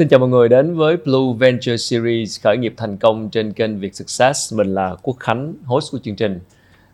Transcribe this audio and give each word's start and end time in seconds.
Xin 0.00 0.08
chào 0.08 0.20
mọi 0.20 0.28
người 0.28 0.48
đến 0.48 0.74
với 0.74 0.96
Blue 0.96 1.36
Venture 1.38 1.76
Series 1.76 2.42
khởi 2.42 2.56
nghiệp 2.56 2.74
thành 2.76 2.96
công 2.96 3.30
trên 3.30 3.52
kênh 3.52 3.78
Việt 3.78 3.94
Success. 3.94 4.54
Mình 4.54 4.74
là 4.74 4.96
Quốc 5.02 5.16
Khánh, 5.20 5.54
host 5.64 5.92
của 5.92 5.98
chương 5.98 6.16
trình. 6.16 6.40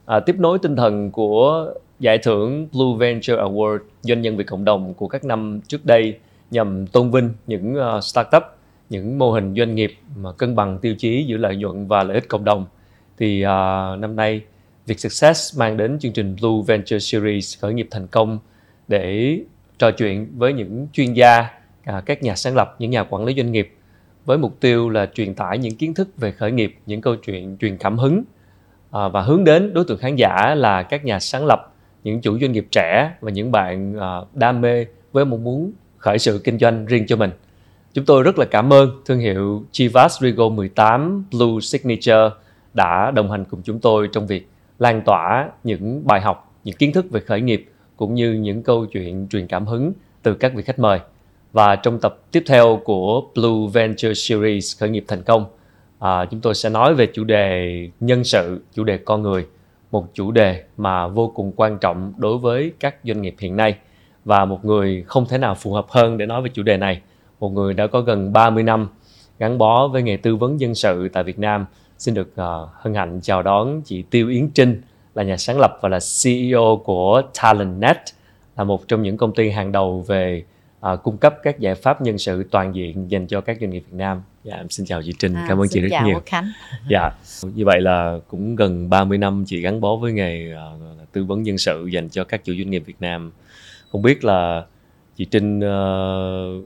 À, 0.06 0.20
tiếp 0.20 0.36
nối 0.38 0.58
tinh 0.58 0.76
thần 0.76 1.10
của 1.10 1.72
giải 2.00 2.18
thưởng 2.18 2.68
Blue 2.72 2.96
Venture 2.98 3.34
Award 3.34 3.78
doanh 4.02 4.22
nhân 4.22 4.36
vì 4.36 4.44
cộng 4.44 4.64
đồng 4.64 4.94
của 4.94 5.08
các 5.08 5.24
năm 5.24 5.60
trước 5.68 5.84
đây 5.84 6.18
nhằm 6.50 6.86
tôn 6.86 7.10
vinh 7.10 7.30
những 7.46 7.76
uh, 7.76 8.04
startup, 8.04 8.42
những 8.90 9.18
mô 9.18 9.32
hình 9.32 9.54
doanh 9.56 9.74
nghiệp 9.74 9.94
mà 10.16 10.32
cân 10.32 10.56
bằng 10.56 10.78
tiêu 10.78 10.94
chí 10.98 11.24
giữa 11.28 11.36
lợi 11.36 11.56
nhuận 11.56 11.86
và 11.86 12.02
lợi 12.02 12.14
ích 12.14 12.28
cộng 12.28 12.44
đồng. 12.44 12.66
Thì 13.18 13.44
uh, 13.44 13.48
năm 14.00 14.16
nay 14.16 14.40
Việt 14.86 15.00
Success 15.00 15.58
mang 15.58 15.76
đến 15.76 15.98
chương 15.98 16.12
trình 16.12 16.36
Blue 16.40 16.62
Venture 16.66 16.98
Series 16.98 17.60
khởi 17.60 17.74
nghiệp 17.74 17.88
thành 17.90 18.06
công 18.06 18.38
để 18.88 19.38
trò 19.78 19.90
chuyện 19.90 20.32
với 20.36 20.52
những 20.52 20.88
chuyên 20.92 21.12
gia 21.12 21.48
à, 21.86 22.02
các 22.06 22.22
nhà 22.22 22.34
sáng 22.34 22.54
lập 22.56 22.76
những 22.78 22.90
nhà 22.90 23.04
quản 23.04 23.24
lý 23.24 23.34
doanh 23.36 23.52
nghiệp 23.52 23.74
với 24.24 24.38
mục 24.38 24.60
tiêu 24.60 24.88
là 24.88 25.06
truyền 25.14 25.34
tải 25.34 25.58
những 25.58 25.76
kiến 25.76 25.94
thức 25.94 26.08
về 26.16 26.32
khởi 26.32 26.52
nghiệp 26.52 26.76
những 26.86 27.00
câu 27.00 27.16
chuyện 27.16 27.56
truyền 27.60 27.76
cảm 27.76 27.98
hứng 27.98 28.22
à, 28.90 29.08
và 29.08 29.22
hướng 29.22 29.44
đến 29.44 29.74
đối 29.74 29.84
tượng 29.84 29.98
khán 29.98 30.16
giả 30.16 30.54
là 30.54 30.82
các 30.82 31.04
nhà 31.04 31.20
sáng 31.20 31.46
lập 31.46 31.72
những 32.04 32.20
chủ 32.20 32.38
doanh 32.38 32.52
nghiệp 32.52 32.66
trẻ 32.70 33.12
và 33.20 33.30
những 33.30 33.52
bạn 33.52 33.94
à, 34.00 34.20
đam 34.34 34.60
mê 34.60 34.86
với 35.12 35.24
mong 35.24 35.44
muốn 35.44 35.72
khởi 35.96 36.18
sự 36.18 36.40
kinh 36.44 36.58
doanh 36.58 36.86
riêng 36.86 37.06
cho 37.06 37.16
mình. 37.16 37.30
Chúng 37.94 38.04
tôi 38.04 38.22
rất 38.22 38.38
là 38.38 38.44
cảm 38.44 38.72
ơn 38.72 39.02
thương 39.06 39.18
hiệu 39.18 39.64
Chivas 39.72 40.20
Rigo 40.20 40.48
18 40.48 41.24
Blue 41.32 41.60
Signature 41.62 42.30
đã 42.74 43.10
đồng 43.10 43.30
hành 43.30 43.44
cùng 43.44 43.62
chúng 43.62 43.80
tôi 43.80 44.08
trong 44.12 44.26
việc 44.26 44.48
lan 44.78 45.02
tỏa 45.04 45.48
những 45.64 46.06
bài 46.06 46.20
học 46.20 46.54
những 46.64 46.76
kiến 46.76 46.92
thức 46.92 47.06
về 47.10 47.20
khởi 47.20 47.40
nghiệp 47.40 47.66
cũng 47.96 48.14
như 48.14 48.32
những 48.32 48.62
câu 48.62 48.86
chuyện 48.86 49.28
truyền 49.28 49.46
cảm 49.46 49.66
hứng 49.66 49.92
từ 50.22 50.34
các 50.34 50.54
vị 50.54 50.62
khách 50.62 50.78
mời 50.78 51.00
và 51.56 51.76
trong 51.76 51.98
tập 51.98 52.18
tiếp 52.32 52.42
theo 52.46 52.80
của 52.84 53.22
Blue 53.34 53.70
Venture 53.72 54.14
Series 54.14 54.80
khởi 54.80 54.90
nghiệp 54.90 55.04
thành 55.08 55.22
công 55.22 55.44
à, 55.98 56.24
chúng 56.30 56.40
tôi 56.40 56.54
sẽ 56.54 56.70
nói 56.70 56.94
về 56.94 57.06
chủ 57.14 57.24
đề 57.24 57.88
nhân 58.00 58.24
sự 58.24 58.60
chủ 58.74 58.84
đề 58.84 58.98
con 58.98 59.22
người 59.22 59.46
một 59.90 60.14
chủ 60.14 60.30
đề 60.30 60.64
mà 60.76 61.06
vô 61.06 61.32
cùng 61.34 61.52
quan 61.56 61.78
trọng 61.78 62.12
đối 62.16 62.38
với 62.38 62.72
các 62.80 62.96
doanh 63.04 63.22
nghiệp 63.22 63.34
hiện 63.38 63.56
nay. 63.56 63.76
Và 64.24 64.44
một 64.44 64.64
người 64.64 65.04
không 65.06 65.26
thể 65.26 65.38
nào 65.38 65.54
phù 65.54 65.72
hợp 65.72 65.86
hơn 65.88 66.18
để 66.18 66.26
nói 66.26 66.42
về 66.42 66.50
chủ 66.54 66.62
đề 66.62 66.76
này. 66.76 67.00
Một 67.40 67.52
người 67.52 67.74
đã 67.74 67.86
có 67.86 68.00
gần 68.00 68.32
30 68.32 68.62
năm 68.62 68.88
gắn 69.38 69.58
bó 69.58 69.88
với 69.88 70.02
nghề 70.02 70.16
tư 70.16 70.36
vấn 70.36 70.60
dân 70.60 70.74
sự 70.74 71.08
tại 71.12 71.24
Việt 71.24 71.38
Nam. 71.38 71.66
Xin 71.98 72.14
được 72.14 72.28
uh, 72.28 72.68
hân 72.72 72.94
hạnh 72.94 73.20
chào 73.22 73.42
đón 73.42 73.82
chị 73.84 74.02
Tiêu 74.10 74.28
Yến 74.28 74.50
Trinh 74.50 74.82
là 75.14 75.22
nhà 75.22 75.36
sáng 75.36 75.58
lập 75.58 75.78
và 75.82 75.88
là 75.88 75.98
CEO 76.24 76.80
của 76.84 77.22
TalentNet 77.42 77.96
là 78.56 78.64
một 78.64 78.88
trong 78.88 79.02
những 79.02 79.16
công 79.16 79.34
ty 79.34 79.50
hàng 79.50 79.72
đầu 79.72 80.04
về 80.06 80.44
uh, 80.92 81.02
cung 81.02 81.16
cấp 81.16 81.36
các 81.42 81.58
giải 81.58 81.74
pháp 81.74 82.02
nhân 82.02 82.18
sự 82.18 82.44
toàn 82.50 82.74
diện 82.74 83.10
dành 83.10 83.26
cho 83.26 83.40
các 83.40 83.56
doanh 83.60 83.70
nghiệp 83.70 83.84
Việt 83.90 83.96
Nam. 83.96 84.22
Dạ, 84.44 84.56
em 84.56 84.70
xin 84.70 84.86
chào 84.86 85.02
chị 85.02 85.12
Trinh, 85.18 85.34
à, 85.34 85.46
cảm 85.48 85.58
ơn 85.58 85.68
chị 85.68 85.80
rất 85.80 85.88
chào 85.90 86.06
nhiều. 86.06 86.22
Khánh. 86.26 86.52
Dạ, 86.88 87.10
như 87.42 87.64
vậy 87.64 87.80
là 87.80 88.18
cũng 88.28 88.56
gần 88.56 88.90
30 88.90 89.18
năm 89.18 89.44
chị 89.46 89.60
gắn 89.60 89.80
bó 89.80 89.96
với 89.96 90.12
nghề 90.12 90.54
uh, 90.54 91.12
tư 91.12 91.24
vấn 91.24 91.42
nhân 91.42 91.58
sự 91.58 91.86
dành 91.86 92.08
cho 92.08 92.24
các 92.24 92.44
chủ 92.44 92.54
doanh 92.58 92.70
nghiệp 92.70 92.82
Việt 92.86 93.00
Nam. 93.00 93.32
Không 93.92 94.02
biết 94.02 94.24
là 94.24 94.64
chị 95.16 95.24
Trinh 95.24 95.58
uh, 95.58 96.64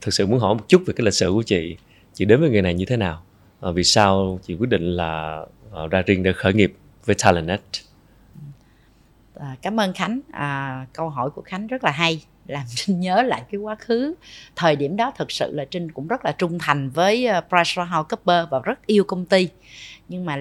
thực 0.00 0.14
sự 0.14 0.26
muốn 0.26 0.38
hỏi 0.38 0.54
một 0.54 0.68
chút 0.68 0.82
về 0.86 0.94
cái 0.96 1.04
lịch 1.04 1.14
sử 1.14 1.30
của 1.32 1.42
chị. 1.42 1.76
Chị 2.14 2.24
đến 2.24 2.40
với 2.40 2.50
nghề 2.50 2.62
này 2.62 2.74
như 2.74 2.84
thế 2.84 2.96
nào? 2.96 3.22
Uh, 3.68 3.74
vì 3.74 3.84
sao 3.84 4.40
chị 4.42 4.54
quyết 4.54 4.70
định 4.70 4.96
là 4.96 5.42
uh, 5.84 5.90
ra 5.90 6.02
riêng 6.06 6.22
để 6.22 6.32
khởi 6.32 6.52
nghiệp 6.52 6.74
với 7.04 7.16
TalentNet? 7.24 7.60
À, 9.34 9.56
cảm 9.62 9.80
ơn 9.80 9.92
Khánh. 9.92 10.20
À, 10.32 10.86
câu 10.92 11.08
hỏi 11.08 11.30
của 11.30 11.42
Khánh 11.42 11.66
rất 11.66 11.84
là 11.84 11.90
hay 11.90 12.22
làm 12.46 12.62
Trinh 12.74 13.00
nhớ 13.00 13.22
lại 13.22 13.42
cái 13.52 13.58
quá 13.60 13.74
khứ. 13.74 14.14
Thời 14.56 14.76
điểm 14.76 14.96
đó 14.96 15.12
thực 15.16 15.30
sự 15.30 15.52
là 15.52 15.64
Trinh 15.64 15.92
cũng 15.92 16.06
rất 16.06 16.24
là 16.24 16.32
trung 16.32 16.58
thành 16.58 16.90
với 16.90 17.28
uh, 17.38 17.44
PricewaterhouseCoopers 17.50 18.50
và 18.50 18.60
rất 18.64 18.86
yêu 18.86 19.04
công 19.04 19.26
ty. 19.26 19.48
Nhưng 20.08 20.24
mà 20.24 20.38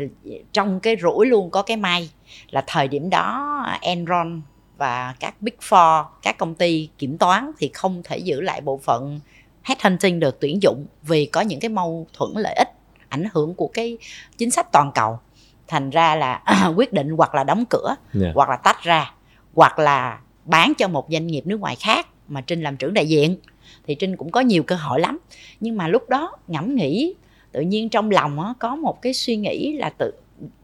trong 0.52 0.80
cái 0.80 0.98
rủi 1.02 1.26
luôn 1.26 1.50
có 1.52 1.62
cái 1.62 1.78
may 1.78 2.10
là 2.50 2.64
thời 2.68 2.88
điểm 2.88 3.10
đó 3.10 3.58
Enron 3.82 4.42
và 4.78 5.16
các 5.20 5.42
Big 5.42 5.56
Four 5.70 6.06
các 6.22 6.38
công 6.38 6.56
ty 6.56 6.90
kiểm 6.98 7.18
toán 7.18 7.52
thì 7.58 7.70
không 7.74 8.02
thể 8.04 8.18
giữ 8.18 8.42
lại 8.42 8.62
bộ 8.62 8.78
phận 8.78 9.20
headhunting 9.64 10.20
được 10.20 10.40
tuyển 10.40 10.62
dụng 10.62 10.86
vì 11.04 11.26
có 11.26 11.42
những 11.42 11.60
cái 11.60 11.70
mâu 11.70 12.08
thuẫn 12.14 12.32
lợi 12.36 12.54
ích 12.54 12.70
ảnh 13.10 13.26
hưởng 13.34 13.56
của 13.56 13.68
cái 13.74 13.98
chính 14.38 14.52
sách 14.52 14.72
toàn 14.72 14.92
cầu. 14.96 15.20
Thành 15.68 15.90
ra 15.90 16.16
là 16.16 16.44
quyết 16.76 16.94
định 16.94 17.10
hoặc 17.18 17.36
là 17.36 17.44
đóng 17.44 17.64
cửa 17.70 17.96
yeah. 18.22 18.36
hoặc 18.36 18.50
là 18.50 18.56
tách 18.56 18.84
ra 18.84 19.14
hoặc 19.54 19.80
là 19.80 20.20
bán 20.46 20.74
cho 20.78 20.88
một 20.88 21.08
doanh 21.10 21.28
nghiệp 21.28 21.48
nước 21.48 21.60
ngoài 21.60 21.76
khác 21.76 22.08
mà 22.28 22.42
trinh 22.42 22.62
làm 22.62 22.78
trưởng 22.78 22.94
đại 22.94 23.08
diện. 23.08 23.38
Thì 23.84 23.96
trinh 23.96 24.18
cũng 24.18 24.32
có 24.32 24.40
nhiều 24.40 24.64
cơ 24.64 24.76
hội 24.76 25.00
lắm. 25.00 25.18
Nhưng 25.60 25.78
mà 25.78 25.88
lúc 25.88 26.10
đó 26.10 26.38
ngẫm 26.48 26.76
nghĩ 26.76 27.14
tự 27.52 27.62
nhiên 27.62 27.90
trong 27.90 28.12
lòng 28.12 28.40
á, 28.40 28.54
có 28.60 28.76
một 28.76 29.02
cái 29.02 29.14
suy 29.14 29.36
nghĩ 29.36 29.74
là 29.74 29.90
tự 29.90 30.12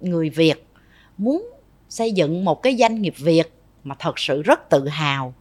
người 0.01 0.29
việt 0.29 0.67
muốn 1.17 1.49
xây 1.89 2.11
dựng 2.11 2.45
một 2.45 2.61
cái 2.63 2.75
doanh 2.75 3.01
nghiệp 3.01 3.13
việt 3.17 3.53
mà 3.83 3.95
thật 3.99 4.19
sự 4.19 4.41
rất 4.41 4.69
tự 4.69 4.87
hào 4.87 5.33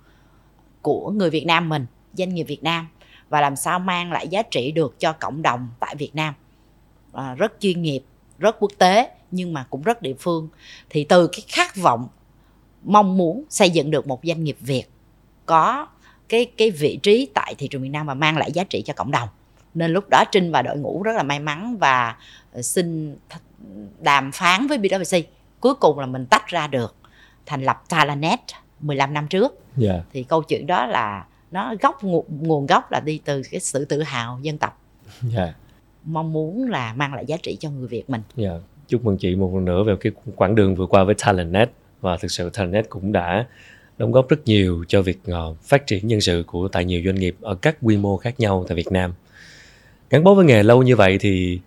của 0.83 1.11
người 1.11 1.31
việt 1.31 1.47
nam 1.47 1.69
mình 1.69 1.87
doanh 2.15 2.35
nghiệp 2.35 2.45
việt 2.45 2.63
nam 2.63 2.89
và 3.29 3.41
làm 3.41 3.57
sao 3.57 3.79
mang 3.79 4.13
lại 4.13 4.29
giá 4.29 4.43
trị 4.43 4.73
được 4.73 5.01
cho 5.01 5.13
cộng 5.13 5.43
đồng 5.43 5.69
tại 5.81 5.95
việt 5.99 6.15
nam. 6.15 6.35
À, 7.13 7.35
rất 7.35 7.53
chuyên 7.61 7.83
nghiệp 7.83 8.03
rất 8.39 8.57
quốc 8.61 8.73
tế 8.79 9.11
nhưng 9.31 9.53
mà 9.53 9.67
cũng 9.71 9.83
rất 9.83 10.03
địa 10.03 10.15
phương. 10.19 10.49
Thì 10.91 11.05
từ 11.05 11.27
cái 11.27 11.41
khát 11.49 11.77
vọng 11.77 12.09
mong 12.87 13.17
muốn 13.17 13.45
xây 13.49 13.71
dựng 13.71 13.91
được 13.91 14.07
một 14.07 14.21
doanh 14.23 14.45
nghiệp 14.45 14.57
Việt 14.61 14.85
có 15.47 15.87
cái 16.29 16.47
cái 16.57 16.71
vị 16.71 16.99
trí 17.03 17.29
tại 17.35 17.55
thị 17.59 17.69
trường 17.69 17.83
miền 17.83 17.93
Nam 17.93 18.07
và 18.07 18.15
mang 18.15 18.37
lại 18.37 18.53
giá 18.53 18.65
trị 18.65 18.83
cho 18.83 18.93
cộng 18.97 19.11
đồng 19.11 19.29
nên 19.75 19.91
lúc 19.91 20.05
đó 20.11 20.25
Trinh 20.33 20.53
và 20.53 20.63
đội 20.63 20.77
ngũ 20.77 21.03
rất 21.03 21.13
là 21.17 21.23
may 21.23 21.41
mắn 21.41 21.77
và 21.81 22.17
xin 22.63 23.17
đàm 24.01 24.33
phán 24.33 24.67
với 24.67 24.79
BWC 24.79 25.23
cuối 25.61 25.75
cùng 25.75 25.99
là 25.99 26.07
mình 26.07 26.27
tách 26.27 26.47
ra 26.47 26.67
được 26.67 26.95
thành 27.47 27.63
lập 27.63 27.83
Talanet 27.89 28.41
15 28.81 29.15
năm 29.15 29.29
trước 29.29 29.53
yeah. 29.53 29.61
Dạ. 29.77 30.03
thì 30.13 30.23
câu 30.23 30.43
chuyện 30.43 30.67
đó 30.67 30.87
là 30.87 31.27
nó 31.51 31.75
gốc 31.81 32.05
nguồn 32.29 32.67
gốc 32.67 32.93
là 32.93 33.01
đi 33.01 33.21
từ 33.25 33.43
cái 33.51 33.61
sự 33.61 33.85
tự 33.85 34.03
hào 34.03 34.39
dân 34.43 34.59
tộc 34.59 34.83
yeah. 35.23 35.35
Dạ. 35.35 35.55
mong 36.05 36.33
muốn 36.33 36.71
là 36.71 36.95
mang 36.95 37.15
lại 37.15 37.27
giá 37.27 37.37
trị 37.37 37.57
cho 37.61 37.71
người 37.71 37.89
Việt 37.89 38.11
mình 38.11 38.23
yeah. 38.37 38.53
Dạ. 38.53 38.59
chúc 38.87 39.05
mừng 39.05 39.19
chị 39.19 39.37
một 39.37 39.55
lần 39.55 39.65
nữa 39.65 39.85
về 39.85 39.97
cái 40.01 40.13
quãng 40.37 40.55
đường 40.55 40.75
vừa 40.75 40.87
qua 40.87 41.05
với 41.05 41.15
Talentnet 41.19 41.71
và 42.07 42.17
thực 42.17 42.31
sự 42.31 42.51
Talentnet 42.51 42.91
cũng 42.91 43.13
đã 43.13 43.47
đóng 43.99 44.13
góp 44.13 44.29
rất 44.29 44.37
nhiều 44.45 44.85
cho 44.89 45.03
việc 45.03 45.19
uh, 45.31 45.57
phát 45.63 45.87
triển 45.87 46.07
nhân 46.07 46.21
sự 46.21 46.45
của 46.47 46.69
tại 46.69 46.85
nhiều 46.85 47.03
doanh 47.05 47.15
nghiệp 47.15 47.37
ở 47.41 47.55
các 47.55 47.77
quy 47.83 47.97
mô 47.97 48.17
khác 48.17 48.41
nhau 48.41 48.65
tại 48.69 48.77
Việt 48.77 48.93
Nam. 48.93 49.13
Gắn 50.11 50.25
bó 50.25 50.35
với 50.35 50.45
nghề 50.45 50.63
lâu 50.63 50.83
như 50.83 50.97
vậy 50.97 51.19
thì 51.21 51.61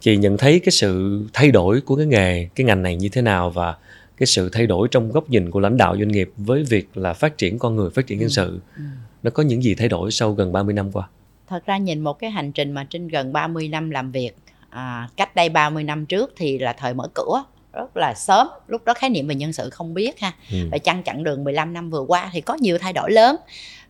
chị 0.00 0.16
nhận 0.16 0.36
thấy 0.36 0.60
cái 0.60 0.70
sự 0.70 1.22
thay 1.32 1.50
đổi 1.50 1.80
của 1.80 1.96
cái 1.96 2.06
nghề, 2.06 2.48
cái 2.54 2.64
ngành 2.64 2.82
này 2.82 2.96
như 2.96 3.08
thế 3.08 3.22
nào 3.22 3.50
và 3.50 3.76
cái 4.16 4.26
sự 4.26 4.48
thay 4.52 4.66
đổi 4.66 4.88
trong 4.90 5.12
góc 5.12 5.30
nhìn 5.30 5.50
của 5.50 5.60
lãnh 5.60 5.76
đạo 5.76 5.96
doanh 5.98 6.08
nghiệp 6.08 6.30
với 6.36 6.62
việc 6.62 6.96
là 6.96 7.12
phát 7.12 7.38
triển 7.38 7.58
con 7.58 7.76
người, 7.76 7.90
phát 7.90 8.06
triển 8.06 8.18
nhân 8.18 8.28
ừ, 8.28 8.32
sự. 8.32 8.60
Ừ. 8.76 8.82
Nó 9.22 9.30
có 9.30 9.42
những 9.42 9.62
gì 9.62 9.74
thay 9.74 9.88
đổi 9.88 10.10
sau 10.10 10.32
gần 10.32 10.52
30 10.52 10.74
năm 10.74 10.92
qua? 10.92 11.08
Thật 11.48 11.66
ra 11.66 11.78
nhìn 11.78 12.00
một 12.00 12.18
cái 12.18 12.30
hành 12.30 12.52
trình 12.52 12.72
mà 12.72 12.86
trên 12.90 13.08
gần 13.08 13.32
30 13.32 13.68
năm 13.68 13.90
làm 13.90 14.12
việc, 14.12 14.32
à, 14.70 15.08
cách 15.16 15.34
đây 15.34 15.48
30 15.48 15.84
năm 15.84 16.06
trước 16.06 16.32
thì 16.36 16.58
là 16.58 16.72
thời 16.72 16.94
mở 16.94 17.08
cửa 17.14 17.44
rất 17.74 17.96
là 17.96 18.14
sớm. 18.14 18.48
Lúc 18.66 18.84
đó 18.84 18.94
khái 18.94 19.10
niệm 19.10 19.26
về 19.26 19.34
nhân 19.34 19.52
sự 19.52 19.70
không 19.70 19.94
biết 19.94 20.20
ha. 20.20 20.32
Ừ. 20.52 20.58
và 20.72 20.78
chăng 20.78 21.02
chặng 21.02 21.24
đường 21.24 21.44
15 21.44 21.72
năm 21.72 21.90
vừa 21.90 22.04
qua 22.08 22.30
thì 22.32 22.40
có 22.40 22.54
nhiều 22.54 22.78
thay 22.78 22.92
đổi 22.92 23.12
lớn. 23.12 23.36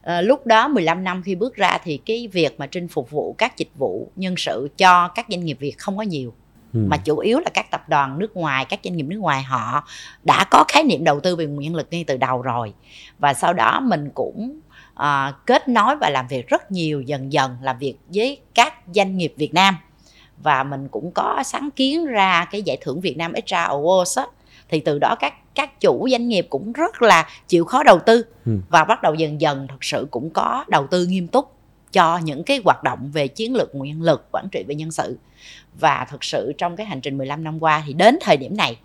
À, 0.02 0.20
lúc 0.20 0.46
đó 0.46 0.68
15 0.68 1.04
năm 1.04 1.22
khi 1.22 1.34
bước 1.34 1.56
ra 1.56 1.78
thì 1.84 1.96
cái 1.96 2.28
việc 2.32 2.60
mà 2.60 2.66
trinh 2.66 2.88
phục 2.88 3.10
vụ 3.10 3.34
các 3.38 3.56
dịch 3.56 3.70
vụ 3.78 4.08
nhân 4.16 4.34
sự 4.36 4.68
cho 4.76 5.08
các 5.08 5.26
doanh 5.28 5.44
nghiệp 5.44 5.56
Việt 5.60 5.78
không 5.78 5.96
có 5.96 6.02
nhiều. 6.02 6.34
Ừ. 6.74 6.80
mà 6.88 6.96
chủ 6.96 7.18
yếu 7.18 7.38
là 7.38 7.50
các 7.54 7.70
tập 7.70 7.88
đoàn 7.88 8.18
nước 8.18 8.36
ngoài 8.36 8.64
các 8.64 8.80
doanh 8.84 8.96
nghiệp 8.96 9.02
nước 9.02 9.18
ngoài 9.18 9.42
họ 9.42 9.88
đã 10.22 10.44
có 10.50 10.64
khái 10.68 10.82
niệm 10.84 11.04
đầu 11.04 11.20
tư 11.20 11.36
về 11.36 11.46
nguồn 11.46 11.60
nhân 11.60 11.74
lực 11.74 11.88
ngay 11.90 12.04
từ 12.04 12.16
đầu 12.16 12.42
rồi. 12.42 12.72
Và 13.18 13.34
sau 13.34 13.52
đó 13.52 13.80
mình 13.80 14.10
cũng 14.14 14.60
à, 14.94 15.32
kết 15.46 15.68
nối 15.68 15.96
và 15.96 16.10
làm 16.10 16.28
việc 16.28 16.48
rất 16.48 16.72
nhiều 16.72 17.00
dần 17.00 17.32
dần 17.32 17.56
làm 17.62 17.78
việc 17.78 17.94
với 18.08 18.40
các 18.54 18.74
doanh 18.94 19.16
nghiệp 19.16 19.34
Việt 19.36 19.54
Nam 19.54 19.76
và 20.42 20.64
mình 20.64 20.88
cũng 20.88 21.10
có 21.10 21.42
sáng 21.44 21.68
kiến 21.76 22.06
ra 22.06 22.44
cái 22.50 22.62
giải 22.62 22.76
thưởng 22.80 23.00
Việt 23.00 23.16
Nam 23.16 23.32
HR 23.32 23.54
Awards 23.54 24.22
á 24.22 24.26
thì 24.68 24.80
từ 24.80 24.98
đó 24.98 25.16
các 25.20 25.34
các 25.54 25.80
chủ 25.80 26.08
doanh 26.10 26.28
nghiệp 26.28 26.46
cũng 26.50 26.72
rất 26.72 27.02
là 27.02 27.28
chịu 27.48 27.64
khó 27.64 27.82
đầu 27.82 27.98
tư 28.06 28.24
ừ. 28.46 28.52
và 28.68 28.84
bắt 28.84 29.02
đầu 29.02 29.14
dần 29.14 29.40
dần 29.40 29.66
thật 29.68 29.84
sự 29.84 30.06
cũng 30.10 30.30
có 30.30 30.64
đầu 30.68 30.86
tư 30.86 31.06
nghiêm 31.06 31.28
túc 31.28 31.54
cho 31.92 32.18
những 32.18 32.44
cái 32.44 32.60
hoạt 32.64 32.82
động 32.82 33.10
về 33.12 33.28
chiến 33.28 33.54
lược 33.54 33.74
nguồn 33.74 33.88
nhân 33.88 34.02
lực 34.02 34.28
quản 34.32 34.48
trị 34.52 34.64
về 34.68 34.74
nhân 34.74 34.90
sự 34.92 35.18
và 35.80 36.06
thực 36.10 36.24
sự 36.24 36.52
trong 36.58 36.76
cái 36.76 36.86
hành 36.86 37.00
trình 37.00 37.18
15 37.18 37.44
năm 37.44 37.62
qua 37.62 37.82
thì 37.86 37.92
đến 37.92 38.18
thời 38.20 38.36
điểm 38.36 38.56
này 38.56 38.76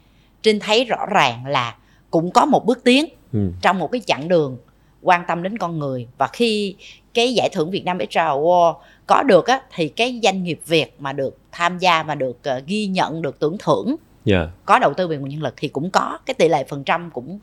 Trinh 0.42 0.60
thấy 0.60 0.86
rõ 0.86 1.06
ràng 1.06 1.46
là 1.46 1.75
cũng 2.12 2.31
có 2.31 2.46
một 2.46 2.66
bước 2.66 2.84
tiến 2.84 3.06
ừ. 3.34 3.51
trong 3.62 3.80
một 3.80 3.92
cái 3.92 4.01
chặng 4.06 4.28
đường 4.28 4.57
quan 5.01 5.24
tâm 5.28 5.44
đến 5.44 5.57
con 5.57 5.80
người 5.80 6.07
và 6.18 6.28
khi 6.28 6.75
cái 7.13 7.33
giải 7.33 7.50
thưởng 7.50 7.71
Việt 7.71 7.85
Nam 7.85 7.97
HR 8.00 8.17
Award 8.17 8.73
có 9.07 9.23
được 9.23 9.47
á 9.47 9.61
thì 9.75 9.89
cái 9.89 10.19
doanh 10.23 10.44
nghiệp 10.44 10.59
Việt 10.65 10.95
mà 11.00 11.13
được 11.13 11.38
tham 11.51 11.77
gia 11.77 12.03
và 12.03 12.15
được 12.15 12.38
uh, 12.57 12.65
ghi 12.67 12.88
nhận 12.88 13.21
được 13.21 13.39
tưởng 13.39 13.57
thưởng 13.59 13.88
yeah. 13.88 13.97
Dạ. 14.25 14.51
có 14.65 14.79
đầu 14.79 14.94
tư 14.94 15.07
về 15.07 15.17
nguồn 15.17 15.29
nhân 15.29 15.41
lực 15.41 15.53
thì 15.57 15.67
cũng 15.67 15.89
có 15.89 16.17
cái 16.25 16.33
tỷ 16.33 16.47
lệ 16.47 16.63
phần 16.69 16.83
trăm 16.83 17.11
cũng 17.11 17.39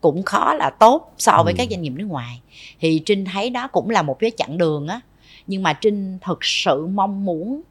cũng 0.00 0.22
khó 0.22 0.54
là 0.54 0.70
tốt 0.70 1.12
so 1.18 1.42
với 1.44 1.52
ừ. 1.52 1.56
các 1.58 1.68
doanh 1.70 1.82
nghiệp 1.82 1.92
nước 1.96 2.06
ngoài 2.06 2.40
thì 2.80 3.02
trinh 3.06 3.24
thấy 3.24 3.50
đó 3.50 3.68
cũng 3.68 3.90
là 3.90 4.02
một 4.02 4.18
cái 4.18 4.30
chặng 4.36 4.58
đường 4.58 4.88
á 4.88 5.00
nhưng 5.46 5.62
mà 5.62 5.72
trinh 5.72 6.18
thực 6.22 6.38
sự 6.44 6.86
mong 6.86 7.24
muốn 7.24 7.62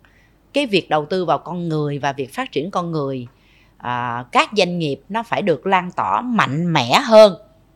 cái 0.53 0.65
việc 0.65 0.89
đầu 0.89 1.05
tư 1.05 1.25
vào 1.25 1.37
con 1.37 1.69
người 1.69 1.99
và 1.99 2.13
việc 2.13 2.33
phát 2.33 2.51
triển 2.51 2.71
con 2.71 2.91
người 2.91 3.27
à, 3.77 4.25
các 4.31 4.49
doanh 4.57 4.79
nghiệp 4.79 4.99
nó 5.09 5.23
phải 5.23 5.41
được 5.41 5.67
lan 5.67 5.91
tỏa 5.91 6.21
mạnh 6.21 6.73
mẽ 6.73 6.99
hơn 7.03 7.35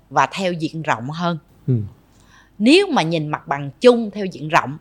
và 0.10 0.26
theo 0.32 0.54
diện 0.54 0.82
rộng 0.82 1.10
hơn 1.10 1.38
ừ. 1.68 1.74
Nếu 2.60 2.88
mà 2.88 3.02
nhìn 3.02 3.28
mặt 3.28 3.48
bằng 3.48 3.70
chung 3.82 4.12
theo 4.12 4.26
diện 4.26 4.50
rộng 4.50 4.78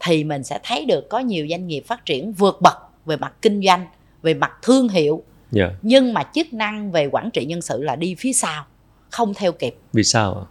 thì 0.00 0.24
mình 0.24 0.44
sẽ 0.44 0.60
thấy 0.62 0.84
được 0.84 1.08
có 1.08 1.18
nhiều 1.18 1.46
doanh 1.50 1.66
nghiệp 1.66 1.84
phát 1.86 2.06
triển 2.06 2.32
vượt 2.32 2.58
bậc 2.62 2.76
về 3.06 3.16
mặt 3.16 3.32
kinh 3.42 3.62
doanh 3.62 3.86
về 4.22 4.34
mặt 4.34 4.52
thương 4.62 4.88
hiệu 4.88 5.22
yeah. 5.56 5.70
Dạ. 5.70 5.78
nhưng 5.82 6.14
mà 6.14 6.22
chức 6.34 6.52
năng 6.52 6.92
về 6.92 7.08
quản 7.12 7.30
trị 7.30 7.44
nhân 7.44 7.62
sự 7.62 7.82
là 7.82 7.96
đi 7.96 8.14
phía 8.14 8.32
sau 8.32 8.64
không 9.10 9.34
theo 9.34 9.52
kịp 9.52 9.76
vì 9.92 10.04
sao 10.04 10.46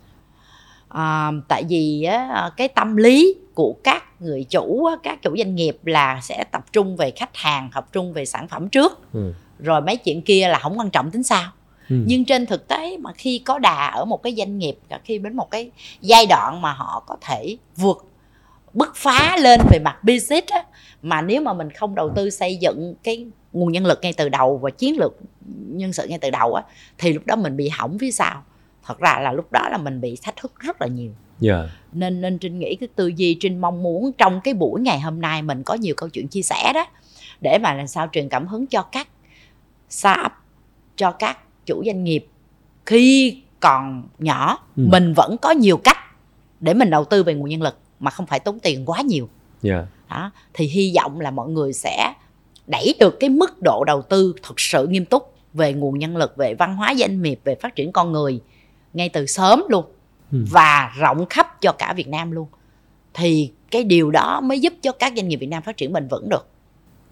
à, 0.90 1.32
tại 1.48 1.64
vì 1.70 2.04
á, 2.04 2.50
cái 2.58 2.68
tâm 2.68 2.96
lý 2.96 3.36
của 3.54 3.76
các 3.84 4.22
người 4.22 4.44
chủ 4.44 4.90
các 5.04 5.22
chủ 5.22 5.38
doanh 5.38 5.56
nghiệp 5.56 5.78
là 5.86 6.20
sẽ 6.24 6.44
tập 6.52 6.66
trung 6.74 6.96
về 6.96 7.12
khách 7.12 7.38
hàng 7.38 7.70
tập 7.74 7.88
trung 7.92 8.14
về 8.14 8.26
sản 8.26 8.48
phẩm 8.48 8.70
trước 8.70 9.14
ừ. 9.14 9.34
rồi 9.60 9.82
mấy 9.82 9.98
chuyện 9.98 10.22
kia 10.22 10.48
là 10.48 10.60
không 10.60 10.80
quan 10.80 10.90
trọng 10.90 11.12
tính 11.12 11.24
sao 11.24 11.52
ừ. 11.90 11.96
nhưng 12.06 12.26
trên 12.26 12.46
thực 12.46 12.68
tế 12.68 12.98
mà 12.98 13.14
khi 13.14 13.40
có 13.40 13.60
đà 13.60 13.88
ở 13.88 14.06
một 14.06 14.24
cái 14.24 14.36
doanh 14.38 14.58
nghiệp 14.58 14.78
khi 15.04 15.18
đến 15.18 15.36
một 15.36 15.52
cái 15.52 15.72
giai 16.02 16.26
đoạn 16.26 16.62
mà 16.62 16.74
họ 16.74 17.04
có 17.08 17.18
thể 17.22 17.58
vượt 17.76 18.06
bứt 18.74 18.96
phá 18.96 19.38
lên 19.40 19.60
về 19.72 19.80
mặt 19.80 20.04
business 20.04 20.48
á, 20.48 20.64
mà 21.02 21.22
nếu 21.22 21.42
mà 21.42 21.54
mình 21.54 21.72
không 21.72 21.96
đầu 21.96 22.12
tư 22.16 22.30
xây 22.30 22.56
dựng 22.56 22.96
cái 23.04 23.26
nguồn 23.54 23.72
nhân 23.72 23.86
lực 23.86 24.00
ngay 24.02 24.14
từ 24.14 24.30
đầu 24.30 24.58
và 24.58 24.70
chiến 24.70 24.98
lược 25.00 25.14
nhân 25.68 25.94
sự 25.94 26.08
ngay 26.08 26.20
từ 26.20 26.30
đầu 26.30 26.54
á 26.54 26.64
thì 26.98 27.14
lúc 27.14 27.26
đó 27.26 27.36
mình 27.36 27.58
bị 27.58 27.70
hỏng 27.70 27.98
phía 28.00 28.12
sau 28.12 28.44
thật 28.86 29.00
ra 29.00 29.20
là 29.22 29.32
lúc 29.32 29.52
đó 29.52 29.70
là 29.72 29.78
mình 29.78 30.02
bị 30.02 30.18
thách 30.22 30.36
thức 30.36 30.60
rất 30.60 30.82
là 30.82 30.88
nhiều 30.88 31.12
yeah. 31.42 31.66
Dạ. 31.66 31.70
nên 31.92 32.22
nên 32.22 32.38
trinh 32.38 32.60
nghĩ 32.60 32.76
cái 32.76 32.90
tư 32.96 33.08
duy 33.08 33.38
trinh 33.40 33.62
mong 33.62 33.84
muốn 33.84 34.12
trong 34.18 34.42
cái 34.44 34.54
buổi 34.54 34.82
ngày 34.82 35.00
hôm 35.00 35.22
nay 35.22 35.42
mình 35.42 35.64
có 35.64 35.74
nhiều 35.74 35.96
câu 35.98 36.10
chuyện 36.10 36.28
chia 36.28 36.42
sẻ 36.42 36.72
đó 36.74 36.86
để 37.42 37.58
mà 37.58 37.74
làm 37.74 37.88
sao 37.88 38.10
truyền 38.12 38.30
cảm 38.30 38.48
hứng 38.48 38.68
cho 38.68 38.82
các 38.82 39.08
startup 39.90 40.32
cho 40.96 41.12
các 41.12 41.38
chủ 41.68 41.84
doanh 41.86 42.04
nghiệp 42.04 42.28
khi 42.86 43.38
còn 43.60 44.04
nhỏ 44.20 44.60
ừ. 44.78 44.84
mình 44.92 45.14
vẫn 45.14 45.38
có 45.42 45.52
nhiều 45.52 45.78
cách 45.78 45.98
để 46.60 46.74
mình 46.74 46.90
đầu 46.90 47.06
tư 47.06 47.24
về 47.24 47.34
nguồn 47.34 47.50
nhân 47.50 47.62
lực 47.62 47.78
mà 48.00 48.12
không 48.12 48.26
phải 48.26 48.40
tốn 48.40 48.60
tiền 48.60 48.86
quá 48.86 49.02
nhiều 49.02 49.30
yeah. 49.64 49.86
Dạ. 50.10 50.16
đó 50.16 50.32
thì 50.54 50.66
hy 50.66 50.94
vọng 50.96 51.20
là 51.20 51.32
mọi 51.32 51.50
người 51.50 51.74
sẽ 51.74 52.14
đẩy 52.68 52.96
được 53.00 53.20
cái 53.20 53.30
mức 53.30 53.62
độ 53.64 53.84
đầu 53.88 54.02
tư 54.02 54.34
thực 54.44 54.60
sự 54.60 54.88
nghiêm 54.88 55.06
túc 55.06 55.34
về 55.54 55.74
nguồn 55.74 56.00
nhân 56.00 56.18
lực 56.18 56.38
về 56.38 56.54
văn 56.54 56.76
hóa 56.76 56.94
doanh 56.98 57.22
nghiệp 57.22 57.40
về 57.44 57.56
phát 57.56 57.76
triển 57.76 57.92
con 57.92 58.12
người 58.12 58.40
ngay 58.94 59.10
từ 59.10 59.26
sớm 59.26 59.64
luôn 59.70 59.86
ừ. 60.32 60.46
và 60.52 60.94
rộng 60.98 61.26
khắp 61.30 61.62
cho 61.62 61.72
cả 61.72 61.94
Việt 61.94 62.08
Nam 62.08 62.32
luôn 62.32 62.48
thì 63.14 63.52
cái 63.72 63.84
điều 63.84 64.12
đó 64.12 64.42
mới 64.42 64.60
giúp 64.60 64.74
cho 64.82 64.92
các 64.92 65.14
doanh 65.16 65.28
nghiệp 65.28 65.36
Việt 65.36 65.48
Nam 65.48 65.64
phát 65.64 65.78
triển 65.78 65.94
bền 65.94 66.08
vững 66.08 66.30
được 66.30 66.48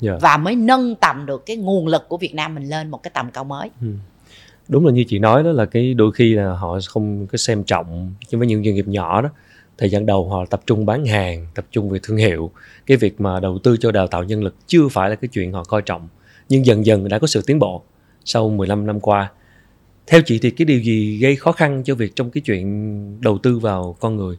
yeah. 0.02 0.14
Dạ. 0.14 0.18
và 0.22 0.38
mới 0.38 0.56
nâng 0.56 0.96
tầm 0.96 1.26
được 1.26 1.46
cái 1.46 1.58
nguồn 1.58 1.88
lực 1.88 2.10
của 2.10 2.18
Việt 2.18 2.36
Nam 2.36 2.56
mình 2.56 2.70
lên 2.70 2.92
một 2.92 3.04
cái 3.04 3.12
tầm 3.14 3.32
cao 3.32 3.44
mới. 3.44 3.70
Ừ. 3.82 3.88
Đúng 4.68 4.86
là 4.86 4.92
như 4.92 5.04
chị 5.08 5.20
nói 5.20 5.44
đó 5.44 5.52
là 5.52 5.66
cái 5.66 5.94
đôi 5.94 6.12
khi 6.12 6.34
là 6.34 6.54
họ 6.54 6.80
không 6.88 7.28
có 7.28 7.38
xem 7.38 7.64
trọng 7.64 8.14
nhưng 8.30 8.40
với 8.40 8.48
những 8.48 8.64
doanh 8.64 8.76
nghiệp 8.76 8.88
nhỏ 8.88 9.22
đó 9.22 9.30
thời 9.78 9.90
gian 9.90 10.06
đầu 10.06 10.30
họ 10.30 10.46
tập 10.46 10.62
trung 10.66 10.86
bán 10.86 11.06
hàng 11.06 11.48
tập 11.56 11.66
trung 11.72 11.90
về 11.90 12.00
thương 12.04 12.18
hiệu. 12.18 12.52
Cái 12.86 12.98
việc 12.98 13.22
mà 13.22 13.40
đầu 13.40 13.60
tư 13.64 13.78
cho 13.78 13.92
đào 13.92 14.08
tạo 14.08 14.24
nhân 14.24 14.44
lực 14.44 14.56
chưa 14.68 14.88
phải 14.88 15.10
là 15.10 15.16
cái 15.16 15.28
chuyện 15.28 15.52
họ 15.52 15.64
coi 15.64 15.82
trọng 15.82 16.08
nhưng 16.50 16.66
dần 16.66 16.86
dần 16.86 17.10
đã 17.10 17.20
có 17.20 17.28
sự 17.28 17.42
tiến 17.48 17.60
bộ 17.60 17.84
sau 18.26 18.50
15 18.50 18.86
năm 18.86 19.00
qua. 19.00 19.32
Theo 20.08 20.22
chị 20.26 20.40
thì 20.40 20.52
cái 20.52 20.66
điều 20.66 20.80
gì 20.80 21.18
gây 21.18 21.36
khó 21.36 21.52
khăn 21.52 21.84
cho 21.86 21.96
việc 21.96 22.16
trong 22.16 22.32
cái 22.32 22.42
chuyện 22.42 23.22
đầu 23.22 23.38
tư 23.38 23.60
vào 23.60 23.96
con 24.00 24.16
người? 24.16 24.38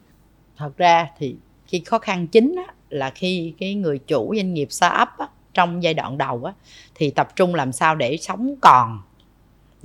Thật 0.57 0.77
ra 0.77 1.09
thì 1.19 1.37
cái 1.73 1.81
khó 1.87 1.99
khăn 1.99 2.27
chính 2.27 2.55
á, 2.67 2.75
là 2.91 3.11
khi 3.11 3.55
cái 3.59 3.75
người 3.75 3.99
chủ 3.99 4.35
doanh 4.37 4.55
nghiệp 4.55 4.69
startup 4.71 5.09
á, 5.19 5.29
trong 5.55 5.83
giai 5.83 5.95
đoạn 5.95 6.19
đầu 6.19 6.45
á, 6.45 6.53
thì 6.95 7.11
tập 7.11 7.37
trung 7.37 7.55
làm 7.55 7.73
sao 7.73 7.95
để 7.95 8.17
sống 8.17 8.55
còn 8.61 8.99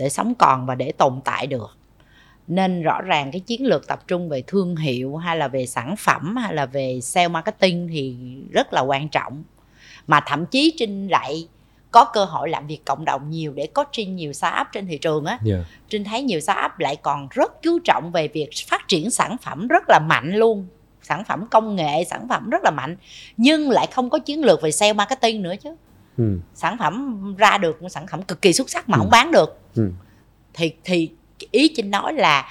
để 0.01 0.09
sống 0.09 0.35
còn 0.35 0.65
và 0.65 0.75
để 0.75 0.91
tồn 0.91 1.21
tại 1.23 1.47
được. 1.47 1.77
Nên 2.47 2.81
rõ 2.81 3.01
ràng 3.01 3.31
cái 3.31 3.39
chiến 3.39 3.65
lược 3.65 3.87
tập 3.87 4.03
trung 4.07 4.29
về 4.29 4.43
thương 4.47 4.75
hiệu 4.75 5.15
hay 5.15 5.37
là 5.37 5.47
về 5.47 5.65
sản 5.65 5.95
phẩm 5.95 6.35
hay 6.35 6.53
là 6.53 6.65
về 6.65 6.99
sale 7.01 7.27
marketing 7.27 7.87
thì 7.91 8.15
rất 8.51 8.73
là 8.73 8.81
quan 8.81 9.09
trọng. 9.09 9.43
Mà 10.07 10.19
thậm 10.25 10.45
chí 10.45 10.73
trinh 10.77 11.07
lại 11.07 11.47
có 11.91 12.05
cơ 12.05 12.25
hội 12.25 12.49
làm 12.49 12.67
việc 12.67 12.85
cộng 12.85 13.05
đồng 13.05 13.29
nhiều 13.29 13.53
để 13.53 13.67
coaching 13.67 14.15
nhiều 14.15 14.33
startup 14.33 14.67
trên 14.71 14.87
thị 14.87 14.97
trường 14.97 15.25
á. 15.25 15.39
Yeah. 15.45 15.65
trinh 15.89 16.03
thấy 16.03 16.21
nhiều 16.21 16.39
startup 16.39 16.79
lại 16.79 16.95
còn 16.95 17.27
rất 17.31 17.61
chú 17.61 17.79
trọng 17.79 18.11
về 18.11 18.27
việc 18.27 18.49
phát 18.67 18.87
triển 18.87 19.11
sản 19.11 19.37
phẩm 19.41 19.67
rất 19.67 19.83
là 19.89 19.99
mạnh 19.99 20.35
luôn. 20.35 20.67
Sản 21.01 21.23
phẩm 21.23 21.45
công 21.51 21.75
nghệ 21.75 22.03
sản 22.09 22.27
phẩm 22.29 22.49
rất 22.49 22.63
là 22.63 22.71
mạnh 22.71 22.97
nhưng 23.37 23.69
lại 23.69 23.87
không 23.91 24.09
có 24.09 24.19
chiến 24.19 24.45
lược 24.45 24.61
về 24.61 24.71
sale 24.71 24.93
marketing 24.93 25.41
nữa 25.41 25.53
chứ 25.63 25.75
ừ. 26.17 26.39
sản 26.53 26.77
phẩm 26.77 27.35
ra 27.37 27.57
được 27.57 27.81
một 27.81 27.89
sản 27.89 28.07
phẩm 28.07 28.21
cực 28.21 28.41
kỳ 28.41 28.53
xuất 28.53 28.69
sắc 28.69 28.89
mà 28.89 28.95
ừ. 28.95 28.99
không 28.99 29.09
bán 29.09 29.31
được 29.31 29.59
ừ. 29.75 29.91
thì 30.53 30.73
thì 30.83 31.09
ý 31.51 31.67
chính 31.67 31.91
nói 31.91 32.13
là 32.13 32.49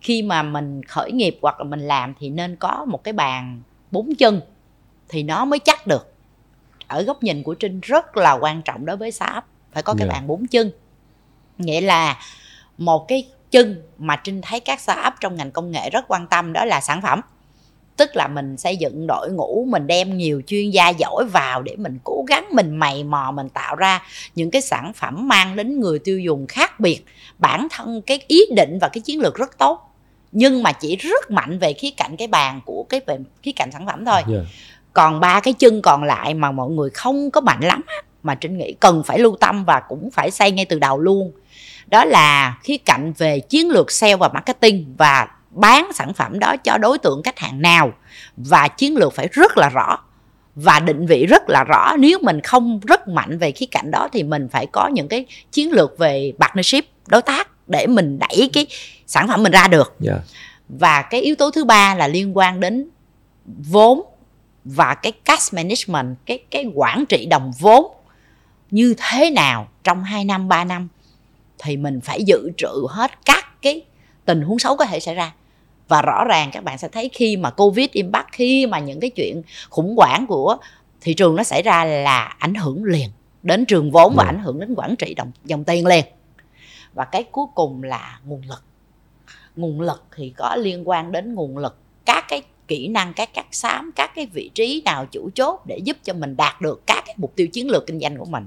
khi 0.00 0.22
mà 0.22 0.42
mình 0.42 0.82
khởi 0.84 1.12
nghiệp 1.12 1.38
hoặc 1.42 1.60
là 1.60 1.64
mình 1.64 1.80
làm 1.80 2.14
thì 2.18 2.30
nên 2.30 2.56
có 2.56 2.84
một 2.88 3.04
cái 3.04 3.12
bàn 3.12 3.62
bốn 3.90 4.14
chân 4.14 4.40
thì 5.08 5.22
nó 5.22 5.44
mới 5.44 5.58
chắc 5.58 5.86
được 5.86 6.14
ở 6.86 7.02
góc 7.02 7.22
nhìn 7.22 7.42
của 7.42 7.54
trinh 7.54 7.80
rất 7.82 8.16
là 8.16 8.32
quan 8.32 8.62
trọng 8.62 8.86
đối 8.86 8.96
với 8.96 9.10
startup 9.10 9.44
phải 9.72 9.82
có 9.82 9.94
cái 9.94 10.06
yeah. 10.06 10.14
Dạ. 10.14 10.20
bàn 10.20 10.26
bốn 10.26 10.46
chân 10.46 10.70
nghĩa 11.58 11.80
là 11.80 12.18
một 12.78 13.08
cái 13.08 13.28
chân 13.50 13.82
mà 13.98 14.16
trinh 14.24 14.40
thấy 14.42 14.60
các 14.60 14.80
startup 14.80 15.12
trong 15.20 15.36
ngành 15.36 15.50
công 15.50 15.70
nghệ 15.70 15.90
rất 15.90 16.04
quan 16.08 16.26
tâm 16.26 16.52
đó 16.52 16.64
là 16.64 16.80
sản 16.80 17.02
phẩm 17.02 17.20
tức 18.00 18.16
là 18.16 18.28
mình 18.28 18.56
xây 18.56 18.76
dựng 18.76 19.06
đội 19.06 19.30
ngũ 19.30 19.66
mình 19.68 19.86
đem 19.86 20.16
nhiều 20.16 20.42
chuyên 20.46 20.70
gia 20.70 20.88
giỏi 20.88 21.24
vào 21.32 21.62
để 21.62 21.76
mình 21.76 21.98
cố 22.04 22.24
gắng 22.28 22.48
mình 22.52 22.76
mày 22.76 23.04
mò 23.04 23.30
mình 23.30 23.48
tạo 23.48 23.76
ra 23.76 24.02
những 24.34 24.50
cái 24.50 24.62
sản 24.62 24.92
phẩm 24.92 25.28
mang 25.28 25.56
đến 25.56 25.80
người 25.80 25.98
tiêu 25.98 26.20
dùng 26.20 26.46
khác 26.46 26.80
biệt. 26.80 27.04
Bản 27.38 27.66
thân 27.70 28.02
cái 28.02 28.20
ý 28.28 28.40
định 28.56 28.78
và 28.80 28.88
cái 28.88 29.00
chiến 29.00 29.20
lược 29.20 29.34
rất 29.34 29.58
tốt 29.58 29.90
nhưng 30.32 30.62
mà 30.62 30.72
chỉ 30.72 30.96
rất 30.96 31.30
mạnh 31.30 31.58
về 31.58 31.72
khía 31.72 31.90
cạnh 31.90 32.16
cái 32.16 32.28
bàn 32.28 32.60
của 32.64 32.86
cái 32.88 33.00
về 33.06 33.18
khía 33.42 33.52
cạnh 33.52 33.72
sản 33.72 33.86
phẩm 33.86 34.04
thôi. 34.04 34.22
Yeah. 34.32 34.44
Còn 34.92 35.20
ba 35.20 35.40
cái 35.40 35.54
chân 35.54 35.82
còn 35.82 36.04
lại 36.04 36.34
mà 36.34 36.52
mọi 36.52 36.70
người 36.70 36.90
không 36.90 37.30
có 37.30 37.40
mạnh 37.40 37.60
lắm 37.60 37.82
mà 38.22 38.34
trinh 38.34 38.58
nghĩ 38.58 38.72
cần 38.80 39.02
phải 39.06 39.18
lưu 39.18 39.36
tâm 39.40 39.64
và 39.64 39.80
cũng 39.80 40.10
phải 40.10 40.30
xây 40.30 40.50
ngay 40.50 40.64
từ 40.64 40.78
đầu 40.78 40.98
luôn. 40.98 41.32
Đó 41.86 42.04
là 42.04 42.58
khía 42.62 42.76
cạnh 42.76 43.12
về 43.18 43.40
chiến 43.40 43.70
lược 43.70 43.90
sale 43.90 44.16
và 44.16 44.28
marketing 44.28 44.94
và 44.98 45.28
bán 45.60 45.92
sản 45.92 46.14
phẩm 46.14 46.38
đó 46.38 46.56
cho 46.56 46.78
đối 46.78 46.98
tượng 46.98 47.22
khách 47.22 47.38
hàng 47.38 47.62
nào 47.62 47.92
và 48.36 48.68
chiến 48.68 48.96
lược 48.96 49.14
phải 49.14 49.28
rất 49.32 49.58
là 49.58 49.68
rõ 49.68 49.98
và 50.54 50.80
định 50.80 51.06
vị 51.06 51.26
rất 51.26 51.42
là 51.48 51.64
rõ 51.64 51.96
nếu 51.98 52.18
mình 52.22 52.40
không 52.40 52.80
rất 52.86 53.08
mạnh 53.08 53.38
về 53.38 53.52
khía 53.52 53.66
cạnh 53.66 53.90
đó 53.90 54.08
thì 54.12 54.22
mình 54.22 54.48
phải 54.48 54.66
có 54.66 54.88
những 54.88 55.08
cái 55.08 55.26
chiến 55.52 55.72
lược 55.72 55.98
về 55.98 56.32
partnership 56.38 56.84
đối 57.06 57.22
tác 57.22 57.68
để 57.68 57.86
mình 57.86 58.18
đẩy 58.18 58.50
cái 58.52 58.66
sản 59.06 59.28
phẩm 59.28 59.42
mình 59.42 59.52
ra 59.52 59.68
được 59.68 59.96
yeah. 60.06 60.18
Dạ. 60.18 60.24
và 60.68 61.02
cái 61.02 61.20
yếu 61.20 61.34
tố 61.34 61.50
thứ 61.50 61.64
ba 61.64 61.94
là 61.94 62.08
liên 62.08 62.36
quan 62.36 62.60
đến 62.60 62.88
vốn 63.46 64.02
và 64.64 64.94
cái 64.94 65.12
cash 65.12 65.54
management 65.54 66.16
cái 66.26 66.38
cái 66.50 66.66
quản 66.74 67.06
trị 67.06 67.26
đồng 67.26 67.52
vốn 67.58 67.86
như 68.70 68.94
thế 68.98 69.30
nào 69.30 69.68
trong 69.84 70.04
2 70.04 70.24
năm 70.24 70.48
3 70.48 70.64
năm 70.64 70.88
thì 71.58 71.76
mình 71.76 72.00
phải 72.00 72.22
dự 72.24 72.50
trữ 72.56 72.86
hết 72.88 73.10
các 73.24 73.62
cái 73.62 73.82
tình 74.24 74.42
huống 74.42 74.58
xấu 74.58 74.76
có 74.76 74.84
thể 74.84 75.00
xảy 75.00 75.14
ra 75.14 75.32
và 75.90 76.02
rõ 76.02 76.24
ràng 76.24 76.50
các 76.52 76.64
bạn 76.64 76.78
sẽ 76.78 76.88
thấy 76.88 77.10
khi 77.12 77.36
mà 77.36 77.50
covid 77.50 77.88
impact 77.92 78.28
khi 78.32 78.66
mà 78.66 78.78
những 78.78 79.00
cái 79.00 79.10
chuyện 79.10 79.42
khủng 79.70 79.96
hoảng 79.96 80.26
của 80.26 80.56
thị 81.00 81.14
trường 81.14 81.36
nó 81.36 81.42
xảy 81.42 81.62
ra 81.62 81.84
là 81.84 82.34
ảnh 82.38 82.54
hưởng 82.54 82.84
liền 82.84 83.10
đến 83.42 83.64
trường 83.64 83.90
vốn 83.90 84.14
và 84.16 84.24
dạ. 84.24 84.30
ảnh 84.30 84.42
hưởng 84.42 84.60
đến 84.60 84.74
quản 84.76 84.96
trị 84.96 85.14
đồng 85.14 85.30
dòng 85.44 85.64
tiền 85.64 85.86
liền. 85.86 86.04
Và 86.94 87.04
cái 87.04 87.24
cuối 87.24 87.46
cùng 87.54 87.82
là 87.82 88.20
nguồn 88.24 88.42
lực. 88.48 88.64
Nguồn 89.56 89.80
lực 89.80 90.04
thì 90.16 90.32
có 90.36 90.56
liên 90.56 90.88
quan 90.88 91.12
đến 91.12 91.34
nguồn 91.34 91.58
lực 91.58 91.76
các 92.06 92.24
cái 92.28 92.42
kỹ 92.68 92.88
năng 92.88 93.14
các 93.14 93.30
các 93.34 93.46
xám 93.50 93.90
các 93.96 94.10
cái 94.14 94.26
vị 94.26 94.50
trí 94.54 94.82
nào 94.84 95.06
chủ 95.06 95.30
chốt 95.34 95.60
để 95.66 95.78
giúp 95.78 95.96
cho 96.04 96.12
mình 96.12 96.36
đạt 96.36 96.60
được 96.60 96.86
các 96.86 97.02
cái 97.06 97.14
mục 97.18 97.32
tiêu 97.36 97.46
chiến 97.46 97.70
lược 97.70 97.86
kinh 97.86 98.00
doanh 98.00 98.16
của 98.16 98.24
mình. 98.24 98.46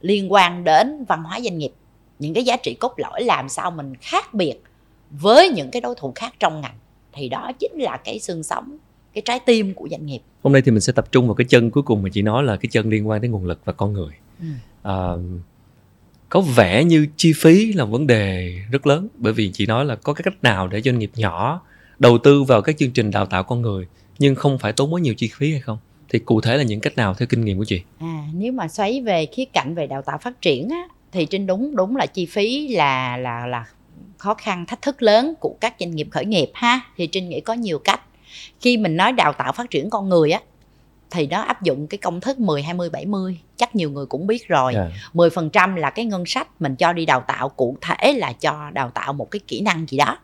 Liên 0.00 0.32
quan 0.32 0.64
đến 0.64 1.04
văn 1.08 1.22
hóa 1.22 1.40
doanh 1.40 1.58
nghiệp 1.58 1.72
những 2.18 2.34
cái 2.34 2.44
giá 2.44 2.56
trị 2.56 2.76
cốt 2.80 2.94
lõi 2.96 3.22
làm 3.22 3.48
sao 3.48 3.70
mình 3.70 3.94
khác 4.00 4.34
biệt 4.34 4.62
với 5.20 5.48
những 5.48 5.70
cái 5.70 5.80
đối 5.80 5.94
thủ 5.94 6.12
khác 6.14 6.34
trong 6.38 6.60
ngành 6.60 6.76
thì 7.12 7.28
đó 7.28 7.52
chính 7.58 7.72
là 7.74 7.96
cái 7.96 8.18
xương 8.18 8.42
sống 8.42 8.76
cái 9.14 9.22
trái 9.24 9.40
tim 9.46 9.74
của 9.74 9.88
doanh 9.90 10.06
nghiệp. 10.06 10.20
Hôm 10.42 10.52
nay 10.52 10.62
thì 10.62 10.70
mình 10.70 10.80
sẽ 10.80 10.92
tập 10.92 11.12
trung 11.12 11.26
vào 11.26 11.34
cái 11.34 11.44
chân 11.48 11.70
cuối 11.70 11.82
cùng 11.82 12.02
mà 12.02 12.08
chị 12.12 12.22
nói 12.22 12.42
là 12.42 12.56
cái 12.56 12.68
chân 12.72 12.88
liên 12.88 13.08
quan 13.08 13.20
đến 13.20 13.30
nguồn 13.30 13.44
lực 13.44 13.60
và 13.64 13.72
con 13.72 13.92
người. 13.92 14.14
Ừ. 14.40 14.46
à, 14.82 14.94
có 16.28 16.40
vẻ 16.40 16.84
như 16.84 17.06
chi 17.16 17.32
phí 17.36 17.72
là 17.72 17.84
vấn 17.84 18.06
đề 18.06 18.58
rất 18.70 18.86
lớn 18.86 19.08
bởi 19.16 19.32
vì 19.32 19.50
chị 19.52 19.66
nói 19.66 19.84
là 19.84 19.96
có 19.96 20.12
cái 20.12 20.22
cách 20.22 20.42
nào 20.42 20.68
để 20.68 20.80
doanh 20.80 20.98
nghiệp 20.98 21.10
nhỏ 21.14 21.62
đầu 21.98 22.18
tư 22.18 22.42
vào 22.42 22.62
các 22.62 22.78
chương 22.78 22.90
trình 22.90 23.10
đào 23.10 23.26
tạo 23.26 23.42
con 23.42 23.62
người 23.62 23.86
nhưng 24.18 24.34
không 24.34 24.58
phải 24.58 24.72
tốn 24.72 24.94
quá 24.94 25.00
nhiều 25.00 25.14
chi 25.14 25.30
phí 25.34 25.52
hay 25.52 25.60
không? 25.60 25.78
Thì 26.08 26.18
cụ 26.18 26.40
thể 26.40 26.56
là 26.56 26.62
những 26.62 26.80
cách 26.80 26.96
nào 26.96 27.14
theo 27.14 27.26
kinh 27.26 27.44
nghiệm 27.44 27.58
của 27.58 27.64
chị? 27.64 27.82
À 27.98 28.24
nếu 28.34 28.52
mà 28.52 28.68
xoáy 28.68 29.00
về 29.00 29.26
khía 29.26 29.44
cạnh 29.44 29.74
về 29.74 29.86
đào 29.86 30.02
tạo 30.02 30.18
phát 30.18 30.40
triển 30.40 30.68
á 30.68 30.88
thì 31.12 31.26
trên 31.26 31.46
đúng 31.46 31.76
đúng 31.76 31.96
là 31.96 32.06
chi 32.06 32.26
phí 32.26 32.68
là 32.68 33.16
là 33.16 33.46
là 33.46 33.66
khó 34.22 34.34
khăn 34.34 34.66
thách 34.66 34.82
thức 34.82 35.02
lớn 35.02 35.34
của 35.40 35.54
các 35.60 35.74
doanh 35.80 35.90
nghiệp 35.90 36.08
khởi 36.10 36.24
nghiệp 36.24 36.50
ha 36.54 36.80
thì 36.96 37.06
trinh 37.06 37.28
nghĩ 37.28 37.40
có 37.40 37.52
nhiều 37.52 37.78
cách 37.78 38.00
khi 38.60 38.76
mình 38.76 38.96
nói 38.96 39.12
đào 39.12 39.32
tạo 39.32 39.52
phát 39.52 39.70
triển 39.70 39.90
con 39.90 40.08
người 40.08 40.30
á 40.30 40.40
thì 41.10 41.26
nó 41.26 41.42
áp 41.42 41.62
dụng 41.62 41.86
cái 41.86 41.98
công 41.98 42.20
thức 42.20 42.38
10 42.38 42.62
20 42.62 42.90
70 42.90 43.38
chắc 43.56 43.76
nhiều 43.76 43.90
người 43.90 44.06
cũng 44.06 44.26
biết 44.26 44.48
rồi. 44.48 44.74
Yeah. 44.74 44.88
10% 45.14 45.76
là 45.76 45.90
cái 45.90 46.04
ngân 46.04 46.26
sách 46.26 46.48
mình 46.60 46.76
cho 46.76 46.92
đi 46.92 47.06
đào 47.06 47.20
tạo 47.20 47.48
cụ 47.48 47.76
thể 47.80 48.12
là 48.12 48.32
cho 48.32 48.70
đào 48.70 48.90
tạo 48.90 49.12
một 49.12 49.30
cái 49.30 49.40
kỹ 49.46 49.60
năng 49.60 49.86
gì 49.88 49.98
đó. 49.98 50.18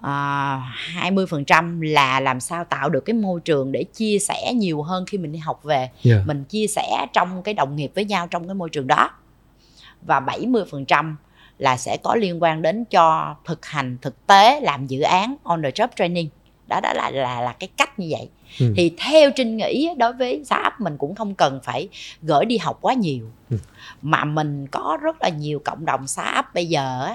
À, 0.00 0.60
20% 0.94 1.80
là 1.82 2.20
làm 2.20 2.40
sao 2.40 2.64
tạo 2.64 2.88
được 2.88 3.00
cái 3.00 3.14
môi 3.14 3.40
trường 3.40 3.72
để 3.72 3.84
chia 3.84 4.18
sẻ 4.18 4.52
nhiều 4.54 4.82
hơn 4.82 5.06
khi 5.06 5.18
mình 5.18 5.32
đi 5.32 5.38
học 5.38 5.60
về. 5.64 5.90
Yeah. 6.04 6.26
Mình 6.26 6.44
chia 6.44 6.66
sẻ 6.66 7.06
trong 7.12 7.42
cái 7.42 7.54
đồng 7.54 7.76
nghiệp 7.76 7.92
với 7.94 8.04
nhau 8.04 8.26
trong 8.26 8.48
cái 8.48 8.54
môi 8.54 8.68
trường 8.68 8.86
đó. 8.86 9.10
Và 10.02 10.20
70% 10.20 11.14
là 11.58 11.76
sẽ 11.76 11.96
có 11.96 12.14
liên 12.14 12.42
quan 12.42 12.62
đến 12.62 12.84
cho 12.84 13.36
thực 13.44 13.66
hành 13.66 13.98
thực 14.02 14.26
tế 14.26 14.60
làm 14.60 14.86
dự 14.86 15.00
án 15.00 15.36
on 15.42 15.62
the 15.62 15.70
job 15.70 15.88
training 15.96 16.28
đó 16.68 16.80
đó 16.80 16.92
là 16.92 17.10
là 17.10 17.40
là 17.40 17.52
cái 17.52 17.68
cách 17.76 17.98
như 17.98 18.08
vậy 18.10 18.28
ừ. 18.60 18.74
thì 18.76 18.94
theo 18.98 19.30
trinh 19.30 19.56
nghĩ 19.56 19.88
đối 19.98 20.12
với 20.12 20.44
startup 20.44 20.72
mình 20.78 20.96
cũng 20.98 21.14
không 21.14 21.34
cần 21.34 21.60
phải 21.64 21.88
gửi 22.22 22.44
đi 22.44 22.58
học 22.58 22.78
quá 22.80 22.94
nhiều 22.94 23.30
ừ. 23.50 23.56
mà 24.02 24.24
mình 24.24 24.66
có 24.66 24.98
rất 25.02 25.22
là 25.22 25.28
nhiều 25.28 25.58
cộng 25.64 25.84
đồng 25.84 26.06
startup 26.06 26.44
bây 26.54 26.66
giờ 26.66 27.08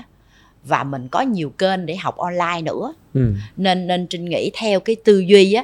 và 0.63 0.84
mình 0.84 1.08
có 1.08 1.22
nhiều 1.22 1.50
kênh 1.50 1.86
để 1.86 1.96
học 1.96 2.17
online 2.17 2.62
nữa 2.62 2.94
ừ. 3.13 3.34
nên 3.58 3.88
nên 3.88 4.08
trinh 4.08 4.25
nghĩ 4.25 4.51
theo 4.53 4.79
cái 4.79 4.96
tư 5.06 5.20
duy 5.20 5.53
á 5.53 5.63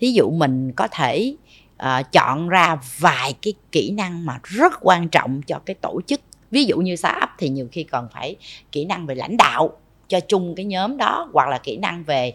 thí 0.00 0.12
dụ 0.12 0.30
mình 0.30 0.72
có 0.72 0.88
thể 0.88 1.34
uh, 1.82 2.12
chọn 2.12 2.48
ra 2.48 2.76
vài 2.98 3.34
cái 3.42 3.54
kỹ 3.72 3.90
năng 3.90 4.26
mà 4.26 4.38
rất 4.42 4.72
quan 4.80 5.08
trọng 5.08 5.42
cho 5.42 5.58
cái 5.58 5.74
tổ 5.74 6.00
chức 6.06 6.20
ví 6.54 6.64
dụ 6.64 6.78
như 6.78 6.96
startup 6.96 7.28
thì 7.38 7.48
nhiều 7.48 7.68
khi 7.72 7.84
còn 7.84 8.08
phải 8.12 8.36
kỹ 8.72 8.84
năng 8.84 9.06
về 9.06 9.14
lãnh 9.14 9.36
đạo 9.36 9.70
cho 10.08 10.20
chung 10.20 10.54
cái 10.54 10.64
nhóm 10.64 10.96
đó 10.96 11.28
hoặc 11.32 11.48
là 11.48 11.58
kỹ 11.58 11.76
năng 11.76 12.04
về 12.04 12.34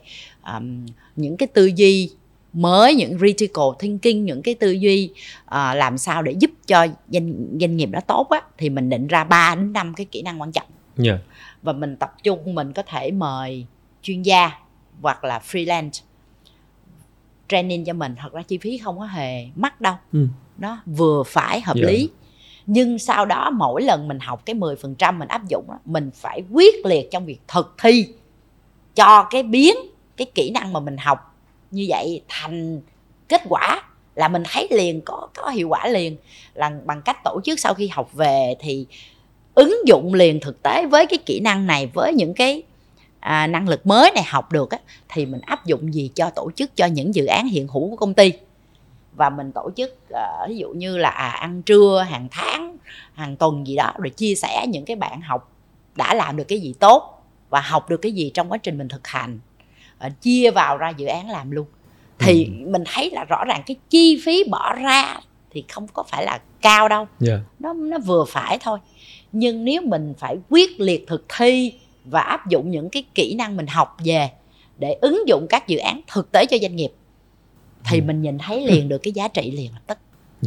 um, 0.53 0.85
những 1.15 1.37
cái 1.37 1.47
tư 1.47 1.65
duy 1.65 2.11
mới 2.53 2.95
những 2.95 3.17
critical 3.17 3.65
thinking 3.79 4.25
những 4.25 4.41
cái 4.41 4.55
tư 4.55 4.71
duy 4.71 5.09
uh, 5.45 5.51
làm 5.51 5.97
sao 5.97 6.21
để 6.21 6.31
giúp 6.31 6.51
cho 6.67 6.87
doanh 7.09 7.33
doanh 7.59 7.77
nghiệp 7.77 7.89
đó 7.89 7.99
tốt 8.07 8.27
á 8.29 8.41
thì 8.57 8.69
mình 8.69 8.89
định 8.89 9.07
ra 9.07 9.23
3 9.23 9.55
đến 9.55 9.73
5 9.73 9.93
cái 9.93 10.05
kỹ 10.05 10.21
năng 10.21 10.41
quan 10.41 10.51
trọng 10.51 10.67
yeah. 11.05 11.19
và 11.61 11.73
mình 11.73 11.95
tập 11.95 12.15
trung 12.23 12.55
mình 12.55 12.73
có 12.73 12.83
thể 12.83 13.11
mời 13.11 13.65
chuyên 14.01 14.21
gia 14.21 14.51
hoặc 15.01 15.23
là 15.23 15.39
freelance 15.39 16.01
training 17.49 17.85
cho 17.85 17.93
mình 17.93 18.15
thật 18.17 18.33
ra 18.33 18.41
chi 18.41 18.57
phí 18.57 18.77
không 18.77 18.99
có 18.99 19.05
hề 19.05 19.45
mắc 19.55 19.81
đâu 19.81 19.95
ừ. 20.13 20.27
nó 20.57 20.79
vừa 20.85 21.23
phải 21.23 21.61
hợp 21.61 21.75
yeah. 21.75 21.87
lý 21.87 22.09
nhưng 22.71 22.99
sau 22.99 23.25
đó 23.25 23.49
mỗi 23.49 23.81
lần 23.81 24.07
mình 24.07 24.19
học 24.19 24.45
cái 24.45 24.55
10% 24.55 25.17
mình 25.17 25.27
áp 25.27 25.47
dụng 25.47 25.65
mình 25.85 26.11
phải 26.13 26.43
quyết 26.51 26.85
liệt 26.85 27.11
trong 27.11 27.25
việc 27.25 27.39
thực 27.47 27.75
thi 27.81 28.07
cho 28.95 29.27
cái 29.29 29.43
biến 29.43 29.75
cái 30.17 30.27
kỹ 30.35 30.49
năng 30.49 30.73
mà 30.73 30.79
mình 30.79 30.97
học. 30.97 31.35
Như 31.71 31.85
vậy 31.89 32.21
thành 32.27 32.81
kết 33.27 33.41
quả 33.49 33.83
là 34.15 34.27
mình 34.27 34.43
thấy 34.45 34.67
liền 34.71 35.01
có 35.01 35.27
có 35.35 35.49
hiệu 35.49 35.69
quả 35.69 35.87
liền. 35.87 36.17
Là 36.53 36.71
bằng 36.85 37.01
cách 37.01 37.23
tổ 37.23 37.41
chức 37.43 37.59
sau 37.59 37.73
khi 37.73 37.87
học 37.87 38.13
về 38.13 38.55
thì 38.59 38.85
ứng 39.53 39.75
dụng 39.87 40.13
liền 40.13 40.39
thực 40.39 40.63
tế 40.63 40.85
với 40.85 41.05
cái 41.05 41.19
kỹ 41.25 41.39
năng 41.39 41.67
này 41.67 41.89
với 41.93 42.13
những 42.13 42.33
cái 42.33 42.63
à, 43.19 43.47
năng 43.47 43.69
lực 43.69 43.87
mới 43.87 44.11
này 44.15 44.23
học 44.27 44.51
được 44.51 44.71
á, 44.71 44.79
thì 45.09 45.25
mình 45.25 45.41
áp 45.41 45.65
dụng 45.65 45.93
gì 45.93 46.11
cho 46.15 46.29
tổ 46.29 46.51
chức 46.55 46.75
cho 46.75 46.85
những 46.85 47.15
dự 47.15 47.25
án 47.25 47.47
hiện 47.47 47.67
hữu 47.67 47.89
của 47.89 47.95
công 47.95 48.13
ty 48.13 48.31
và 49.19 49.29
mình 49.29 49.51
tổ 49.51 49.71
chức 49.77 49.97
uh, 50.13 50.49
ví 50.49 50.57
dụ 50.57 50.69
như 50.69 50.97
là 50.97 51.09
à, 51.09 51.29
ăn 51.29 51.61
trưa 51.61 52.05
hàng 52.09 52.27
tháng 52.31 52.77
hàng 53.13 53.35
tuần 53.35 53.67
gì 53.67 53.75
đó 53.75 53.93
rồi 53.97 54.09
chia 54.09 54.35
sẻ 54.35 54.65
những 54.67 54.85
cái 54.85 54.95
bạn 54.95 55.21
học 55.21 55.51
đã 55.95 56.13
làm 56.13 56.37
được 56.37 56.43
cái 56.43 56.59
gì 56.59 56.73
tốt 56.79 57.25
và 57.49 57.61
học 57.61 57.89
được 57.89 57.97
cái 58.01 58.11
gì 58.11 58.31
trong 58.33 58.51
quá 58.51 58.57
trình 58.57 58.77
mình 58.77 58.87
thực 58.87 59.07
hành 59.07 59.39
uh, 60.05 60.21
chia 60.21 60.51
vào 60.51 60.77
ra 60.77 60.89
dự 60.89 61.05
án 61.05 61.29
làm 61.29 61.51
luôn 61.51 61.65
thì 62.19 62.45
ừ. 62.45 62.69
mình 62.69 62.83
thấy 62.85 63.11
là 63.11 63.23
rõ 63.23 63.45
ràng 63.45 63.63
cái 63.65 63.75
chi 63.89 64.21
phí 64.25 64.43
bỏ 64.49 64.73
ra 64.73 65.19
thì 65.51 65.63
không 65.69 65.87
có 65.93 66.03
phải 66.03 66.25
là 66.25 66.39
cao 66.61 66.89
đâu 66.89 67.07
yeah. 67.27 67.39
nó 67.59 67.73
nó 67.73 67.97
vừa 67.99 68.25
phải 68.27 68.57
thôi 68.61 68.79
nhưng 69.31 69.65
nếu 69.65 69.81
mình 69.81 70.13
phải 70.17 70.37
quyết 70.49 70.79
liệt 70.79 71.07
thực 71.07 71.25
thi 71.37 71.73
và 72.05 72.21
áp 72.21 72.47
dụng 72.47 72.71
những 72.71 72.89
cái 72.89 73.03
kỹ 73.15 73.35
năng 73.35 73.57
mình 73.57 73.67
học 73.67 73.97
về 74.05 74.29
để 74.77 74.97
ứng 75.01 75.27
dụng 75.27 75.47
các 75.49 75.67
dự 75.67 75.77
án 75.77 76.01
thực 76.07 76.31
tế 76.31 76.45
cho 76.45 76.57
doanh 76.61 76.75
nghiệp 76.75 76.91
thì 77.89 77.99
ừ. 77.99 78.03
mình 78.05 78.21
nhìn 78.21 78.37
thấy 78.37 78.67
liền 78.67 78.89
được 78.89 78.97
cái 78.97 79.13
giá 79.13 79.27
trị 79.27 79.51
liền 79.51 79.71
lập 79.73 79.81
tức. 79.87 79.97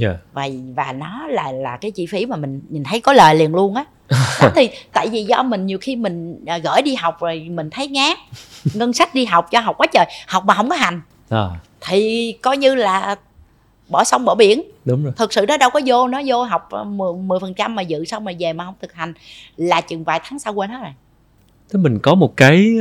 Yeah. 0.00 0.16
và 0.32 0.48
và 0.76 0.92
nó 0.92 1.26
là 1.26 1.52
là 1.52 1.76
cái 1.76 1.90
chi 1.90 2.06
phí 2.06 2.26
mà 2.26 2.36
mình 2.36 2.60
nhìn 2.68 2.84
thấy 2.84 3.00
có 3.00 3.12
lời 3.12 3.34
liền 3.34 3.54
luôn 3.54 3.74
á. 3.74 3.84
Đó 4.40 4.50
thì 4.54 4.70
tại 4.92 5.08
vì 5.08 5.24
do 5.24 5.42
mình 5.42 5.66
nhiều 5.66 5.78
khi 5.80 5.96
mình 5.96 6.44
à, 6.46 6.58
gửi 6.58 6.82
đi 6.82 6.94
học 6.94 7.20
rồi 7.20 7.48
mình 7.50 7.70
thấy 7.70 7.88
ngán 7.88 8.16
ngân 8.74 8.92
sách 8.92 9.14
đi 9.14 9.24
học 9.24 9.46
cho 9.50 9.60
học 9.60 9.76
quá 9.78 9.86
trời 9.92 10.06
học 10.26 10.44
mà 10.46 10.54
không 10.54 10.68
có 10.68 10.76
hành. 10.76 11.00
À. 11.28 11.48
thì 11.80 12.32
coi 12.42 12.56
như 12.56 12.74
là 12.74 13.16
bỏ 13.88 14.04
sông 14.04 14.24
bỏ 14.24 14.34
biển. 14.34 14.62
Đúng 14.84 15.04
rồi. 15.04 15.12
Thực 15.16 15.32
sự 15.32 15.44
nó 15.48 15.56
đâu 15.56 15.70
có 15.70 15.80
vô 15.86 16.08
nó 16.08 16.22
vô 16.26 16.42
học 16.42 16.68
10 16.86 17.40
phần 17.40 17.54
trăm 17.54 17.74
mà 17.74 17.82
dự 17.82 18.04
xong 18.04 18.24
mà 18.24 18.32
về 18.38 18.52
mà 18.52 18.64
không 18.64 18.74
thực 18.82 18.92
hành. 18.92 19.14
Là 19.56 19.80
chừng 19.80 20.04
vài 20.04 20.20
tháng 20.24 20.38
sau 20.38 20.54
quên 20.54 20.70
hết 20.70 20.78
rồi. 20.82 20.92
Thế 21.72 21.78
mình 21.78 21.98
có 21.98 22.14
một 22.14 22.36
cái 22.36 22.74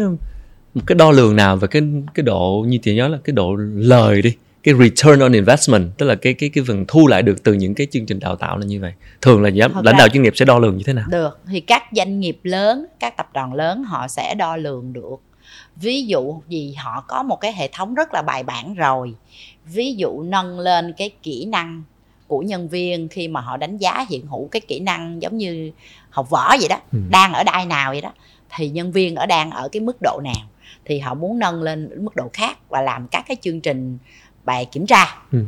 một 0.74 0.82
cái 0.88 0.96
đo 0.96 1.12
lường 1.12 1.36
nào 1.36 1.58
về 1.58 1.68
cái 1.72 1.82
cái 2.14 2.24
độ 2.24 2.66
như 2.68 2.78
chị 2.78 2.96
nhớ 2.96 3.08
là 3.08 3.18
cái 3.24 3.34
độ 3.34 3.56
lời 3.76 4.22
đi 4.22 4.36
cái 4.64 4.74
return 4.74 5.20
on 5.20 5.32
investment 5.32 5.98
tức 5.98 6.06
là 6.06 6.16
cái 6.16 6.34
cái 6.34 6.50
cái 6.50 6.64
phần 6.68 6.86
thu 6.88 7.08
lại 7.08 7.22
được 7.22 7.44
từ 7.44 7.54
những 7.54 7.76
cái 7.76 7.88
chương 7.92 8.06
trình 8.06 8.20
đào 8.20 8.36
tạo 8.36 8.58
là 8.58 8.66
như 8.66 8.80
vậy. 8.80 8.94
Thường 9.22 9.42
là 9.42 9.52
giám, 9.52 9.84
lãnh 9.84 9.98
đạo 9.98 10.08
chuyên 10.10 10.24
nghiệp 10.24 10.34
sẽ 10.36 10.46
đo 10.46 10.60
lường 10.60 10.78
như 10.78 10.84
thế 10.88 10.94
nào? 10.94 11.06
Được. 11.10 11.40
Thì 11.48 11.60
các 11.60 11.84
doanh 11.92 12.20
nghiệp 12.20 12.40
lớn 12.44 12.86
các 13.00 13.18
tập 13.18 13.30
đoàn 13.34 13.54
lớn 13.54 13.84
họ 13.84 14.08
sẽ 14.08 14.36
đo 14.36 14.56
lường 14.56 14.94
được. 14.94 15.16
Ví 15.76 16.06
dụ 16.06 16.42
gì 16.48 16.74
họ 16.74 17.04
có 17.08 17.24
một 17.24 17.36
cái 17.36 17.54
hệ 17.54 17.70
thống 17.74 17.94
rất 17.94 18.14
là 18.14 18.22
bài 18.22 18.44
bản 18.44 18.76
rồi. 18.76 19.14
Ví 19.66 19.94
dụ 19.94 20.22
nâng 20.22 20.60
lên 20.60 20.94
cái 20.98 21.12
kỹ 21.24 21.46
năng 21.46 21.84
của 22.32 22.40
nhân 22.40 22.70
viên 22.70 23.08
khi 23.08 23.28
mà 23.28 23.42
họ 23.42 23.58
đánh 23.58 23.78
giá 23.78 24.06
hiện 24.10 24.28
hữu 24.28 24.48
cái 24.52 24.62
kỹ 24.68 24.80
năng 24.80 25.22
giống 25.22 25.38
như 25.38 25.72
học 26.10 26.30
võ 26.30 26.56
vậy 26.60 26.68
đó 26.70 26.78
ừ. 26.92 27.00
đang 27.10 27.34
ở 27.34 27.44
đai 27.44 27.66
nào 27.66 27.92
vậy 27.92 28.02
đó 28.02 28.14
thì 28.56 28.70
nhân 28.70 28.92
viên 28.92 29.16
ở 29.16 29.26
đang 29.26 29.52
ở 29.52 29.70
cái 29.72 29.82
mức 29.82 29.98
độ 30.02 30.20
nào 30.24 30.48
thì 30.86 31.00
họ 31.00 31.14
muốn 31.14 31.40
nâng 31.40 31.64
lên 31.64 32.04
mức 32.04 32.16
độ 32.16 32.30
khác 32.34 32.58
và 32.70 32.82
làm 32.82 33.08
các 33.08 33.26
cái 33.28 33.38
chương 33.42 33.62
trình 33.62 33.98
bài 34.46 34.66
kiểm 34.72 34.86
tra 34.86 35.18
ừ. 35.32 35.40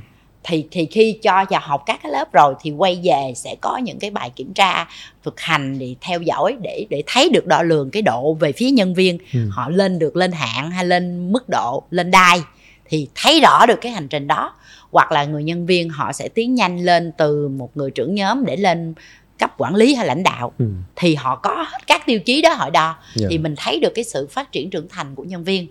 thì 0.43 0.67
thì 0.71 0.85
khi 0.85 1.19
cho 1.21 1.45
vào 1.49 1.61
học 1.63 1.83
các 1.85 1.99
cái 2.03 2.11
lớp 2.11 2.33
rồi 2.33 2.53
thì 2.61 2.71
quay 2.71 3.01
về 3.03 3.33
sẽ 3.35 3.55
có 3.61 3.77
những 3.77 3.99
cái 3.99 4.09
bài 4.09 4.29
kiểm 4.35 4.53
tra 4.53 4.87
thực 5.23 5.39
hành 5.39 5.79
để 5.79 5.95
theo 6.01 6.21
dõi 6.21 6.57
để 6.61 6.85
để 6.89 7.03
thấy 7.07 7.29
được 7.29 7.47
đo 7.47 7.61
lường 7.63 7.89
cái 7.89 8.01
độ 8.01 8.33
về 8.33 8.51
phía 8.51 8.71
nhân 8.71 8.93
viên 8.93 9.17
ừ. 9.33 9.49
họ 9.51 9.69
lên 9.69 9.99
được 9.99 10.15
lên 10.15 10.31
hạng 10.31 10.71
hay 10.71 10.85
lên 10.85 11.31
mức 11.31 11.49
độ 11.49 11.83
lên 11.89 12.11
đai 12.11 12.41
thì 12.85 13.07
thấy 13.15 13.39
rõ 13.39 13.65
được 13.65 13.81
cái 13.81 13.91
hành 13.91 14.07
trình 14.07 14.27
đó 14.27 14.53
hoặc 14.91 15.11
là 15.11 15.25
người 15.25 15.43
nhân 15.43 15.65
viên 15.65 15.89
họ 15.89 16.13
sẽ 16.13 16.29
tiến 16.29 16.55
nhanh 16.55 16.79
lên 16.85 17.11
từ 17.17 17.47
một 17.47 17.77
người 17.77 17.91
trưởng 17.91 18.15
nhóm 18.15 18.45
để 18.45 18.55
lên 18.55 18.93
cấp 19.39 19.53
quản 19.57 19.75
lý 19.75 19.95
hay 19.95 20.07
lãnh 20.07 20.23
đạo 20.23 20.53
ừ. 20.59 20.65
thì 20.95 21.15
họ 21.15 21.35
có 21.35 21.65
hết 21.71 21.87
các 21.87 22.05
tiêu 22.05 22.19
chí 22.19 22.41
đó 22.41 22.53
họ 22.53 22.69
đo 22.69 22.85
yeah. 22.85 23.15
Dạ. 23.15 23.27
thì 23.29 23.37
mình 23.37 23.55
thấy 23.57 23.79
được 23.79 23.91
cái 23.95 24.03
sự 24.03 24.27
phát 24.31 24.51
triển 24.51 24.69
trưởng 24.69 24.89
thành 24.89 25.15
của 25.15 25.23
nhân 25.23 25.43
viên 25.43 25.67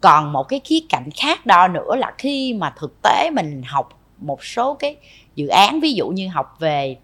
còn 0.00 0.32
một 0.32 0.42
cái 0.42 0.60
khía 0.64 0.80
cạnh 0.88 1.08
khác 1.16 1.46
đo 1.46 1.68
nữa 1.68 1.96
là 1.96 2.12
khi 2.18 2.54
mà 2.54 2.74
thực 2.78 3.02
tế 3.02 3.30
mình 3.30 3.62
học 3.66 4.00
một 4.18 4.44
số 4.44 4.74
cái 4.74 4.96
dự 5.34 5.48
án 5.48 5.80
ví 5.80 5.92
dụ 5.92 6.08
như 6.08 6.28
học 6.28 6.56
về 6.58 6.96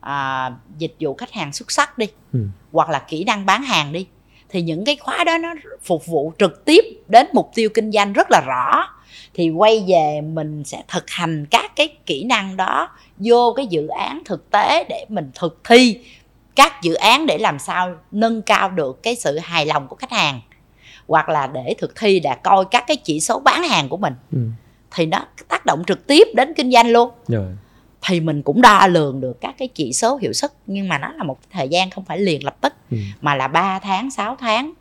à, 0.00 0.50
dịch 0.78 0.94
vụ 1.00 1.14
khách 1.14 1.32
hàng 1.32 1.52
xuất 1.52 1.70
sắc 1.70 1.98
đi 1.98 2.06
ừ. 2.32 2.40
hoặc 2.72 2.90
là 2.90 2.98
kỹ 2.98 3.24
năng 3.24 3.46
bán 3.46 3.62
hàng 3.62 3.92
đi 3.92 4.06
thì 4.48 4.62
những 4.62 4.84
cái 4.84 4.96
khóa 4.96 5.24
đó 5.24 5.38
nó 5.38 5.54
phục 5.82 6.06
vụ 6.06 6.32
trực 6.38 6.64
tiếp 6.64 6.84
đến 7.08 7.26
mục 7.32 7.50
tiêu 7.54 7.68
kinh 7.74 7.92
doanh 7.92 8.12
rất 8.12 8.26
là 8.30 8.40
rõ 8.46 8.88
thì 9.34 9.50
quay 9.50 9.84
về 9.88 10.20
mình 10.20 10.64
sẽ 10.64 10.82
thực 10.88 11.10
hành 11.10 11.46
các 11.50 11.76
cái 11.76 11.88
kỹ 12.06 12.24
năng 12.24 12.56
đó 12.56 12.88
vô 13.16 13.52
cái 13.56 13.66
dự 13.66 13.86
án 13.86 14.22
thực 14.24 14.50
tế 14.50 14.84
để 14.88 15.06
mình 15.08 15.30
thực 15.34 15.60
thi 15.64 16.00
các 16.56 16.82
dự 16.82 16.94
án 16.94 17.26
để 17.26 17.38
làm 17.38 17.58
sao 17.58 17.94
nâng 18.10 18.42
cao 18.42 18.70
được 18.70 19.02
cái 19.02 19.16
sự 19.16 19.38
hài 19.38 19.66
lòng 19.66 19.88
của 19.88 19.96
khách 19.96 20.12
hàng 20.12 20.40
hoặc 21.08 21.28
là 21.28 21.46
để 21.46 21.74
thực 21.78 21.96
thi 21.96 22.20
là 22.20 22.34
coi 22.34 22.64
các 22.70 22.84
cái 22.86 22.96
chỉ 22.96 23.20
số 23.20 23.40
bán 23.40 23.62
hàng 23.62 23.88
của 23.88 23.96
mình 23.96 24.12
ừ. 24.32 24.38
thì 24.90 25.06
nó 25.06 25.26
tác 25.48 25.66
động 25.66 25.82
trực 25.86 26.06
tiếp 26.06 26.28
đến 26.34 26.52
kinh 26.56 26.72
doanh 26.72 26.90
luôn 26.90 27.10
Rồi. 27.28 27.46
thì 28.08 28.20
mình 28.20 28.42
cũng 28.42 28.62
đo 28.62 28.86
lường 28.86 29.20
được 29.20 29.40
các 29.40 29.54
cái 29.58 29.68
chỉ 29.68 29.92
số 29.92 30.16
hiệu 30.16 30.32
suất 30.32 30.52
nhưng 30.66 30.88
mà 30.88 30.98
nó 30.98 31.12
là 31.12 31.24
một 31.24 31.38
thời 31.50 31.68
gian 31.68 31.90
không 31.90 32.04
phải 32.04 32.18
liền 32.18 32.44
lập 32.44 32.56
tức 32.60 32.72
ừ. 32.90 32.96
mà 33.20 33.34
là 33.34 33.48
3 33.48 33.78
tháng 33.78 34.10
6 34.10 34.36
tháng 34.36 34.72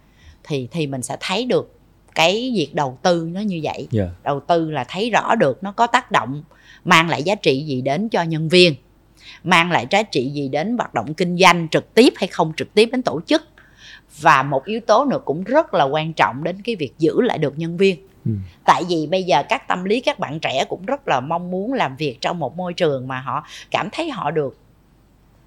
thì 0.44 0.68
thì 0.72 0.88
mình 0.88 1.02
sẽ 1.02 1.18
thấy 1.20 1.46
được 1.46 1.72
cái 2.16 2.54
việc 2.56 2.70
đầu 2.74 2.98
tư 3.02 3.30
nó 3.34 3.40
như 3.40 3.60
vậy 3.64 3.78
yeah. 3.78 3.90
Dạ. 3.92 4.06
đầu 4.24 4.40
tư 4.40 4.72
là 4.72 4.84
thấy 4.84 5.10
rõ 5.10 5.36
được 5.36 5.64
nó 5.64 5.72
có 5.72 5.88
tác 5.88 6.12
động 6.12 6.44
mang 6.86 7.10
lại 7.10 7.24
giá 7.24 7.36
trị 7.36 7.64
gì 7.66 7.82
đến 7.82 8.10
cho 8.10 8.24
nhân 8.24 8.50
viên 8.50 8.76
mang 9.44 9.72
lại 9.72 9.88
giá 9.92 10.04
trị 10.04 10.30
gì 10.30 10.48
đến 10.48 10.78
hoạt 10.78 10.94
động 10.94 11.14
kinh 11.14 11.38
doanh 11.38 11.68
trực 11.72 11.94
tiếp 11.94 12.14
hay 12.16 12.28
không 12.28 12.54
trực 12.58 12.74
tiếp 12.74 12.90
đến 12.92 13.02
tổ 13.02 13.22
chức 13.26 13.44
và 14.22 14.44
một 14.44 14.66
yếu 14.66 14.80
tố 14.80 15.06
nữa 15.06 15.20
cũng 15.26 15.44
rất 15.44 15.74
là 15.74 15.84
quan 15.84 16.14
trọng 16.14 16.44
đến 16.44 16.62
cái 16.62 16.76
việc 16.76 16.94
giữ 16.98 17.22
lại 17.22 17.38
được 17.38 17.54
nhân 17.60 17.78
viên 17.78 18.08
ừ. 18.26 18.32
tại 18.66 18.84
vì 18.90 19.08
bây 19.08 19.24
giờ 19.24 19.44
các 19.50 19.68
tâm 19.68 19.84
lý 19.84 20.02
các 20.02 20.20
bạn 20.20 20.40
trẻ 20.40 20.66
cũng 20.70 20.86
rất 20.86 21.08
là 21.08 21.20
mong 21.20 21.52
muốn 21.52 21.74
làm 21.74 21.96
việc 21.96 22.18
trong 22.22 22.40
một 22.40 22.58
môi 22.58 22.74
trường 22.74 23.08
mà 23.08 23.20
họ 23.20 23.44
cảm 23.72 23.90
thấy 23.92 24.10
họ 24.10 24.32
được 24.32 24.58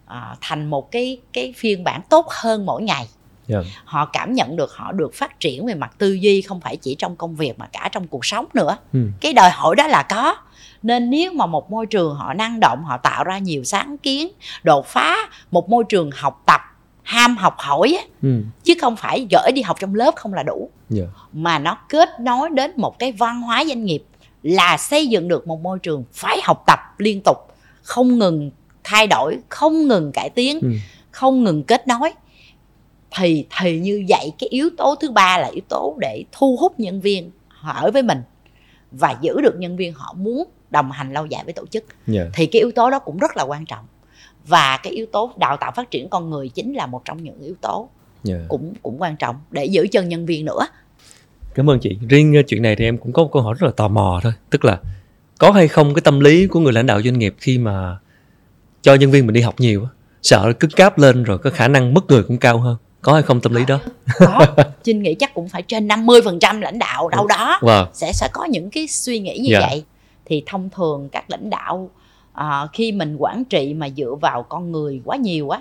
à, 0.07 0.37
thành 0.41 0.71
một 0.71 0.91
cái 0.91 1.19
cái 1.33 1.55
phiên 1.57 1.85
bản 1.85 2.01
tốt 2.11 2.27
hơn 2.29 2.67
mỗi 2.67 2.83
ngày 2.83 3.09
Yeah. 3.51 3.65
họ 3.85 4.05
cảm 4.13 4.33
nhận 4.35 4.57
được 4.57 4.73
họ 4.73 4.93
được 4.93 5.15
phát 5.15 5.41
triển 5.41 5.67
về 5.67 5.75
mặt 5.75 5.95
tư 5.99 6.13
duy 6.13 6.43
không 6.43 6.61
phải 6.61 6.77
chỉ 6.77 6.95
trong 6.99 7.17
công 7.17 7.37
việc 7.37 7.59
mà 7.59 7.67
cả 7.73 7.89
trong 7.93 8.07
cuộc 8.07 8.27
sống 8.27 8.47
nữa 8.55 8.77
Ừ. 8.93 9.01
cái 9.21 9.33
đòi 9.33 9.51
hỏi 9.51 9.77
đó 9.77 9.87
là 9.87 10.03
có 10.03 10.37
nên 10.83 11.11
nếu 11.11 11.33
mà 11.33 11.47
một 11.47 11.71
môi 11.71 11.87
trường 11.87 12.15
họ 12.15 12.35
năng 12.35 12.61
động 12.61 12.85
họ 12.85 12.97
tạo 12.97 13.25
ra 13.25 13.39
nhiều 13.39 13.65
sáng 13.65 13.99
kiến 13.99 14.29
đột 14.63 14.87
phá 14.87 15.17
một 15.51 15.69
môi 15.69 15.85
trường 15.89 16.11
học 16.15 16.43
tập 16.47 16.61
ham 17.09 17.37
học 17.37 17.55
hỏi 17.59 17.97
á, 17.99 18.05
Ừ. 18.23 18.43
chứ 18.65 18.75
không 18.81 18.97
phải 18.97 19.27
gửi 19.31 19.53
đi 19.53 19.63
học 19.63 19.77
trong 19.81 19.95
lớp 19.95 20.15
không 20.17 20.35
là 20.35 20.43
đủ 20.43 20.71
Yeah. 20.97 21.09
mà 21.33 21.59
nó 21.59 21.79
kết 21.89 22.09
nối 22.21 22.49
đến 22.51 22.73
một 22.77 22.99
cái 22.99 23.13
văn 23.13 23.41
hóa 23.43 23.65
doanh 23.69 23.85
nghiệp 23.85 24.03
là 24.43 24.77
xây 24.77 25.07
dựng 25.07 25.29
được 25.29 25.47
một 25.47 25.61
môi 25.61 25.79
trường 25.79 26.05
phải 26.13 26.39
học 26.45 26.63
tập 26.67 26.79
liên 26.99 27.21
tục 27.25 27.37
không 27.83 28.19
ngừng 28.19 28.51
thay 28.85 29.07
đổi 29.07 29.39
không 29.49 29.89
ngừng 29.89 30.13
cải 30.13 30.31
tiến 30.31 30.59
Ừ. 30.63 30.69
không 31.11 31.45
ngừng 31.45 31.63
kết 31.63 31.89
nối 31.89 32.11
thì 33.17 33.47
thì 33.61 33.79
như 33.79 34.05
vậy 34.09 34.33
cái 34.39 34.49
yếu 34.49 34.71
tố 34.79 34.95
thứ 35.01 35.11
ba 35.11 35.39
là 35.39 35.49
yếu 35.49 35.63
tố 35.69 35.97
để 36.01 36.25
thu 36.33 36.57
hút 36.61 36.81
nhân 36.81 37.01
viên 37.01 37.31
họ 37.49 37.73
ở 37.73 37.91
với 37.91 38.03
mình 38.03 38.23
và 38.93 39.17
giữ 39.21 39.41
được 39.41 39.55
nhân 39.59 39.77
viên 39.77 39.93
họ 39.95 40.13
muốn 40.19 40.45
đồng 40.71 40.91
hành 40.91 41.13
lâu 41.13 41.27
dài 41.27 41.45
với 41.45 41.53
tổ 41.53 41.67
chức 41.67 41.85
Yeah. 42.15 42.29
thì 42.35 42.47
cái 42.47 42.61
yếu 42.61 42.73
tố 42.73 42.91
đó 42.91 42.99
cũng 42.99 43.19
rất 43.19 43.37
là 43.37 43.43
quan 43.43 43.65
trọng 43.67 43.85
và 44.49 44.79
cái 44.83 44.93
yếu 44.93 45.07
tố 45.13 45.33
đào 45.37 45.57
tạo 45.57 45.73
phát 45.77 45.91
triển 45.91 46.09
con 46.09 46.31
người 46.31 46.49
chính 46.49 46.75
là 46.75 46.87
một 46.87 47.03
trong 47.05 47.23
những 47.23 47.41
yếu 47.41 47.55
tố 47.61 47.89
Yeah. 48.29 48.41
cũng 48.49 48.75
cũng 48.83 49.03
quan 49.03 49.17
trọng 49.17 49.37
để 49.51 49.65
giữ 49.65 49.87
chân 49.93 50.09
nhân 50.09 50.27
viên 50.27 50.45
nữa 50.45 50.67
Cảm 51.55 51.71
ơn 51.71 51.79
chị. 51.81 51.99
Riêng 52.09 52.35
ờ, 52.37 52.43
chuyện 52.49 52.63
này 52.63 52.77
thì 52.77 52.85
em 52.85 52.99
cũng 52.99 53.13
có 53.13 53.23
một 53.23 53.31
câu 53.33 53.43
hỏi 53.43 53.55
rất 53.59 53.67
là 53.67 53.73
tò 53.77 53.89
mò 53.89 54.21
thôi. 54.23 54.33
Tức 54.51 54.65
là 54.65 54.79
có 55.39 55.51
hay 55.51 55.69
không 55.69 55.95
cái 55.95 56.01
tâm 56.01 56.21
lý 56.21 56.47
của 56.47 56.61
người 56.61 56.73
lãnh 56.73 56.87
đạo 56.87 57.03
doanh 57.03 57.19
nghiệp 57.19 57.35
khi 57.39 57.59
mà 57.59 57.99
cho 58.83 58.95
nhân 58.95 59.11
viên 59.11 59.27
mình 59.27 59.35
đi 59.35 59.41
học 59.41 59.55
nhiều 59.59 59.89
sợ 60.23 60.53
cứ 60.61 60.69
cáp 60.77 60.99
lên 60.99 61.23
rồi 61.23 61.39
có 61.39 61.51
khả 61.51 61.69
năng 61.69 61.95
mất 61.95 62.07
người 62.09 62.23
cũng 62.23 62.39
cao 62.39 62.59
hơn. 62.59 62.77
Có 63.03 63.13
hay 63.13 63.23
không 63.23 63.41
tâm 63.41 63.55
lý 63.55 63.65
đó? 63.69 63.79
có 64.19 64.47
Trinh 64.85 65.03
nghĩ 65.03 65.15
chắc 65.15 65.35
cũng 65.35 65.49
phải 65.49 65.63
trên 65.63 65.89
50% 65.89 66.61
lãnh 66.61 66.79
đạo 66.79 67.09
đâu 67.09 67.27
đó 67.27 67.59
Wow. 67.63 67.87
sẽ 67.93 68.13
sẽ 68.13 68.29
có 68.33 68.45
những 68.45 68.71
cái 68.71 68.87
suy 68.89 69.19
nghĩ 69.19 69.39
như 69.39 69.51
Dạ. 69.53 69.61
vậy 69.69 69.85
thì 70.25 70.43
thông 70.47 70.71
thường 70.71 71.09
các 71.13 71.31
lãnh 71.31 71.51
đạo 71.51 71.91
à, 72.39 72.67
khi 72.73 72.93
mình 72.93 73.17
quản 73.19 73.45
trị 73.45 73.75
mà 73.75 73.89
dựa 73.97 74.15
vào 74.15 74.43
con 74.43 74.73
người 74.73 75.01
quá 75.05 75.17
nhiều 75.17 75.51
á 75.51 75.61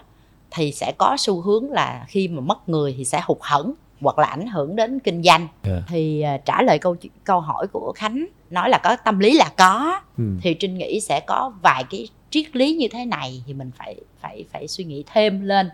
thì 0.52 0.72
sẽ 0.72 0.94
có 0.98 1.16
xu 1.20 1.42
hướng 1.42 1.72
là 1.72 2.06
khi 2.08 2.28
mà 2.28 2.42
mất 2.42 2.70
người 2.70 2.94
thì 2.98 3.06
sẽ 3.06 3.22
hụt 3.24 3.38
hẫng 3.42 3.74
hoặc 4.02 4.20
là 4.20 4.28
ảnh 4.28 4.48
hưởng 4.48 4.76
đến 4.76 5.00
kinh 5.00 5.24
doanh 5.24 5.48
Dạ. 5.64 5.82
thì 5.88 6.22
à, 6.22 6.38
trả 6.46 6.62
lời 6.62 6.80
câu 6.80 6.96
câu 7.24 7.40
hỏi 7.40 7.68
của 7.68 7.94
Khánh 7.96 8.26
nói 8.50 8.70
là 8.70 8.78
có 8.84 8.96
tâm 8.96 9.20
lý 9.20 9.34
là 9.38 9.50
có 9.58 10.00
Ừ. 10.18 10.24
thì 10.42 10.54
Trinh 10.54 10.78
nghĩ 10.78 11.00
sẽ 11.00 11.20
có 11.20 11.52
vài 11.62 11.84
cái 11.90 12.08
triết 12.30 12.56
lý 12.56 12.76
như 12.76 12.88
thế 12.92 13.06
này 13.06 13.44
thì 13.48 13.54
mình 13.54 13.72
phải 13.78 13.96
phải 14.22 14.46
phải 14.54 14.68
suy 14.68 14.84
nghĩ 14.84 15.04
thêm 15.14 15.42
lên 15.42 15.70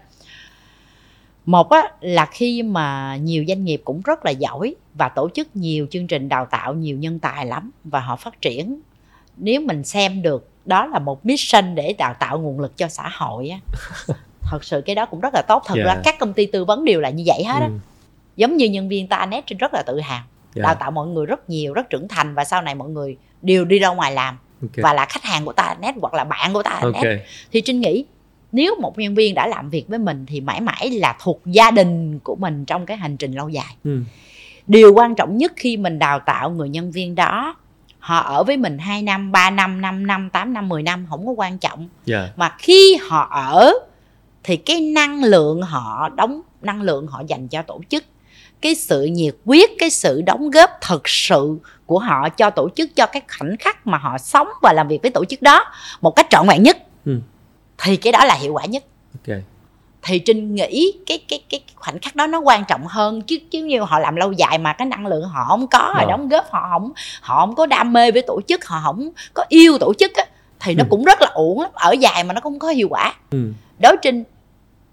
một 1.46 1.70
á, 1.70 1.82
là 2.02 2.26
khi 2.26 2.64
mà 2.64 3.16
nhiều 3.16 3.46
doanh 3.48 3.64
nghiệp 3.66 3.82
cũng 3.86 4.02
rất 4.02 4.26
là 4.26 4.32
giỏi 4.32 4.76
và 4.94 5.10
tổ 5.10 5.30
chức 5.30 5.56
nhiều 5.56 5.88
chương 5.92 6.08
trình 6.08 6.30
đào 6.30 6.46
tạo 6.46 6.74
nhiều 6.74 6.98
nhân 6.98 7.20
tài 7.20 7.46
lắm 7.46 7.72
và 7.84 8.00
họ 8.00 8.16
phát 8.16 8.42
triển 8.42 8.80
nếu 9.38 9.62
mình 9.62 9.84
xem 9.84 10.22
được 10.22 10.50
đó 10.66 10.86
là 10.86 11.00
một 11.00 11.26
mission 11.26 11.76
để 11.76 11.94
đào 11.98 12.14
tạo 12.20 12.40
nguồn 12.40 12.60
lực 12.60 12.78
cho 12.78 12.88
xã 12.88 13.10
hội 13.18 13.50
á 13.50 13.60
thật 14.42 14.64
sự 14.64 14.82
cái 14.86 14.96
đó 14.96 15.06
cũng 15.06 15.20
rất 15.20 15.34
là 15.34 15.42
tốt 15.48 15.64
thật 15.66 15.76
Dạ. 15.78 15.84
ra 15.84 16.02
các 16.04 16.20
công 16.20 16.34
ty 16.34 16.46
tư 16.46 16.66
vấn 16.66 16.86
đều 16.86 17.02
là 17.02 17.10
như 17.10 17.24
vậy 17.26 17.44
hết 17.44 17.60
á 17.60 17.68
Ừ. 17.68 17.74
giống 18.36 18.58
như 18.58 18.66
nhân 18.66 18.90
viên 18.90 19.08
ta 19.08 19.26
net 19.26 19.44
trên 19.48 19.58
rất 19.58 19.74
là 19.74 19.84
tự 19.88 20.00
hào 20.00 20.22
Dạ. 20.56 20.64
đào 20.64 20.76
tạo 20.76 20.92
mọi 20.92 21.08
người 21.08 21.26
rất 21.26 21.50
nhiều 21.50 21.74
rất 21.74 21.90
trưởng 21.90 22.08
thành 22.08 22.36
và 22.36 22.44
sau 22.46 22.62
này 22.62 22.76
mọi 22.76 22.90
người 22.90 23.18
đều 23.42 23.66
đi 23.66 23.80
ra 23.80 23.90
ngoài 23.90 24.12
làm 24.12 24.38
Ok. 24.62 24.72
và 24.76 24.94
là 24.94 25.06
khách 25.06 25.24
hàng 25.24 25.46
của 25.46 25.54
ta 25.54 25.76
net 25.82 25.96
hoặc 26.02 26.14
là 26.14 26.24
bạn 26.24 26.54
của 26.54 26.64
ta 26.64 26.82
net 26.94 27.20
thì 27.52 27.62
trinh 27.62 27.82
nghĩ 27.82 28.06
nếu 28.52 28.76
một 28.82 28.98
nhân 28.98 29.16
viên 29.16 29.34
đã 29.36 29.48
làm 29.48 29.70
việc 29.70 29.86
với 29.88 30.00
mình 30.00 30.26
thì 30.28 30.42
mãi 30.42 30.62
mãi 30.62 30.90
là 30.92 31.16
thuộc 31.24 31.42
gia 31.46 31.72
đình 31.72 32.20
của 32.20 32.36
mình 32.36 32.66
trong 32.66 32.86
cái 32.86 32.98
hành 32.98 33.18
trình 33.18 33.32
lâu 33.34 33.50
dài 33.50 33.76
Ừ. 33.84 34.00
điều 34.68 34.94
quan 34.94 35.16
trọng 35.16 35.38
nhất 35.38 35.52
khi 35.56 35.78
mình 35.78 36.00
đào 36.00 36.20
tạo 36.20 36.50
người 36.50 36.70
nhân 36.70 36.92
viên 36.92 37.16
đó 37.16 37.56
họ 38.04 38.20
ở 38.20 38.44
với 38.44 38.58
mình 38.58 38.78
2 38.78 39.02
năm 39.02 39.32
3 39.32 39.50
năm 39.50 39.82
5 39.82 40.08
năm 40.08 40.30
8 40.30 40.54
năm 40.54 40.70
10 40.70 40.84
năm 40.84 41.08
không 41.10 41.26
có 41.26 41.32
quan 41.32 41.58
trọng 41.58 41.88
Dạ. 42.06 42.30
mà 42.36 42.56
khi 42.60 42.98
họ 43.10 43.28
ở 43.32 43.74
thì 44.44 44.58
cái 44.58 44.82
năng 44.82 45.24
lượng 45.24 45.62
họ 45.62 46.10
đóng 46.10 46.42
năng 46.62 46.82
lượng 46.82 47.08
họ 47.08 47.22
dành 47.28 47.48
cho 47.48 47.62
tổ 47.62 47.82
chức 47.90 48.04
cái 48.62 48.76
sự 48.76 49.04
nhiệt 49.06 49.36
huyết 49.46 49.70
cái 49.80 49.90
sự 49.90 50.22
đóng 50.22 50.50
góp 50.52 50.70
thực 50.82 51.02
sự 51.10 51.58
của 51.86 52.00
họ 52.00 52.30
cho 52.30 52.50
tổ 52.50 52.70
chức 52.76 52.96
cho 52.96 53.06
cái 53.06 53.22
khoảnh 53.38 53.56
khắc 53.60 53.88
mà 53.88 53.98
họ 53.98 54.18
sống 54.18 54.48
và 54.62 54.74
làm 54.74 54.88
việc 54.88 55.02
với 55.02 55.12
tổ 55.12 55.26
chức 55.26 55.42
đó 55.42 55.66
một 56.02 56.12
cách 56.16 56.28
trọn 56.30 56.48
vẹn 56.48 56.64
nhất 56.64 56.78
Ừ. 57.06 57.20
thì 57.78 57.98
cái 57.98 58.14
đó 58.14 58.26
là 58.26 58.34
hiệu 58.36 58.54
quả 58.54 58.66
nhất 58.66 58.84
Ok. 59.28 59.38
Thì 60.06 60.20
trinh 60.20 60.56
nghĩ 60.56 60.92
cái 61.08 61.18
cái 61.30 61.40
cái 61.50 61.60
khoảnh 61.76 62.00
khắc 62.00 62.16
đó 62.16 62.28
nó 62.28 62.40
quan 62.40 62.64
trọng 62.68 62.88
hơn 62.88 63.22
chứ 63.22 63.38
chứ 63.52 63.64
như 63.64 63.82
họ 63.82 64.00
làm 64.00 64.16
lâu 64.16 64.32
dài 64.32 64.58
mà 64.58 64.74
cái 64.74 64.86
năng 64.86 65.08
lượng 65.08 65.24
họ 65.24 65.46
không 65.48 65.68
có 65.68 65.94
rồi 65.98 66.06
đóng 66.10 66.30
góp 66.30 66.52
họ 66.52 66.68
không 66.72 66.92
họ 67.22 67.46
không 67.46 67.56
có 67.56 67.66
đam 67.66 67.94
mê 67.94 68.12
với 68.12 68.22
tổ 68.28 68.42
chức 68.48 68.66
họ 68.66 68.82
không 68.84 69.10
có 69.34 69.46
yêu 69.50 69.78
tổ 69.78 69.94
chức 70.00 70.16
á 70.16 70.24
thì 70.60 70.74
nó 70.76 70.84
Ừ. 70.84 70.88
cũng 70.90 71.04
rất 71.04 71.22
là 71.22 71.28
uổng 71.34 71.62
lắm 71.62 71.72
ở 71.74 71.92
dài 71.92 72.24
mà 72.24 72.34
nó 72.34 72.42
không 72.42 72.60
có 72.60 72.68
hiệu 72.70 72.88
quả 72.90 73.14
Ừ. 73.32 73.52
đối 73.80 73.96
trinh 74.02 74.24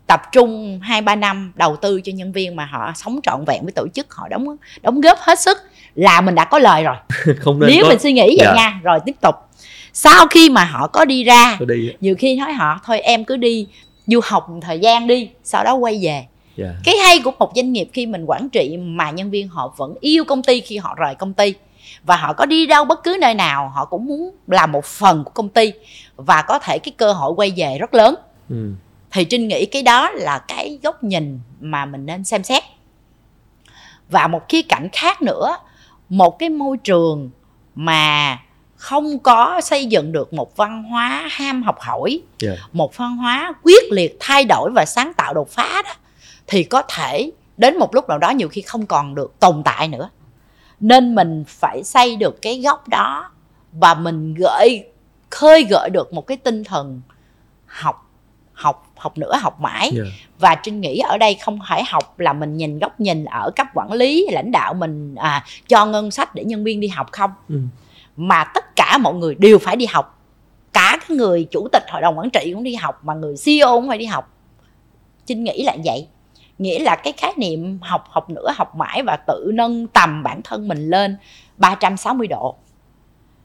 tập 0.07 0.23
trung 0.33 0.81
hai 0.83 1.01
ba 1.03 1.15
năm 1.17 1.53
đầu 1.57 1.77
tư 1.77 2.01
cho 2.05 2.13
nhân 2.13 2.33
viên 2.33 2.57
mà 2.57 2.65
họ 2.65 2.93
sống 2.95 3.21
trọn 3.23 3.45
vẹn 3.47 3.63
với 3.63 3.73
tổ 3.73 3.87
chức 3.95 4.15
họ 4.15 4.29
đóng 4.29 4.57
đóng 4.83 5.01
góp 5.01 5.19
hết 5.21 5.39
sức 5.41 5.59
là 5.95 6.21
mình 6.21 6.35
đã 6.35 6.45
có 6.45 6.59
lời 6.59 6.83
rồi 6.85 6.97
không 7.41 7.61
nên 7.61 7.71
nếu 7.71 7.83
có, 7.83 7.89
mình 7.89 7.99
suy 7.99 8.13
nghĩ 8.13 8.23
vậy 8.39 8.47
Dạ. 8.47 8.55
nha 8.55 8.81
rồi 8.83 8.99
tiếp 9.07 9.17
tục 9.21 9.35
sau 9.93 10.27
khi 10.27 10.51
mà 10.51 10.65
họ 10.65 10.87
có 10.87 11.05
đi 11.05 11.25
ra 11.25 11.59
đi. 11.69 11.93
nhiều 12.01 12.15
khi 12.19 12.37
nói 12.37 12.53
họ 12.53 12.81
thôi 12.85 13.01
em 13.01 13.25
cứ 13.25 13.37
đi 13.37 13.67
du 14.11 14.21
học 14.25 14.51
một 14.51 14.59
thời 14.63 14.79
gian 14.79 15.07
đi 15.07 15.31
sau 15.43 15.65
đó 15.65 15.75
quay 15.75 15.99
về 16.03 16.27
Dạ. 16.57 16.67
cái 16.85 16.95
hay 17.05 17.21
của 17.25 17.31
một 17.39 17.53
doanh 17.57 17.73
nghiệp 17.73 17.89
khi 17.93 18.07
mình 18.07 18.25
quản 18.25 18.49
trị 18.49 18.77
mà 18.77 19.11
nhân 19.11 19.31
viên 19.31 19.49
họ 19.49 19.75
vẫn 19.77 19.95
yêu 20.01 20.25
công 20.25 20.43
ty 20.43 20.61
khi 20.61 20.77
họ 20.77 20.95
rời 20.95 21.15
công 21.15 21.35
ty 21.35 21.55
và 22.05 22.17
họ 22.17 22.33
có 22.33 22.47
đi 22.47 22.67
đâu 22.67 22.85
bất 22.85 23.03
cứ 23.05 23.17
nơi 23.21 23.35
nào 23.35 23.69
họ 23.69 23.85
cũng 23.85 24.07
muốn 24.07 24.31
làm 24.47 24.73
một 24.73 24.85
phần 24.85 25.25
của 25.25 25.31
công 25.31 25.49
ty 25.49 25.73
và 26.17 26.43
có 26.43 26.59
thể 26.59 26.79
cái 26.79 26.93
cơ 26.97 27.13
hội 27.13 27.33
quay 27.37 27.53
về 27.57 27.79
rất 27.79 27.95
lớn 27.95 28.15
Ừ. 28.51 28.73
thì 29.13 29.25
trinh 29.25 29.49
nghĩ 29.49 29.67
cái 29.67 29.83
đó 29.83 30.11
là 30.11 30.39
cái 30.39 30.79
góc 30.83 31.05
nhìn 31.05 31.41
mà 31.61 31.85
mình 31.87 32.07
nên 32.07 32.25
xem 32.25 32.43
xét 32.45 32.63
và 34.11 34.27
một 34.27 34.41
khía 34.49 34.63
cạnh 34.63 34.89
khác 34.93 35.23
nữa 35.23 35.57
một 36.09 36.39
cái 36.39 36.49
môi 36.49 36.77
trường 36.77 37.31
mà 37.75 38.39
không 38.81 39.19
có 39.19 39.61
xây 39.61 39.87
dựng 39.87 40.13
được 40.13 40.33
một 40.33 40.57
văn 40.57 40.83
hóa 40.83 41.29
ham 41.31 41.63
học 41.63 41.77
hỏi 41.81 42.21
Dạ. 42.39 42.51
một 42.73 42.97
văn 42.97 43.17
hóa 43.17 43.53
quyết 43.63 43.85
liệt 43.93 44.17
thay 44.21 44.45
đổi 44.45 44.71
và 44.75 44.85
sáng 44.85 45.13
tạo 45.17 45.35
đột 45.35 45.49
phá 45.51 45.83
đó 45.85 45.93
thì 46.47 46.65
có 46.65 46.83
thể 46.83 47.31
đến 47.57 47.79
một 47.79 47.95
lúc 47.95 48.09
nào 48.09 48.19
đó 48.19 48.31
nhiều 48.31 48.49
khi 48.49 48.61
không 48.61 48.87
còn 48.87 49.15
được 49.15 49.35
tồn 49.41 49.63
tại 49.65 49.89
nữa 49.89 50.09
nên 50.81 51.15
mình 51.15 51.45
phải 51.49 51.85
xây 51.85 52.17
được 52.17 52.43
cái 52.43 52.61
gốc 52.61 52.89
đó 52.89 53.31
và 53.73 53.95
mình 53.95 54.35
gợi 54.35 54.85
khơi 55.31 55.65
gợi 55.71 55.91
được 55.91 56.13
một 56.13 56.27
cái 56.27 56.37
tinh 56.37 56.65
thần 56.65 57.01
học 57.67 58.07
học 58.53 58.87
học 58.97 59.19
nữa 59.19 59.37
học 59.41 59.61
mãi 59.61 59.91
Dạ. 59.95 60.03
và 60.39 60.55
trinh 60.55 60.81
nghĩ 60.81 60.99
ở 60.99 61.19
đây 61.19 61.35
không 61.35 61.59
phải 61.69 61.85
học 61.85 62.21
là 62.21 62.33
mình 62.33 62.57
nhìn 62.57 62.79
góc 62.79 63.01
nhìn 63.01 63.25
ở 63.25 63.51
cấp 63.57 63.67
quản 63.75 63.93
lý 63.93 64.27
lãnh 64.33 64.51
đạo 64.53 64.75
mình 64.75 65.15
à, 65.15 65.45
cho 65.69 65.87
ngân 65.87 66.11
sách 66.11 66.35
để 66.35 66.45
nhân 66.45 66.65
viên 66.65 66.81
đi 66.81 66.89
học 66.89 67.13
không 67.13 67.31
Ừ. 67.49 67.59
mà 68.17 68.45
tất 68.45 68.77
cả 68.77 68.99
mọi 68.99 69.15
người 69.15 69.35
đều 69.35 69.59
phải 69.59 69.77
đi 69.77 69.87
học. 69.87 70.19
Cả 70.73 70.99
cái 71.09 71.17
người 71.17 71.45
chủ 71.51 71.69
tịch 71.73 71.83
hội 71.91 72.03
đồng 72.03 72.19
quản 72.19 72.31
trị 72.31 72.51
cũng 72.55 72.63
đi 72.63 72.75
học 72.75 73.05
mà 73.05 73.15
người 73.15 73.35
CEO 73.45 73.81
cũng 73.81 73.89
phải 73.89 73.99
đi 73.99 74.05
học. 74.05 74.37
Trinh 75.27 75.45
nghĩ 75.45 75.63
là 75.63 75.77
vậy. 75.85 76.07
Nghĩa 76.59 76.79
là 76.79 76.97
cái 76.97 77.13
khái 77.17 77.33
niệm 77.37 77.79
học 77.83 78.05
học 78.09 78.31
nữa 78.31 78.49
học 78.57 78.77
mãi 78.77 79.03
và 79.07 79.17
tự 79.27 79.51
nâng 79.55 79.87
tầm 79.87 80.23
bản 80.23 80.41
thân 80.45 80.69
mình 80.69 80.91
lên 80.91 81.17
360 81.57 82.27
độ. 82.27 82.57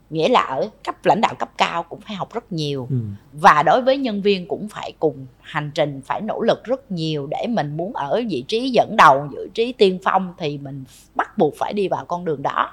Nghĩa 0.09 0.27
là 0.27 0.41
ở 0.41 0.69
cấp 0.83 1.05
lãnh 1.05 1.21
đạo 1.21 1.33
cấp 1.39 1.49
cao 1.57 1.83
cũng 1.83 2.01
phải 2.01 2.15
học 2.15 2.33
rất 2.33 2.51
nhiều. 2.51 2.87
Ừ. 2.89 2.97
và 3.33 3.63
đối 3.63 3.81
với 3.81 3.97
nhân 3.97 4.21
viên 4.21 4.47
cũng 4.47 4.67
phải 4.69 4.93
cùng 4.99 5.25
hành 5.41 5.71
trình 5.75 6.01
phải 6.05 6.21
nỗ 6.21 6.41
lực 6.41 6.63
rất 6.63 6.91
nhiều 6.91 7.27
để 7.27 7.47
mình 7.49 7.77
muốn 7.77 7.93
ở 7.93 8.21
vị 8.29 8.43
trí 8.47 8.69
dẫn 8.69 8.97
đầu 8.97 9.27
vị 9.31 9.37
trí 9.53 9.73
tiên 9.73 9.99
phong 10.03 10.33
thì 10.37 10.57
mình 10.57 10.83
bắt 11.15 11.37
buộc 11.37 11.53
phải 11.57 11.73
đi 11.73 11.87
vào 11.87 12.05
con 12.05 12.25
đường 12.25 12.41
đó 12.41 12.71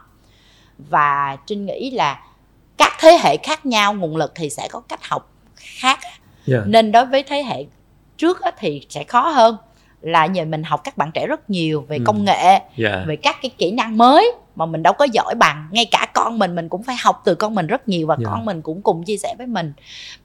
và 0.91 1.37
trinh 1.47 1.67
nghĩ 1.67 1.91
là 1.91 2.21
các 2.79 2.93
thế 3.01 3.19
hệ 3.23 3.37
khác 3.37 3.67
nhau 3.67 3.95
nguồn 3.95 4.17
lực 4.17 4.33
thì 4.35 4.51
sẽ 4.51 4.69
có 4.71 4.81
cách 4.81 5.01
học 5.09 5.31
khác 5.57 5.99
Dạ. 6.47 6.59
nên 6.67 6.93
đối 6.93 7.07
với 7.07 7.23
thế 7.23 7.43
hệ 7.43 7.65
trước 8.19 8.41
thì 8.59 8.87
sẽ 8.89 9.05
khó 9.05 9.21
hơn 9.29 9.57
là 10.01 10.27
nhờ 10.27 10.45
mình 10.45 10.63
học 10.63 10.81
các 10.85 10.97
bạn 10.97 11.11
trẻ 11.15 11.27
rất 11.27 11.51
nhiều 11.51 11.85
về 11.89 11.97
Ừ. 11.97 12.03
công 12.07 12.25
nghệ 12.25 12.59
Dạ. 12.77 13.05
về 13.07 13.17
các 13.17 13.37
cái 13.43 13.51
kỹ 13.59 13.71
năng 13.71 13.99
mới 13.99 14.33
mà 14.57 14.67
mình 14.67 14.83
đâu 14.83 14.93
có 14.93 15.07
giỏi 15.13 15.35
bằng 15.35 15.69
ngay 15.71 15.85
cả 15.85 16.07
con 16.15 16.39
mình 16.39 16.55
mình 16.55 16.69
cũng 16.69 16.83
phải 16.83 16.97
học 17.03 17.23
từ 17.25 17.35
con 17.35 17.55
mình 17.55 17.67
rất 17.67 17.89
nhiều 17.89 18.07
và 18.07 18.17
Dạ. 18.21 18.27
con 18.31 18.45
mình 18.45 18.63
cũng 18.63 18.83
cùng 18.83 19.03
chia 19.05 19.17
sẻ 19.17 19.35
với 19.39 19.47
mình 19.47 19.73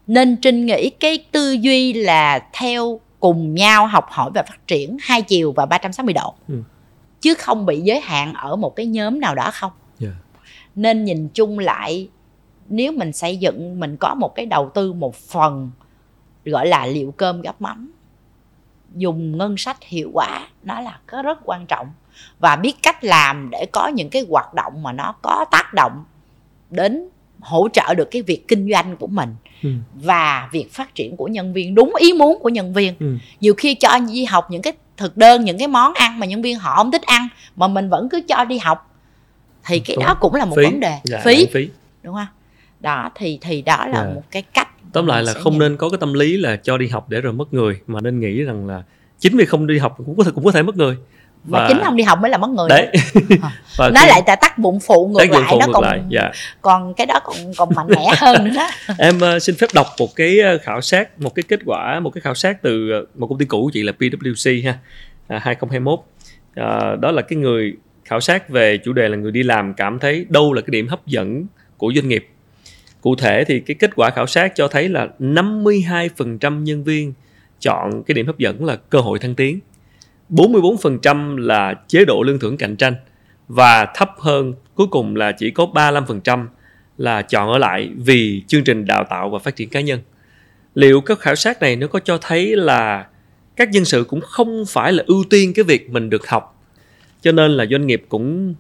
nên 0.08 0.36
trinh 0.42 0.66
nghĩ 0.66 0.90
cái 0.90 1.26
tư 1.32 1.52
duy 1.52 1.94
là 1.94 2.40
theo 2.54 3.00
cùng 3.20 3.56
nhau 3.56 3.88
học 3.88 4.06
hỏi 4.10 4.32
và 4.34 4.44
phát 4.44 4.68
triển 4.68 4.98
hai 5.02 5.22
chiều 5.22 5.52
và 5.52 5.66
360 5.66 6.14
độ 6.14 6.34
Ừ. 6.48 6.56
chứ 7.22 7.34
không 7.34 7.66
bị 7.66 7.82
giới 7.82 8.00
hạn 8.00 8.34
ở 8.34 8.56
một 8.56 8.76
cái 8.76 8.86
nhóm 8.86 9.20
nào 9.20 9.36
đó 9.36 9.52
không. 9.54 9.72
Nên 10.78 11.06
nhìn 11.06 11.28
chung 11.34 11.60
lại 11.60 12.10
nếu 12.70 12.92
mình 12.92 13.14
xây 13.14 13.38
dựng 13.38 13.80
mình 13.80 13.98
có 13.98 14.16
một 14.16 14.36
cái 14.36 14.46
đầu 14.46 14.72
tư 14.74 14.94
một 14.94 15.16
phần 15.16 15.72
gọi 16.46 16.68
là 16.68 16.86
liệu 16.86 17.14
cơm 17.18 17.42
gắp 17.42 17.62
mắm 17.62 17.92
dùng 18.96 19.38
ngân 19.38 19.58
sách 19.58 19.78
hiệu 19.84 20.10
quả 20.14 20.48
nó 20.64 20.82
là 20.82 21.00
có 21.08 21.22
rất 21.22 21.38
quan 21.44 21.66
trọng 21.66 21.88
và 22.40 22.56
biết 22.56 22.76
cách 22.84 23.04
làm 23.04 23.50
để 23.50 23.66
có 23.72 23.88
những 23.88 24.10
cái 24.10 24.26
hoạt 24.30 24.54
động 24.54 24.84
mà 24.84 24.92
nó 24.92 25.16
có 25.22 25.46
tác 25.52 25.74
động 25.74 26.04
đến 26.70 27.10
hỗ 27.40 27.68
trợ 27.74 27.94
được 27.94 28.08
cái 28.12 28.22
việc 28.22 28.48
kinh 28.48 28.70
doanh 28.72 28.98
của 28.98 29.08
mình 29.08 29.36
ừ. 29.64 29.70
và 29.94 30.50
việc 30.52 30.74
phát 30.74 30.96
triển 30.96 31.18
của 31.18 31.28
nhân 31.28 31.54
viên 31.54 31.76
đúng 31.76 31.96
ý 32.00 32.14
muốn 32.14 32.40
của 32.42 32.50
nhân 32.50 32.74
viên 32.74 32.94
ừ. 33.00 33.18
nhiều 33.40 33.54
khi 33.58 33.76
cho 33.76 34.00
đi 34.14 34.26
học 34.26 34.52
những 34.52 34.62
cái 34.62 34.74
thực 34.98 35.18
đơn 35.18 35.46
những 35.46 35.58
cái 35.58 35.68
món 35.68 35.94
ăn 35.94 36.20
mà 36.20 36.26
nhân 36.26 36.42
viên 36.42 36.60
họ 36.60 36.76
không 36.76 36.92
thích 36.92 37.02
ăn 37.02 37.28
mà 37.56 37.68
mình 37.68 37.90
vẫn 37.90 38.10
cứ 38.10 38.22
cho 38.28 38.46
đi 38.46 38.58
học 38.58 38.87
thì 39.68 39.80
cái 39.80 39.96
đúng. 39.96 40.06
đó 40.06 40.14
cũng 40.14 40.36
là 40.36 40.46
một 40.46 40.56
phí. 40.56 40.64
vấn 40.64 40.80
đề 40.80 40.98
dạ, 41.04 41.22
phí. 41.26 41.48
phí 41.54 41.70
đúng 42.04 42.16
không 42.16 42.28
đó 42.80 43.12
thì 43.16 43.40
thì 43.42 43.62
đó 43.62 43.86
là 43.88 44.04
dạ. 44.04 44.14
một 44.16 44.24
cái 44.32 44.42
cách 44.42 44.68
tóm 44.94 45.08
lại 45.08 45.24
là 45.24 45.34
không 45.34 45.54
nhìn. 45.54 45.60
nên 45.60 45.78
có 45.78 45.90
cái 45.90 45.98
tâm 46.00 46.14
lý 46.14 46.38
là 46.38 46.56
cho 46.56 46.78
đi 46.78 46.88
học 46.88 47.10
để 47.10 47.22
rồi 47.22 47.34
mất 47.34 47.54
người 47.54 47.80
mà 47.88 48.02
nên 48.02 48.20
nghĩ 48.20 48.44
rằng 48.44 48.68
là 48.68 48.84
chính 49.20 49.38
vì 49.38 49.46
không 49.46 49.68
đi 49.68 49.78
học 49.78 49.96
cũng 49.98 50.18
có 50.18 50.24
thể 50.24 50.32
cũng 50.36 50.44
có 50.44 50.52
thể 50.52 50.64
mất 50.64 50.78
người 50.78 50.98
và, 51.44 51.60
và 51.60 51.68
chính 51.68 51.84
không 51.84 51.96
đi 51.96 52.04
học 52.04 52.20
mới 52.22 52.32
là 52.32 52.38
mất 52.38 52.50
người 52.50 52.70
đấy 52.70 52.88
và 53.78 53.90
nó 53.90 54.02
khi... 54.02 54.08
lại 54.08 54.22
là 54.28 54.36
tác 54.36 54.58
bụng 54.58 54.80
phụ 54.80 55.08
ngược 55.08 55.32
lại 55.32 55.44
phụ 55.50 55.60
nó 55.60 55.66
ngược 55.68 55.74
còn 55.74 55.84
lại. 55.84 56.00
Yeah. 56.12 56.32
còn 56.62 56.94
cái 56.94 57.08
đó 57.08 57.20
còn 57.24 57.36
còn 57.58 57.70
mạnh 57.76 57.88
mẽ 57.90 58.06
hơn 58.18 58.44
nữa 58.44 58.52
đó 58.56 58.70
em 58.98 59.20
uh, 59.36 59.42
xin 59.42 59.56
phép 59.56 59.68
đọc 59.74 59.88
một 60.00 60.16
cái 60.16 60.40
ờ, 60.40 60.58
khảo 60.58 60.82
sát 60.82 61.20
một 61.20 61.36
cái 61.36 61.44
kết 61.48 61.60
quả 61.66 62.00
một 62.00 62.10
cái 62.10 62.22
khảo 62.22 62.36
sát 62.36 62.62
từ 62.62 62.92
ờ, 62.92 63.06
một 63.16 63.28
công 63.28 63.38
ty 63.38 63.46
cũ 63.46 63.64
của 63.64 63.72
chị 63.74 63.84
là 63.84 63.94
PwC 64.00 64.66
ha 64.66 64.78
à, 65.28 65.40
2021 65.44 66.00
à, 66.56 66.96
đó 67.00 67.12
là 67.12 67.22
cái 67.22 67.38
người 67.38 67.74
khảo 68.08 68.20
sát 68.20 68.50
về 68.50 68.78
chủ 68.78 68.94
đề 68.94 69.10
là 69.10 69.18
người 69.18 69.32
đi 69.32 69.44
làm 69.44 69.74
cảm 69.74 70.00
thấy 70.00 70.26
đâu 70.30 70.54
là 70.54 70.62
cái 70.62 70.72
điểm 70.72 70.88
hấp 70.88 71.08
dẫn 71.08 71.46
của 71.78 71.92
doanh 71.96 72.08
nghiệp 72.08 72.28
cụ 73.02 73.16
thể 73.16 73.44
thì 73.44 73.60
cái 73.60 73.76
kết 73.76 73.96
quả 73.96 74.10
khảo 74.10 74.28
sát 74.28 74.56
cho 74.56 74.68
thấy 74.68 74.90
là 74.90 75.08
52% 75.20 76.64
nhân 76.64 76.84
viên 76.84 77.14
chọn 77.60 78.04
cái 78.04 78.14
điểm 78.14 78.26
hấp 78.26 78.38
dẫn 78.38 78.66
là 78.66 78.76
cơ 78.76 79.00
hội 79.00 79.20
thăng 79.20 79.36
tiến 79.36 79.60
44% 80.30 81.38
là 81.38 81.74
chế 81.88 82.06
độ 82.06 82.22
lương 82.22 82.40
thưởng 82.40 82.58
cạnh 82.58 82.76
tranh 82.76 82.94
và 83.48 83.86
thấp 83.96 84.12
hơn, 84.20 84.54
cuối 84.76 84.88
cùng 84.88 85.16
là 85.16 85.32
chỉ 85.32 85.52
có 85.52 85.68
35% 85.74 86.46
là 86.98 87.22
chọn 87.22 87.52
ở 87.52 87.58
lại 87.58 87.90
vì 87.98 88.44
chương 88.48 88.64
trình 88.64 88.86
đào 88.86 89.04
tạo 89.10 89.30
và 89.30 89.40
phát 89.40 89.56
triển 89.56 89.70
cá 89.70 89.82
nhân. 89.82 90.00
Liệu 90.76 91.02
các 91.02 91.20
khảo 91.20 91.36
sát 91.36 91.62
này 91.62 91.76
nó 91.76 91.88
có 91.88 92.00
cho 92.00 92.18
thấy 92.18 92.56
là 92.56 93.08
các 93.56 93.70
nhân 93.72 93.86
sự 93.86 94.04
cũng 94.04 94.22
không 94.22 94.64
phải 94.68 94.94
là 94.94 95.04
ưu 95.08 95.24
tiên 95.30 95.54
cái 95.54 95.64
việc 95.64 95.90
mình 95.90 96.10
được 96.10 96.28
học. 96.28 96.57
Cho 97.28 97.32
nên 97.32 97.52
là 97.52 97.66
doanh 97.72 97.88
nghiệp 97.88 98.06
cũng 98.10 98.54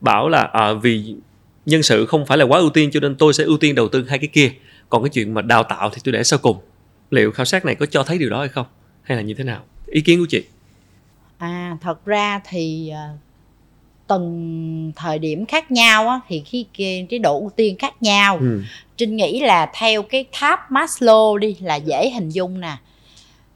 bảo 0.00 0.28
là 0.28 0.42
à, 0.42 0.72
vì 0.72 1.14
nhân 1.66 1.82
sự 1.82 2.06
không 2.06 2.26
phải 2.26 2.38
là 2.38 2.44
quá 2.44 2.58
ưu 2.58 2.70
tiên 2.70 2.90
cho 2.92 3.00
nên 3.00 3.14
tôi 3.14 3.34
sẽ 3.34 3.44
ưu 3.44 3.56
tiên 3.56 3.74
đầu 3.74 3.88
tư 3.88 4.06
hai 4.08 4.18
cái 4.18 4.28
kia. 4.28 4.52
Còn 4.88 5.02
cái 5.02 5.10
chuyện 5.10 5.34
mà 5.34 5.42
đào 5.42 5.62
tạo 5.62 5.90
thì 5.90 6.00
tôi 6.04 6.12
để 6.12 6.24
sau 6.24 6.38
cùng. 6.38 6.56
Liệu 7.10 7.30
khảo 7.30 7.44
sát 7.44 7.64
này 7.64 7.74
có 7.74 7.86
cho 7.86 8.02
thấy 8.02 8.18
điều 8.18 8.30
đó 8.30 8.38
hay 8.38 8.48
không? 8.48 8.66
Hay 9.02 9.16
là 9.16 9.22
như 9.22 9.34
thế 9.34 9.44
nào? 9.44 9.62
Ý 9.86 10.00
kiến 10.00 10.20
của 10.20 10.26
chị? 10.28 10.44
à 11.38 11.76
thật 11.80 12.04
ra 12.06 12.40
thì 12.48 12.88
à, 12.88 13.08
từng 14.06 14.92
thời 14.96 15.18
điểm 15.18 15.46
khác 15.46 15.70
nhau 15.70 16.08
á, 16.08 16.20
thì 16.28 16.42
khi 16.46 16.66
cái 17.10 17.18
độ 17.22 17.40
ưu 17.40 17.50
tiên 17.56 17.76
khác 17.78 18.02
nhau 18.02 18.38
ừ. 18.40 18.62
trinh 18.96 19.16
nghĩ 19.16 19.40
là 19.40 19.70
theo 19.74 20.02
cái 20.02 20.24
tháp 20.32 20.70
maslow 20.70 21.36
đi 21.36 21.56
là 21.60 21.76
dễ 21.76 22.10
hình 22.10 22.28
dung 22.28 22.60
nè 22.60 22.76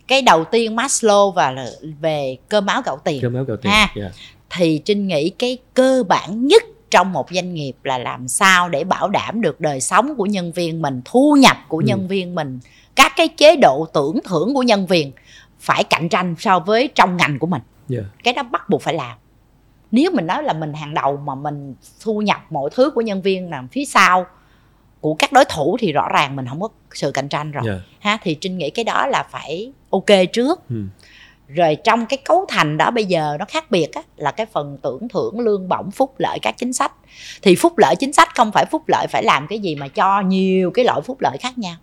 cái 0.09 0.23
đầu 0.23 0.45
tiên 0.45 0.77
maslow 0.77 1.33
và 1.33 1.51
là 1.51 1.67
về 2.01 2.37
cơm 2.49 2.67
áo 2.67 2.83
gạo 2.85 3.01
tiền 3.05 3.23
cơm 3.23 3.35
áo 3.35 3.45
gạo 3.45 3.57
tiền 3.57 3.73
ha 3.73 3.93
yeah. 3.97 4.13
Thì 4.51 4.83
trinh 4.85 5.07
nghĩ 5.07 5.31
cái 5.31 5.59
cơ 5.75 6.05
bản 6.09 6.47
nhất 6.47 6.63
trong 6.91 7.13
một 7.13 7.27
doanh 7.31 7.55
nghiệp 7.55 7.77
là 7.83 7.99
làm 7.99 8.29
sao 8.29 8.69
để 8.69 8.85
bảo 8.85 9.09
đảm 9.09 9.41
được 9.41 9.61
đời 9.61 9.81
sống 9.81 10.15
của 10.17 10.27
nhân 10.27 10.53
viên 10.53 10.83
mình 10.83 11.01
thu 11.05 11.37
nhập 11.41 11.57
của 11.69 11.79
ừ. 11.79 11.85
nhân 11.87 12.09
viên 12.09 12.35
mình 12.35 12.59
các 12.95 13.13
cái 13.17 13.29
chế 13.29 13.57
độ 13.57 13.87
tưởng 13.95 14.19
thưởng 14.25 14.55
của 14.55 14.63
nhân 14.63 14.87
viên 14.87 15.13
phải 15.61 15.85
cạnh 15.85 16.09
tranh 16.09 16.35
so 16.39 16.59
với 16.59 16.89
trong 16.95 17.17
ngành 17.17 17.39
của 17.39 17.47
mình 17.47 17.63
yeah. 17.91 18.05
Dạ. 18.05 18.11
cái 18.25 18.35
đó 18.35 18.43
bắt 18.43 18.69
buộc 18.71 18.83
phải 18.83 18.95
làm 18.95 19.19
nếu 19.91 20.11
mình 20.11 20.27
nói 20.27 20.43
là 20.43 20.53
mình 20.53 20.73
hàng 20.73 20.95
đầu 20.95 21.17
mà 21.17 21.35
mình 21.35 21.75
thu 22.01 22.23
nhập 22.23 22.41
mọi 22.51 22.71
thứ 22.75 22.91
của 22.91 23.01
nhân 23.01 23.23
viên 23.23 23.51
nằm 23.51 23.69
phía 23.69 23.85
sau 23.85 24.27
của 25.01 25.15
các 25.15 25.33
đối 25.33 25.45
thủ 25.45 25.77
thì 25.81 25.93
rõ 25.93 26.09
ràng 26.15 26.37
mình 26.37 26.47
không 26.49 26.61
có 26.61 26.69
sự 26.93 27.11
cạnh 27.11 27.29
tranh 27.29 27.51
rồi 27.53 27.65
yeah. 27.67 27.79
Dạ. 27.79 27.85
ha 28.01 28.19
thì 28.23 28.35
trinh 28.35 28.59
nghĩ 28.59 28.71
cái 28.71 28.85
đó 28.85 29.07
là 29.07 29.23
phải 29.31 29.73
ok 29.91 30.07
trước 30.33 30.61
hmm. 30.69 30.89
Rồi 31.49 31.77
trong 31.85 32.07
cái 32.07 32.19
cấu 32.25 32.45
thành 32.49 32.77
đó 32.77 32.91
bây 32.91 33.05
giờ 33.05 33.37
nó 33.39 33.45
khác 33.49 33.71
biệt 33.71 33.89
á, 33.93 34.03
là 34.17 34.31
cái 34.31 34.47
phần 34.47 34.79
tưởng 34.83 35.09
thưởng 35.09 35.41
lương 35.41 35.69
bổng 35.69 35.91
phúc 35.91 36.15
lợi 36.19 36.39
các 36.43 36.55
chính 36.59 36.73
sách. 36.73 36.93
Thì 37.43 37.57
phúc 37.57 37.73
lợi 37.79 37.95
chính 37.99 38.13
sách 38.13 38.29
không 38.35 38.53
phải 38.53 38.65
phúc 38.71 38.83
lợi 38.87 39.07
phải 39.11 39.23
làm 39.23 39.47
cái 39.47 39.59
gì 39.59 39.75
mà 39.75 39.89
cho 39.89 40.21
nhiều 40.21 40.71
cái 40.71 40.85
loại 40.85 41.01
phúc 41.01 41.19
lợi 41.21 41.37
khác 41.41 41.59
nhau. 41.59 41.75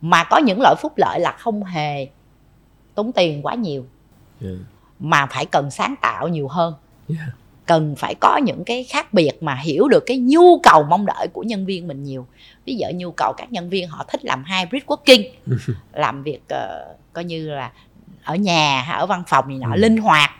Mà 0.00 0.24
có 0.24 0.38
những 0.38 0.60
loại 0.60 0.74
phúc 0.82 0.92
lợi 0.96 1.20
là 1.20 1.32
không 1.32 1.64
hề 1.64 2.08
tốn 2.94 3.12
tiền 3.12 3.42
quá 3.42 3.54
nhiều. 3.54 3.86
Yeah. 4.42 4.56
mà 4.98 5.26
phải 5.26 5.46
cần 5.46 5.70
sáng 5.70 5.94
tạo 6.02 6.28
nhiều 6.28 6.48
hơn. 6.48 6.74
Yeah. 7.08 7.28
cần 7.66 7.94
phải 7.96 8.14
có 8.20 8.36
những 8.36 8.64
cái 8.64 8.84
khác 8.84 9.14
biệt 9.14 9.32
mà 9.40 9.54
hiểu 9.54 9.88
được 9.88 10.02
cái 10.06 10.18
nhu 10.18 10.58
cầu 10.62 10.82
mong 10.82 11.06
đợi 11.06 11.28
của 11.32 11.42
nhân 11.42 11.66
viên 11.66 11.88
mình 11.88 12.02
nhiều. 12.02 12.26
Ví 12.66 12.76
dụ 12.76 12.86
nhu 12.94 13.10
cầu 13.10 13.32
các 13.36 13.52
nhân 13.52 13.70
viên 13.70 13.88
họ 13.88 14.04
thích 14.08 14.24
làm 14.24 14.44
hybrid 14.44 14.82
working 14.82 15.24
làm 15.92 16.22
việc 16.22 16.40
uh, 16.54 16.96
coi 17.12 17.24
như 17.24 17.50
là 17.50 17.72
ở 18.24 18.34
nhà 18.34 18.82
hay 18.82 18.98
ở 18.98 19.06
văn 19.06 19.22
phòng 19.26 19.44
gì 19.48 19.58
nọ 19.58 19.74
ừ. 19.74 19.80
linh 19.80 19.96
hoạt 19.96 20.30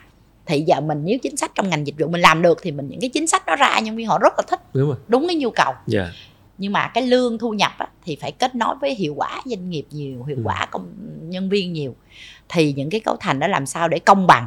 thì 0.47 0.61
giờ 0.61 0.81
mình 0.81 1.03
nếu 1.05 1.19
chính 1.23 1.37
sách 1.37 1.53
trong 1.55 1.71
ngành 1.71 1.87
dịch 1.87 1.95
vụ 1.99 2.09
mình 2.09 2.21
làm 2.21 2.43
được 2.43 2.59
thì 2.63 2.73
mình 2.73 2.89
những 2.89 3.01
cái 3.01 3.11
chính 3.11 3.27
sách 3.27 3.47
đó 3.47 3.57
ra 3.57 3.79
nhân 3.79 3.97
viên 3.97 4.07
họ 4.07 4.19
rất 4.19 4.33
là 4.37 4.43
thích 4.49 4.61
đúng, 4.75 4.89
rồi. 4.89 4.97
đúng 5.09 5.27
cái 5.27 5.37
nhu 5.37 5.51
cầu 5.51 5.73
yeah 5.93 6.09
nhưng 6.59 6.73
mà 6.73 6.89
cái 6.89 7.07
lương 7.07 7.39
thu 7.39 7.51
nhập 7.51 7.73
á, 7.79 7.87
thì 8.05 8.17
phải 8.21 8.33
kết 8.33 8.55
nối 8.55 8.75
với 8.81 8.95
hiệu 8.95 9.15
quả 9.17 9.43
doanh 9.45 9.71
nghiệp 9.71 9.87
nhiều 9.91 10.25
hiệu 10.25 10.37
ừ. 10.37 10.43
quả 10.45 10.67
công 10.71 10.93
nhân 11.23 11.49
viên 11.49 11.73
nhiều 11.73 11.95
thì 12.49 12.73
những 12.73 12.91
cái 12.91 13.01
cấu 13.01 13.17
thành 13.21 13.39
đó 13.39 13.47
làm 13.47 13.67
sao 13.67 13.89
để 13.89 13.99
công 13.99 14.27
bằng 14.27 14.47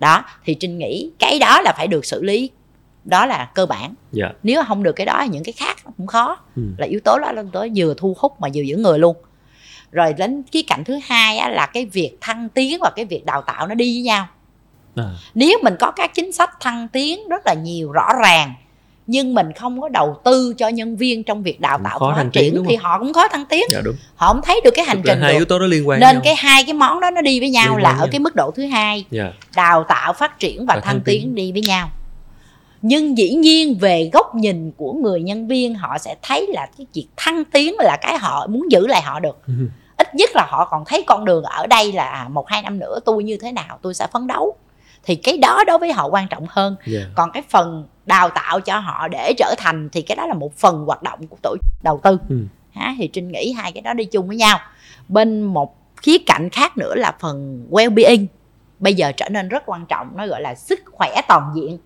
đó 0.00 0.24
thì 0.44 0.54
trinh 0.54 0.78
nghĩ 0.78 1.10
cái 1.18 1.38
đó 1.38 1.60
là 1.60 1.72
phải 1.76 1.86
được 1.86 2.04
xử 2.04 2.22
lý 2.22 2.50
đó 3.04 3.26
là 3.26 3.50
cơ 3.54 3.66
bản 3.66 3.82
yeah. 3.82 3.94
Dạ. 4.12 4.28
nếu 4.42 4.62
không 4.68 4.82
được 4.82 4.92
cái 4.92 5.06
đó 5.06 5.26
những 5.30 5.44
cái 5.44 5.52
khác 5.52 5.76
cũng 5.96 6.06
khó 6.06 6.36
ừ. 6.56 6.62
là 6.78 6.86
yếu 6.86 7.00
tố 7.04 7.18
đó 7.18 7.32
là 7.32 7.42
yếu 7.42 7.50
tố 7.52 7.66
vừa 7.76 7.94
thu 7.94 8.16
hút 8.18 8.40
mà 8.40 8.48
vừa 8.54 8.62
giữ 8.62 8.76
người 8.76 8.98
luôn 8.98 9.16
rồi 9.92 10.12
đến 10.12 10.42
cái 10.52 10.64
cạnh 10.66 10.84
thứ 10.84 10.98
hai 11.04 11.38
á, 11.38 11.48
là 11.48 11.66
cái 11.66 11.86
việc 11.86 12.16
thăng 12.20 12.48
tiến 12.48 12.78
và 12.80 12.90
cái 12.96 13.04
việc 13.04 13.26
đào 13.26 13.42
tạo 13.42 13.66
nó 13.66 13.74
đi 13.74 13.94
với 13.94 14.02
nhau 14.02 14.26
à. 14.96 15.04
nếu 15.34 15.58
mình 15.62 15.74
có 15.80 15.90
các 15.90 16.14
chính 16.14 16.32
sách 16.32 16.50
thăng 16.60 16.88
tiến 16.88 17.28
rất 17.28 17.42
là 17.46 17.54
nhiều 17.54 17.92
rõ 17.92 18.08
ràng 18.22 18.54
nhưng 19.10 19.34
mình 19.34 19.52
không 19.52 19.80
có 19.80 19.88
đầu 19.88 20.20
tư 20.24 20.54
cho 20.58 20.68
nhân 20.68 20.96
viên 20.96 21.24
trong 21.24 21.42
việc 21.42 21.60
đào 21.60 21.80
tạo 21.84 21.98
phát 22.16 22.26
triển 22.32 22.64
thì 22.68 22.76
họ 22.76 22.98
cũng 22.98 23.12
khó 23.12 23.28
thăng 23.28 23.44
tiến 23.46 23.64
dạ, 23.70 23.80
đúng. 23.84 23.96
họ 24.16 24.32
không 24.32 24.42
thấy 24.44 24.60
được 24.64 24.70
cái 24.74 24.84
hành 24.84 25.02
trình 25.04 25.20
hai 25.20 25.32
được. 25.32 25.38
yếu 25.38 25.44
tố 25.44 25.58
đó 25.58 25.66
liên 25.66 25.88
quan 25.88 26.00
nên 26.00 26.14
nhau. 26.14 26.22
cái 26.24 26.34
hai 26.38 26.64
cái 26.64 26.74
món 26.74 27.00
đó 27.00 27.10
nó 27.10 27.20
đi 27.20 27.40
với 27.40 27.50
nhau 27.50 27.76
liên 27.76 27.82
là 27.82 27.90
ở 27.90 27.96
nhau. 27.96 28.08
cái 28.12 28.18
mức 28.20 28.36
độ 28.36 28.50
thứ 28.50 28.66
hai. 28.66 29.04
Dạ. 29.10 29.32
đào 29.56 29.84
tạo 29.84 30.12
phát 30.12 30.38
triển 30.38 30.66
và, 30.66 30.74
và 30.74 30.80
thăng, 30.80 30.94
thăng 30.94 31.00
tiến. 31.00 31.22
tiến 31.22 31.34
đi 31.34 31.52
với 31.52 31.62
nhau 31.62 31.90
nhưng 32.82 33.18
dĩ 33.18 33.30
nhiên 33.30 33.78
về 33.78 34.10
góc 34.12 34.34
nhìn 34.34 34.72
của 34.76 34.92
người 34.92 35.22
nhân 35.22 35.48
viên 35.48 35.74
họ 35.74 35.98
sẽ 35.98 36.14
thấy 36.22 36.46
là 36.48 36.66
cái 36.78 36.86
việc 36.94 37.06
thăng 37.16 37.44
tiến 37.44 37.74
là 37.78 37.96
cái 38.02 38.18
họ 38.18 38.46
muốn 38.46 38.70
giữ 38.70 38.86
lại 38.86 39.02
họ 39.02 39.20
được 39.20 39.38
ít 40.08 40.14
nhất 40.14 40.30
là 40.34 40.46
họ 40.48 40.68
còn 40.70 40.84
thấy 40.84 41.04
con 41.06 41.24
đường 41.24 41.44
ở 41.44 41.66
đây 41.66 41.92
là 41.92 42.04
à, 42.04 42.28
một 42.28 42.48
hai 42.48 42.62
năm 42.62 42.78
nữa 42.78 42.98
tôi 43.04 43.24
như 43.24 43.36
thế 43.36 43.52
nào 43.52 43.78
tôi 43.82 43.94
sẽ 43.94 44.06
phấn 44.12 44.26
đấu. 44.26 44.56
Thì 45.04 45.14
cái 45.14 45.38
đó 45.38 45.64
đối 45.66 45.78
với 45.78 45.92
họ 45.92 46.06
quan 46.06 46.28
trọng 46.28 46.46
hơn. 46.48 46.76
Yeah. 46.92 47.06
còn 47.14 47.30
cái 47.32 47.42
phần 47.48 47.86
đào 48.06 48.30
tạo 48.30 48.60
cho 48.60 48.78
họ 48.78 49.08
để 49.08 49.34
trở 49.38 49.54
thành 49.58 49.88
thì 49.92 50.02
cái 50.02 50.16
đó 50.16 50.26
là 50.26 50.34
một 50.34 50.56
phần 50.56 50.84
hoạt 50.84 51.02
động 51.02 51.26
của 51.26 51.36
tổ 51.42 51.56
đầu 51.82 52.00
tư. 52.02 52.18
Ừ. 52.28 52.36
ha 52.74 52.94
thì 52.98 53.08
trinh 53.08 53.28
nghĩ 53.32 53.52
hai 53.52 53.72
cái 53.72 53.82
đó 53.82 53.92
đi 53.92 54.04
chung 54.04 54.28
với 54.28 54.36
nhau. 54.36 54.58
Bên 55.08 55.42
một 55.42 55.76
khía 55.96 56.18
cạnh 56.26 56.48
khác 56.52 56.76
nữa 56.76 56.94
là 56.94 57.16
phần 57.20 57.66
well-being. 57.70 58.26
Bây 58.78 58.94
giờ 58.94 59.12
trở 59.12 59.28
nên 59.28 59.48
rất 59.48 59.62
quan 59.66 59.86
trọng 59.86 60.08
nó 60.16 60.26
gọi 60.26 60.40
là 60.40 60.54
sức 60.54 60.80
khỏe 60.92 61.20
toàn 61.28 61.52
diện 61.54 61.78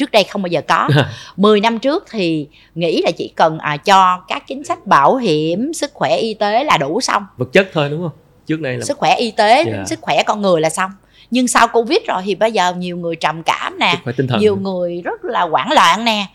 trước 0.00 0.10
đây 0.10 0.24
không 0.24 0.42
bao 0.42 0.48
giờ 0.48 0.60
có. 0.68 0.88
10 1.36 1.60
năm 1.60 1.78
trước 1.78 2.04
thì 2.10 2.48
nghĩ 2.74 3.02
là 3.02 3.10
chỉ 3.10 3.32
cần 3.36 3.58
à, 3.58 3.76
cho 3.76 4.20
các 4.28 4.46
chính 4.46 4.64
sách 4.64 4.86
bảo 4.86 5.16
hiểm 5.16 5.72
sức 5.72 5.90
khỏe 5.94 6.16
y 6.16 6.34
tế 6.34 6.64
là 6.64 6.76
đủ 6.76 7.00
xong. 7.00 7.26
Vật 7.36 7.52
chất 7.52 7.68
thôi 7.72 7.88
đúng 7.90 8.02
không? 8.02 8.18
Trước 8.46 8.60
đây 8.60 8.76
là 8.76 8.84
sức 8.84 8.98
khỏe 8.98 9.14
y 9.16 9.30
tế 9.30 9.64
yeah. 9.64 9.88
sức 9.88 9.98
khỏe 10.02 10.22
con 10.22 10.42
người 10.42 10.60
là 10.60 10.70
xong. 10.70 10.90
Nhưng 11.30 11.48
sau 11.48 11.68
covid 11.68 11.98
rồi 12.08 12.22
thì 12.24 12.34
bây 12.34 12.52
giờ 12.52 12.72
nhiều 12.74 12.96
người 12.96 13.16
trầm 13.16 13.42
cảm 13.42 13.78
nè 13.78 13.96
nhiều 14.38 14.56
người 14.56 15.02
rất 15.04 15.24
là 15.24 15.42
hoảng 15.42 15.72
loạn 15.72 16.04
nè 16.04 16.26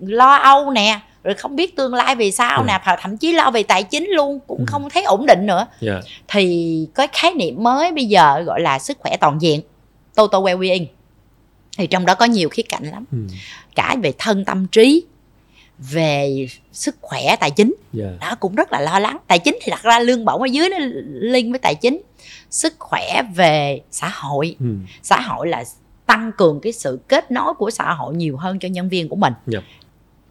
lo 0.00 0.34
âu 0.34 0.70
nè 0.70 1.00
rồi 1.24 1.34
không 1.34 1.56
biết 1.56 1.76
tương 1.76 1.94
lai 1.94 2.14
vì 2.14 2.32
sao 2.32 2.64
yeah. 2.66 2.86
nè 2.86 2.96
thậm 3.02 3.16
chí 3.16 3.32
lo 3.32 3.50
về 3.50 3.62
tài 3.62 3.82
chính 3.82 4.10
luôn 4.10 4.40
cũng 4.46 4.58
ừ. 4.58 4.64
không 4.68 4.90
thấy 4.90 5.02
ổn 5.02 5.26
định 5.26 5.46
nữa. 5.46 5.66
Yeah. 5.80 6.04
thì 6.28 6.88
cái 6.94 7.08
khái 7.12 7.34
niệm 7.34 7.62
mới 7.62 7.92
bây 7.92 8.04
giờ 8.04 8.40
gọi 8.40 8.60
là 8.60 8.78
sức 8.78 8.98
khỏe 9.00 9.16
toàn 9.20 9.38
diện. 9.40 9.60
Total 10.16 10.40
well-being 10.40 10.86
thì 11.76 11.86
trong 11.86 12.06
đó 12.06 12.14
có 12.14 12.24
nhiều 12.24 12.48
khía 12.48 12.62
cạnh 12.62 12.84
lắm 12.84 13.04
ừ. 13.12 13.18
cả 13.74 13.96
về 14.02 14.12
thân 14.18 14.44
tâm 14.44 14.66
trí 14.66 15.04
về 15.78 16.46
sức 16.72 16.96
khỏe 17.00 17.36
tài 17.40 17.50
chính 17.50 17.74
yeah. 17.98 18.20
đó 18.20 18.34
cũng 18.40 18.54
rất 18.54 18.72
là 18.72 18.80
lo 18.80 18.98
lắng 18.98 19.18
tài 19.26 19.38
chính 19.38 19.58
thì 19.62 19.70
đặt 19.70 19.82
ra 19.82 19.98
lương 19.98 20.24
bổng 20.24 20.42
ở 20.42 20.46
dưới 20.46 20.68
nó 20.68 20.76
liên 21.04 21.50
với 21.50 21.58
tài 21.58 21.74
chính 21.74 22.02
sức 22.50 22.74
khỏe 22.78 23.22
về 23.34 23.80
xã 23.90 24.08
hội 24.08 24.56
ừ. 24.60 24.66
xã 25.02 25.20
hội 25.20 25.48
là 25.48 25.64
tăng 26.06 26.32
cường 26.36 26.60
cái 26.60 26.72
sự 26.72 27.00
kết 27.08 27.30
nối 27.30 27.54
của 27.54 27.70
xã 27.70 27.92
hội 27.92 28.14
nhiều 28.14 28.36
hơn 28.36 28.58
cho 28.58 28.68
nhân 28.68 28.88
viên 28.88 29.08
của 29.08 29.16
mình 29.16 29.32
yeah. 29.52 29.64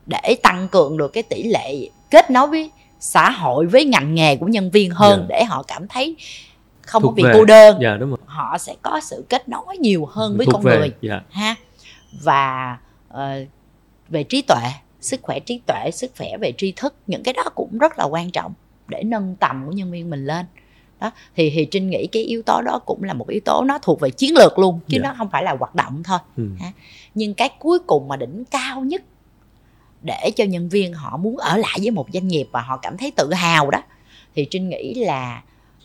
Dạ. 0.07 0.19
để 0.23 0.35
tăng 0.43 0.67
cường 0.67 0.97
được 0.97 1.13
cái 1.13 1.23
tỷ 1.23 1.43
lệ 1.43 1.89
kết 2.11 2.31
nối 2.31 2.47
với 2.47 2.71
xã 2.99 3.29
hội 3.29 3.65
với 3.65 3.85
ngành 3.85 4.15
nghề 4.15 4.35
của 4.35 4.47
nhân 4.47 4.71
viên 4.71 4.91
hơn 4.91 5.19
yeah. 5.19 5.29
Dạ. 5.29 5.35
để 5.37 5.43
họ 5.43 5.63
cảm 5.63 5.87
thấy 5.87 6.15
không 6.87 7.01
Thuộc 7.01 7.11
có 7.11 7.15
bị 7.15 7.23
về. 7.23 7.31
cô 7.33 7.45
đơn 7.45 7.77
dạ 7.81 7.97
đúng 7.97 8.09
rồi 8.09 8.17
họ 8.25 8.57
sẽ 8.57 8.75
có 8.81 8.99
sự 9.03 9.25
kết 9.29 9.49
nối 9.49 9.77
nhiều 9.77 10.05
hơn 10.05 10.37
với 10.37 10.45
Thuộc 10.45 10.53
con 10.53 10.61
về. 10.63 10.77
người 10.77 10.91
dạ 11.01 11.21
ha 11.29 11.55
và 12.23 12.77
ờ, 13.09 13.45
về 14.09 14.23
trí 14.23 14.41
tuệ 14.41 14.63
sức 15.01 15.19
khỏe 15.23 15.39
trí 15.39 15.61
tuệ 15.67 15.91
sức 15.93 16.11
khỏe 16.17 16.37
về 16.41 16.51
tri 16.57 16.71
thức 16.75 16.95
những 17.07 17.23
cái 17.23 17.33
đó 17.33 17.43
cũng 17.55 17.77
rất 17.77 17.99
là 17.99 18.03
quan 18.05 18.31
trọng 18.31 18.53
để 18.87 19.03
nâng 19.03 19.35
tầm 19.35 19.63
của 19.65 19.71
nhân 19.71 19.91
viên 19.91 20.09
mình 20.09 20.25
lên 20.25 20.45
đó 20.99 21.11
thì 21.35 21.51
thì 21.55 21.65
trinh 21.65 21.89
nghĩ 21.89 22.07
cái 22.07 22.23
yếu 22.23 22.41
tố 22.41 22.61
đó 22.61 22.79
cũng 22.85 23.03
là 23.03 23.13
một 23.13 23.27
yếu 23.29 23.41
tố 23.45 23.63
nó 23.63 23.79
thuộc 23.81 23.99
về 23.99 24.09
chiến 24.09 24.33
lược 24.37 24.59
luôn 24.59 24.79
chứ 24.87 24.97
Dạ. 25.03 25.09
nó 25.09 25.15
không 25.17 25.29
phải 25.31 25.43
là 25.43 25.55
hoạt 25.59 25.75
động 25.75 26.03
thôi 26.03 26.19
ừ. 26.37 26.47
nhưng 27.15 27.33
cái 27.33 27.49
cuối 27.59 27.79
cùng 27.79 28.07
mà 28.07 28.15
đỉnh 28.17 28.43
cao 28.51 28.81
nhất 28.81 29.01
để 30.01 30.31
cho 30.35 30.43
nhân 30.43 30.69
viên 30.69 30.93
họ 30.93 31.17
muốn 31.17 31.37
ở 31.37 31.57
lại 31.57 31.77
với 31.81 31.91
một 31.91 32.07
doanh 32.13 32.27
nghiệp 32.27 32.47
và 32.51 32.61
họ 32.61 32.77
cảm 32.77 32.97
thấy 32.97 33.11
tự 33.11 33.33
hào 33.33 33.69
đó 33.71 33.79
thì 34.35 34.45
trinh 34.51 34.69
nghĩ 34.69 34.93
là 34.93 35.41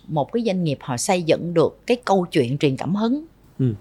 một 0.08 0.32
cái 0.32 0.42
doanh 0.46 0.64
nghiệp 0.64 0.78
họ 0.80 0.96
xây 0.96 1.22
dựng 1.22 1.54
được 1.54 1.86
cái 1.86 1.96
câu 2.04 2.26
chuyện 2.32 2.58
truyền 2.58 2.76
cảm 2.76 2.94
hứng 2.94 3.24
Ừ. 3.58 3.74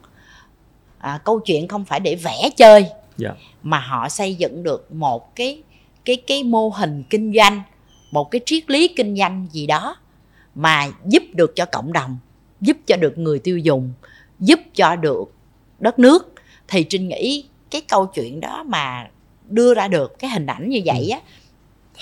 à, 0.97 1.19
câu 1.23 1.39
chuyện 1.39 1.67
không 1.67 1.85
phải 1.85 1.99
để 1.99 2.15
vẽ 2.15 2.49
chơi 2.57 2.85
Dạ. 3.17 3.29
mà 3.63 3.79
họ 3.79 4.09
xây 4.09 4.35
dựng 4.35 4.63
được 4.63 4.91
một 4.91 5.35
cái 5.35 5.63
cái 6.05 6.15
cái 6.27 6.43
mô 6.43 6.69
hình 6.69 7.03
kinh 7.09 7.33
doanh 7.35 7.61
một 8.11 8.31
cái 8.31 8.41
triết 8.45 8.69
lý 8.71 8.87
kinh 8.87 9.15
doanh 9.17 9.47
gì 9.51 9.67
đó 9.67 9.95
mà 10.55 10.87
giúp 11.05 11.23
được 11.33 11.55
cho 11.55 11.65
cộng 11.65 11.93
đồng 11.93 12.17
giúp 12.61 12.77
cho 12.87 12.95
được 12.95 13.17
người 13.17 13.39
tiêu 13.39 13.57
dùng 13.57 13.91
giúp 14.39 14.59
cho 14.75 14.95
được 14.95 15.23
đất 15.79 15.99
nước 15.99 16.33
thì 16.67 16.83
trinh 16.83 17.07
nghĩ 17.07 17.45
cái 17.71 17.81
câu 17.81 18.05
chuyện 18.05 18.39
đó 18.39 18.63
mà 18.63 19.09
đưa 19.49 19.73
ra 19.73 19.87
được 19.87 20.19
cái 20.19 20.29
hình 20.29 20.45
ảnh 20.45 20.69
như 20.69 20.81
vậy 20.85 21.09
á 21.09 21.19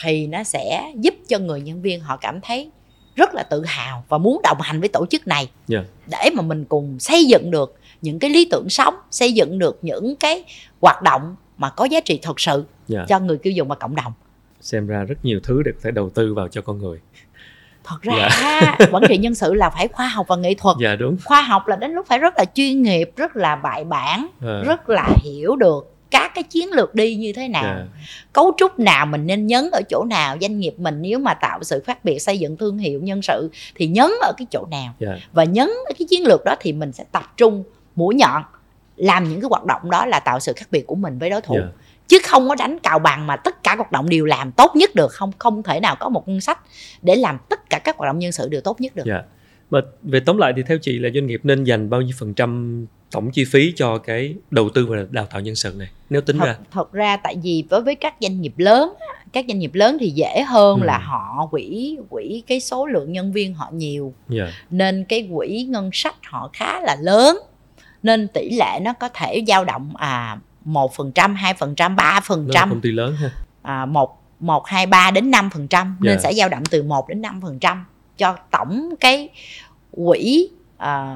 thì 0.04 0.28
nó 0.28 0.44
sẽ 0.44 0.92
giúp 1.00 1.14
cho 1.28 1.40
người 1.40 1.62
nhân 1.62 1.82
viên 1.82 2.00
họ 2.00 2.18
cảm 2.18 2.40
thấy 2.42 2.70
rất 3.16 3.34
là 3.34 3.44
tự 3.44 3.64
hào 3.66 4.04
và 4.10 4.18
muốn 4.18 4.42
đồng 4.44 4.58
hành 4.62 4.80
với 4.80 4.90
tổ 4.90 5.06
chức 5.06 5.28
này. 5.28 5.50
Dạ. 5.68 5.84
để 6.08 6.30
mà 6.34 6.42
mình 6.42 6.66
cùng 6.66 7.00
xây 7.00 7.26
dựng 7.26 7.52
được 7.52 7.76
những 8.02 8.20
cái 8.20 8.30
lý 8.30 8.48
tưởng 8.52 8.70
sống 8.70 8.94
xây 9.12 9.34
dựng 9.34 9.60
được 9.60 9.80
những 9.82 10.16
cái 10.16 10.44
hoạt 10.82 11.02
động 11.02 11.36
mà 11.58 11.70
có 11.70 11.86
giá 11.86 12.00
trị 12.00 12.20
thật 12.22 12.40
sự 12.40 12.66
dạ. 12.88 13.06
cho 13.08 13.20
người 13.20 13.38
tiêu 13.38 13.54
dùng 13.54 13.68
và 13.68 13.76
cộng 13.76 13.96
đồng. 13.96 14.14
Xem 14.62 14.88
ra 14.88 15.04
rất 15.04 15.26
nhiều 15.26 15.40
thứ 15.44 15.64
để 15.64 15.72
có 15.72 15.80
thể 15.84 15.92
đầu 15.92 16.10
tư 16.10 16.34
vào 16.34 16.48
cho 16.48 16.62
con 16.62 16.78
người. 16.78 17.00
Thật 17.84 18.02
ra 18.02 18.30
quản 18.92 19.04
trị 19.10 19.18
nhân 19.18 19.36
sự 19.36 19.54
là 19.54 19.70
phải 19.70 19.88
khoa 19.88 20.08
học 20.08 20.26
và 20.30 20.36
nghệ 20.36 20.54
thuật. 20.54 20.78
Dạ 20.82 20.96
đúng. 20.96 21.18
Khoa 21.26 21.42
học 21.42 21.68
là 21.68 21.76
đến 21.76 21.92
lúc 21.92 22.08
phải 22.08 22.20
rất 22.20 22.34
là 22.38 22.46
chuyên 22.54 22.82
nghiệp 22.82 23.12
rất 23.16 23.36
là 23.36 23.56
bài 23.56 23.84
bản 23.84 24.28
Ờ, 24.42 24.64
rất 24.64 24.90
là 24.90 25.10
hiểu 25.24 25.56
được 25.56 25.95
các 26.16 26.32
cái 26.36 26.44
chiến 26.44 26.72
lược 26.72 26.96
đi 26.96 27.16
như 27.16 27.34
thế 27.34 27.48
nào. 27.48 27.64
Dạ. 27.64 27.86
cấu 28.34 28.54
trúc 28.58 28.80
nào 28.80 29.06
mình 29.06 29.28
nên 29.28 29.48
nhấn 29.48 29.70
ở 29.72 29.82
chỗ 29.90 30.04
nào 30.10 30.38
doanh 30.42 30.60
nghiệp 30.60 30.74
mình 30.78 31.02
nếu 31.02 31.20
mà 31.20 31.34
tạo 31.34 31.60
sự 31.64 31.84
khác 31.86 32.06
biệt 32.06 32.20
xây 32.20 32.40
dựng 32.40 32.58
thương 32.58 32.78
hiệu 32.78 33.02
nhân 33.02 33.22
sự 33.22 33.50
thì 33.76 33.88
nhấn 33.88 34.12
ở 34.22 34.34
cái 34.38 34.48
chỗ 34.52 34.66
nào. 34.72 34.94
Dạ. 35.00 35.18
Và 35.34 35.44
nhấn 35.44 35.70
cái 35.88 36.08
chiến 36.10 36.28
lược 36.28 36.46
đó 36.46 36.56
thì 36.60 36.74
mình 36.74 36.92
sẽ 36.92 37.04
tập 37.12 37.34
trung 37.38 37.64
mũi 37.96 38.16
nhọn 38.16 38.44
làm 38.96 39.30
những 39.30 39.42
cái 39.42 39.48
hoạt 39.50 39.66
động 39.66 39.92
đó 39.92 40.06
là 40.06 40.20
tạo 40.20 40.40
sự 40.40 40.54
khác 40.56 40.68
biệt 40.72 40.88
của 40.88 40.96
mình 40.96 41.20
với 41.20 41.30
đối 41.30 41.42
thủ. 41.42 41.56
Dạ. 41.60 41.68
Chứ 42.08 42.18
không 42.24 42.50
có 42.50 42.56
đánh 42.56 42.80
cào 42.80 43.00
bằng 43.00 43.28
mà 43.28 43.36
tất 43.36 43.64
cả 43.64 43.76
hoạt 43.76 43.92
động 43.92 44.10
đều 44.10 44.26
làm 44.26 44.52
tốt 44.52 44.72
nhất 44.76 44.96
được 44.96 45.12
không 45.12 45.32
không 45.40 45.64
thể 45.64 45.80
nào 45.80 45.96
có 46.00 46.10
một 46.10 46.28
ngân 46.28 46.42
sách 46.42 46.60
để 47.02 47.16
làm 47.16 47.38
tất 47.50 47.70
cả 47.70 47.80
các 47.80 47.98
hoạt 47.98 48.10
động 48.10 48.20
nhân 48.20 48.32
sự 48.32 48.50
đều 48.50 48.62
tốt 48.62 48.82
nhất 48.82 48.96
được. 48.96 49.04
Dạ 49.06 49.22
mà 49.70 49.80
về 50.04 50.20
tóm 50.20 50.38
lại 50.38 50.54
thì 50.56 50.64
theo 50.68 50.78
chị 50.82 51.00
là 51.00 51.10
doanh 51.14 51.28
nghiệp 51.28 51.40
nên 51.44 51.64
dành 51.64 51.90
bao 51.90 52.02
nhiêu 52.02 52.16
phần 52.20 52.34
trăm 52.34 52.86
tổng 53.12 53.32
chi 53.32 53.46
phí 53.46 53.74
cho 53.76 53.98
cái 53.98 54.36
đầu 54.52 54.70
tư 54.70 54.86
và 54.86 54.98
đào 55.12 55.26
tạo 55.26 55.42
nhân 55.42 55.56
sự 55.56 55.74
này? 55.78 55.88
Nếu 56.10 56.22
tính 56.22 56.38
thật, 56.38 56.46
ra. 56.46 56.56
thật 56.72 56.92
ra 56.94 57.18
tại 57.18 57.36
vì 57.44 57.64
đối 57.70 57.82
với 57.82 57.96
các 57.96 58.16
doanh 58.22 58.42
nghiệp 58.42 58.54
lớn 58.58 58.94
các 59.34 59.46
doanh 59.48 59.60
nghiệp 59.60 59.72
lớn 59.74 59.98
thì 60.00 60.10
dễ 60.10 60.42
hơn 60.48 60.80
Ừ. 60.82 60.86
là 60.86 60.98
họ 60.98 61.48
quỹ 61.52 61.98
quỹ 62.10 62.44
cái 62.48 62.60
số 62.60 62.86
lượng 62.86 63.12
nhân 63.12 63.32
viên 63.34 63.54
họ 63.54 63.70
nhiều. 63.74 64.14
Dạ. 64.30 64.48
Nên 64.70 65.06
cái 65.10 65.30
quỹ 65.36 65.64
ngân 65.70 65.90
sách 65.94 66.16
họ 66.24 66.50
khá 66.54 66.82
là 66.82 66.98
lớn. 67.02 67.38
Nên 68.04 68.28
tỷ 68.28 68.50
lệ 68.50 68.80
nó 68.82 68.94
có 68.94 69.10
thể 69.14 69.44
dao 69.48 69.66
động 69.66 69.94
à 69.98 70.38
một 70.66 70.96
phần 70.96 71.12
trăm 71.12 71.36
hai 71.36 71.54
phần 71.54 71.76
trăm 71.76 71.96
ba 71.96 72.20
phần 72.24 72.48
trăm. 72.54 72.70
Công 72.70 72.82
ty 72.82 72.92
lớn 72.92 73.16
ha. 73.16 73.30
À, 73.62 73.86
một 73.86 74.22
một 74.40 74.68
hai 74.68 74.86
ba 74.86 75.12
đến 75.12 75.32
năm 75.32 75.50
phần 75.54 75.68
trăm. 75.68 75.98
Nên 76.02 76.14
Dạ. 76.14 76.20
sẽ 76.24 76.34
dao 76.34 76.50
động 76.50 76.64
từ 76.70 76.84
1 76.84 77.10
đến 77.10 77.22
5 77.22 77.42
phần 77.42 77.60
trăm 77.60 77.86
cho 78.18 78.38
tổng 78.52 78.94
cái 79.00 79.30
quỹ 79.92 80.50
à, 80.78 81.16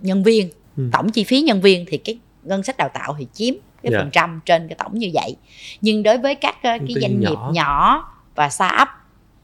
nhân 0.00 0.22
viên 0.22 0.48
Ừ. 0.76 0.88
tổng 0.92 1.10
chi 1.10 1.24
phí 1.24 1.40
nhân 1.40 1.60
viên 1.60 1.84
thì 1.88 1.98
cái 1.98 2.18
ngân 2.42 2.62
sách 2.62 2.76
đào 2.76 2.88
tạo 2.94 3.16
thì 3.18 3.26
chiếm 3.32 3.54
cái 3.82 3.92
Dạ. 3.92 3.98
phần 3.98 4.10
trăm 4.10 4.40
trên 4.46 4.68
cái 4.68 4.76
tổng 4.78 4.98
như 4.98 5.10
vậy 5.14 5.36
nhưng 5.80 6.02
đối 6.02 6.18
với 6.18 6.34
các 6.34 6.56
Công 6.62 6.86
cái 6.86 6.96
doanh 7.02 7.20
nghiệp 7.20 7.26
nhỏ. 7.34 7.50
nhỏ 7.54 8.04
và 8.34 8.48
startup 8.48 8.88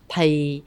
thì 0.09 0.63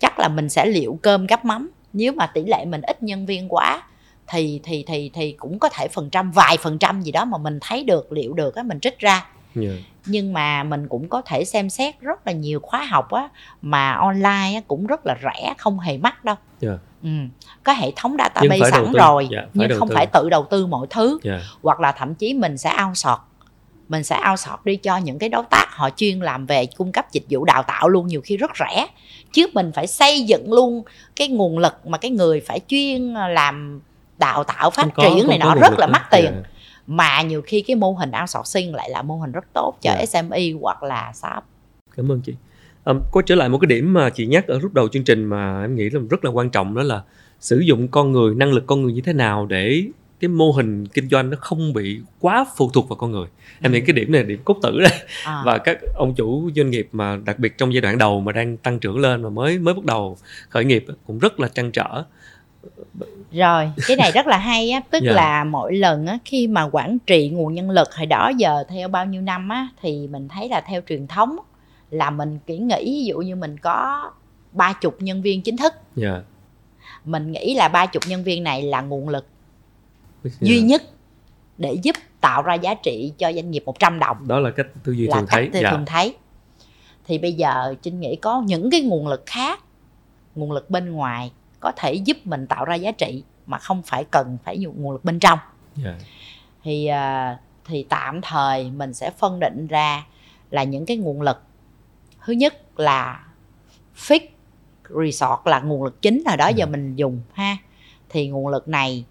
chắc 0.00 0.18
là 0.18 0.28
mình 0.28 0.48
sẽ 0.48 0.66
liệu 0.66 0.98
cơm 1.02 1.26
gắp 1.26 1.44
mắm 1.44 1.70
nếu 1.92 2.12
mà 2.12 2.26
tỷ 2.26 2.42
lệ 2.44 2.64
mình 2.64 2.82
ít 2.82 3.02
nhân 3.02 3.26
viên 3.26 3.48
quá 3.48 3.82
thì 4.28 4.60
thì 4.62 4.84
thì 4.86 5.10
thì 5.14 5.32
cũng 5.32 5.58
có 5.58 5.68
thể 5.68 5.88
phần 5.88 6.10
trăm 6.10 6.30
vài 6.30 6.56
phần 6.56 6.78
trăm 6.78 7.02
gì 7.02 7.12
đó 7.12 7.24
mà 7.24 7.38
mình 7.38 7.58
thấy 7.60 7.84
được 7.84 8.12
liệu 8.12 8.34
được 8.34 8.54
á 8.54 8.62
mình 8.62 8.80
trích 8.80 8.98
ra 8.98 9.26
dạ 9.54 9.70
nhưng 10.06 10.32
mà 10.32 10.62
mình 10.64 10.88
cũng 10.88 11.08
có 11.08 11.22
thể 11.22 11.44
xem 11.44 11.70
xét 11.70 12.00
rất 12.00 12.26
là 12.26 12.32
nhiều 12.32 12.60
khóa 12.62 12.84
học 12.84 13.10
á 13.10 13.28
mà 13.62 13.92
online 13.92 14.52
á, 14.54 14.60
cũng 14.68 14.86
rất 14.86 15.06
là 15.06 15.16
rẻ 15.22 15.54
không 15.58 15.78
hề 15.80 15.98
mắc 15.98 16.24
đâu 16.24 16.34
Dạ. 16.60 16.72
ừ. 17.02 17.08
có 17.64 17.72
hệ 17.72 17.92
thống 17.96 18.16
database 18.18 18.70
sẵn 18.70 18.92
rồi 18.92 19.28
Dạ, 19.30 19.38
phải 19.40 19.48
nhưng 19.54 19.78
không 19.78 19.88
tư. 19.88 19.94
phải 19.94 20.06
tự 20.06 20.28
đầu 20.30 20.46
tư 20.50 20.66
mọi 20.66 20.86
thứ 20.90 21.18
dạ 21.22 21.40
hoặc 21.62 21.80
là 21.80 21.92
thậm 21.92 22.14
chí 22.14 22.34
mình 22.34 22.58
sẽ 22.58 22.70
outsource 22.88 23.22
mình 23.88 24.04
sẽ 24.04 24.20
outsource 24.30 24.60
đi 24.64 24.76
cho 24.76 24.96
những 24.96 25.18
cái 25.18 25.28
đối 25.28 25.44
tác 25.50 25.66
họ 25.70 25.90
chuyên 25.96 26.20
làm 26.20 26.46
về 26.46 26.66
cung 26.66 26.92
cấp 26.92 27.12
dịch 27.12 27.24
vụ 27.30 27.44
đào 27.44 27.62
tạo 27.62 27.88
luôn 27.88 28.06
nhiều 28.06 28.20
khi 28.24 28.36
rất 28.36 28.50
rẻ 28.58 28.86
chứ 29.32 29.46
mình 29.54 29.72
phải 29.74 29.86
xây 29.86 30.22
dựng 30.22 30.52
luôn 30.52 30.82
cái 31.16 31.28
nguồn 31.28 31.58
lực 31.58 31.86
mà 31.86 31.98
cái 31.98 32.10
người 32.10 32.40
phải 32.40 32.60
chuyên 32.66 33.14
làm 33.14 33.80
đào 34.18 34.44
tạo 34.44 34.70
phát 34.70 34.82
Không 34.82 34.90
có- 34.94 35.02
triển 35.16 35.28
này 35.28 35.38
nọ 35.38 35.46
nguồn 35.46 35.60
rất 35.60 35.78
là 35.78 35.86
mắc 35.86 36.02
tiền 36.10 36.24
Dạ. 36.24 36.48
Mà 36.86 37.22
nhiều 37.22 37.42
khi 37.42 37.62
cái 37.62 37.76
mô 37.76 37.92
hình 37.92 38.10
outsourcing 38.20 38.74
lại 38.74 38.90
là 38.90 39.02
mô 39.02 39.16
hình 39.16 39.32
rất 39.32 39.44
tốt 39.52 39.74
cho 39.80 39.90
Dạ. 39.98 40.06
SME 40.06 40.40
hoặc 40.60 40.82
là 40.82 41.12
startup 41.14 41.44
Cảm 41.96 42.12
ơn 42.12 42.20
chị. 42.20 42.34
Um, 42.84 43.00
quay 43.12 43.22
trở 43.26 43.34
lại 43.34 43.48
một 43.48 43.58
cái 43.58 43.66
điểm 43.66 43.92
mà 43.92 44.10
chị 44.10 44.26
nhắc 44.26 44.46
ở 44.46 44.58
lúc 44.62 44.74
đầu 44.74 44.88
chương 44.88 45.04
trình 45.04 45.24
mà 45.24 45.62
em 45.62 45.74
nghĩ 45.76 45.90
là 45.90 46.00
rất 46.10 46.24
là 46.24 46.30
quan 46.30 46.50
trọng 46.50 46.74
đó 46.74 46.82
là 46.82 47.02
sử 47.40 47.58
dụng 47.58 47.88
con 47.88 48.12
người, 48.12 48.34
năng 48.34 48.52
lực 48.52 48.64
con 48.66 48.82
người 48.82 48.92
như 48.92 49.00
thế 49.00 49.12
nào 49.12 49.46
để 49.46 49.82
cái 50.20 50.28
mô 50.28 50.52
hình 50.52 50.86
kinh 50.86 51.08
doanh 51.08 51.30
nó 51.30 51.36
không 51.40 51.72
bị 51.72 52.00
quá 52.20 52.46
phụ 52.56 52.70
thuộc 52.74 52.88
vào 52.88 52.96
con 52.96 53.10
người. 53.10 53.26
Em 53.60 53.72
nghĩ 53.72 53.80
cái 53.80 53.92
điểm 53.94 54.12
này 54.12 54.22
là 54.22 54.28
điểm 54.28 54.40
cốt 54.44 54.56
tử 54.62 54.80
đấy. 54.80 54.92
à, 55.24 55.42
Và 55.46 55.58
các 55.58 55.78
ông 55.94 56.14
chủ 56.14 56.50
doanh 56.56 56.70
nghiệp 56.70 56.88
mà 56.92 57.16
đặc 57.24 57.38
biệt 57.38 57.58
trong 57.58 57.74
giai 57.74 57.80
đoạn 57.80 57.98
đầu 57.98 58.20
mà 58.20 58.32
đang 58.32 58.56
tăng 58.56 58.78
trưởng 58.78 58.98
lên 58.98 59.22
mà 59.22 59.28
mới 59.28 59.58
mới 59.58 59.74
bắt 59.74 59.84
đầu 59.84 60.16
khởi 60.48 60.64
nghiệp 60.64 60.84
cũng 61.06 61.18
rất 61.18 61.40
là 61.40 61.48
trăn 61.48 61.72
trở. 61.72 62.04
Rồi 63.32 63.70
cái 63.86 63.96
này 63.96 64.12
rất 64.12 64.26
là 64.26 64.36
hay 64.38 64.70
á 64.70 64.80
tức 64.90 65.02
Dạ. 65.02 65.12
là 65.12 65.44
mỗi 65.44 65.74
lần 65.76 66.06
á 66.06 66.18
khi 66.24 66.46
mà 66.46 66.68
quản 66.72 66.98
trị 66.98 67.28
nguồn 67.28 67.54
nhân 67.54 67.70
lực 67.70 67.94
hồi 67.94 68.06
đó 68.06 68.30
giờ 68.36 68.64
theo 68.68 68.88
bao 68.88 69.06
nhiêu 69.06 69.22
năm 69.22 69.48
á 69.48 69.68
thì 69.82 70.08
mình 70.08 70.28
thấy 70.28 70.48
là 70.48 70.60
theo 70.60 70.80
truyền 70.88 71.06
thống 71.06 71.36
là 71.90 72.10
mình 72.10 72.38
kỹ 72.46 72.58
nghĩ 72.58 72.84
ví 72.84 73.04
dụ 73.04 73.18
như 73.18 73.36
mình 73.36 73.56
có 73.58 74.10
ba 74.52 74.72
chục 74.72 74.96
nhân 75.00 75.22
viên 75.22 75.42
chính 75.42 75.56
thức 75.56 75.74
Dạ. 75.96 76.20
mình 77.04 77.32
nghĩ 77.32 77.54
là 77.54 77.68
ba 77.68 77.86
chục 77.86 78.02
nhân 78.08 78.24
viên 78.24 78.44
này 78.44 78.62
là 78.62 78.80
nguồn 78.80 79.08
lực 79.08 79.26
Dạ. 80.24 80.30
duy 80.40 80.60
nhất 80.60 80.82
để 81.58 81.76
giúp 81.82 81.96
tạo 82.20 82.42
ra 82.42 82.54
giá 82.54 82.74
trị 82.74 83.12
cho 83.18 83.32
doanh 83.32 83.50
nghiệp 83.50 83.62
100 83.66 83.98
đồng 83.98 84.28
Đó 84.28 84.40
là 84.40 84.50
cách 84.50 84.66
tư 84.84 84.92
duy 84.92 85.06
là 85.06 85.14
thường 85.16 85.26
cách 85.26 85.36
thấy. 85.38 85.50
tôi 85.52 85.62
Dạ. 85.62 85.70
thường 85.70 85.84
thấy 85.86 86.14
thì 87.06 87.18
bây 87.18 87.32
giờ 87.32 87.74
trinh 87.82 88.00
nghĩ 88.00 88.16
có 88.16 88.42
những 88.46 88.70
cái 88.70 88.80
nguồn 88.80 89.08
lực 89.08 89.22
khác 89.26 89.60
nguồn 90.34 90.52
lực 90.52 90.70
bên 90.70 90.92
ngoài 90.92 91.32
có 91.62 91.72
thể 91.76 91.92
giúp 91.94 92.16
mình 92.24 92.46
tạo 92.46 92.64
ra 92.64 92.74
giá 92.74 92.90
trị 92.92 93.22
mà 93.46 93.58
không 93.58 93.82
phải 93.82 94.04
cần 94.04 94.38
phải 94.44 94.60
dùng 94.60 94.82
nguồn 94.82 94.92
lực 94.92 95.04
bên 95.04 95.18
trong 95.18 95.38
Dạ. 95.76 95.94
thì 96.62 96.86
à, 96.86 97.38
thì 97.64 97.86
tạm 97.88 98.20
thời 98.20 98.70
mình 98.70 98.94
sẽ 98.94 99.10
phân 99.10 99.40
định 99.40 99.66
ra 99.66 100.06
là 100.50 100.62
những 100.64 100.86
cái 100.86 100.96
nguồn 100.96 101.22
lực 101.22 101.42
thứ 102.24 102.32
nhất 102.32 102.80
là 102.80 103.24
fix 103.96 104.20
resort 105.04 105.40
là 105.44 105.60
nguồn 105.60 105.82
lực 105.84 106.02
chính 106.02 106.22
hồi 106.26 106.36
đó 106.36 106.48
giờ 106.48 106.64
Ừ. 106.66 106.70
mình 106.70 106.96
dùng 106.96 107.20
ha 107.32 107.56
thì 108.08 108.28
nguồn 108.28 108.48
lực 108.48 108.68
này 108.68 109.04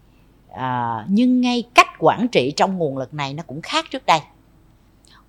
à, 0.54 1.06
nhưng 1.08 1.42
ngay 1.42 1.64
cách 1.74 1.88
quản 2.00 2.28
trị 2.28 2.54
trong 2.58 2.78
nguồn 2.78 2.98
lực 2.98 3.14
này 3.14 3.34
nó 3.34 3.44
cũng 3.48 3.62
khác 3.62 3.86
trước 3.92 4.06
đây 4.06 4.20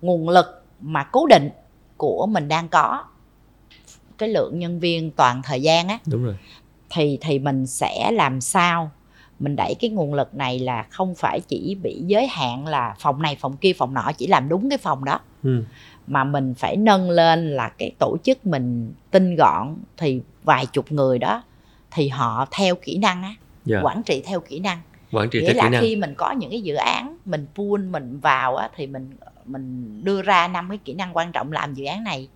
nguồn 0.01 0.29
lực 0.29 0.63
mà 0.81 1.03
cố 1.03 1.27
định 1.27 1.49
của 1.97 2.25
mình 2.25 2.47
đang 2.47 2.67
có 2.69 3.03
cái 4.17 4.29
lượng 4.29 4.59
nhân 4.59 4.79
viên 4.79 5.11
toàn 5.11 5.41
thời 5.41 5.61
gian 5.61 5.87
á 5.87 5.99
Đúng 6.05 6.23
rồi. 6.23 6.35
Thì 6.93 7.17
thì 7.21 7.39
mình 7.39 7.67
sẽ 7.67 8.11
làm 8.11 8.41
sao 8.41 8.91
mình 9.39 9.55
đẩy 9.55 9.75
cái 9.79 9.89
nguồn 9.89 10.13
lực 10.13 10.35
này 10.35 10.59
là 10.59 10.83
không 10.89 11.15
phải 11.15 11.39
chỉ 11.47 11.75
bị 11.83 12.01
giới 12.07 12.27
hạn 12.27 12.67
là 12.67 12.95
phòng 12.99 13.21
này 13.21 13.37
phòng 13.39 13.57
kia 13.57 13.73
phòng 13.77 13.93
nọ 13.93 14.11
chỉ 14.17 14.27
làm 14.27 14.49
đúng 14.49 14.69
cái 14.69 14.77
phòng 14.77 15.05
đó 15.05 15.19
Ừ. 15.43 15.63
mà 16.07 16.23
mình 16.23 16.53
phải 16.53 16.75
nâng 16.77 17.09
lên 17.09 17.51
là 17.51 17.69
cái 17.69 17.91
tổ 17.99 18.17
chức 18.23 18.45
mình 18.45 18.93
tinh 19.11 19.35
gọn 19.35 19.75
thì 19.97 20.21
vài 20.43 20.65
chục 20.65 20.91
người 20.91 21.19
đó 21.19 21.43
thì 21.91 22.07
họ 22.09 22.47
theo 22.51 22.75
kỹ 22.75 22.97
năng 22.97 23.23
á 23.23 23.35
Dạ. 23.65 23.79
quản 23.83 24.03
trị 24.03 24.23
theo 24.25 24.39
kỹ 24.39 24.59
năng 24.59 24.77
Quản 25.11 25.29
trị 25.29 25.39
nghĩa 25.41 25.47
theo 25.47 25.55
là 25.55 25.63
kỹ 25.63 25.69
năng. 25.69 25.81
khi 25.81 25.95
mình 25.95 26.13
có 26.17 26.31
những 26.31 26.49
cái 26.49 26.61
dự 26.61 26.75
án 26.75 27.17
mình 27.25 27.47
pool 27.55 27.81
mình 27.89 28.19
vào 28.19 28.55
á 28.55 28.69
thì 28.75 28.87
mình 28.87 29.09
mình 29.45 29.99
đưa 30.03 30.21
ra 30.21 30.47
năm 30.47 30.69
cái 30.69 30.77
kỹ 30.85 30.93
năng 30.93 31.17
quan 31.17 31.31
trọng 31.31 31.51
làm 31.51 31.73
dự 31.73 31.85
án 31.85 32.03
này 32.03 32.27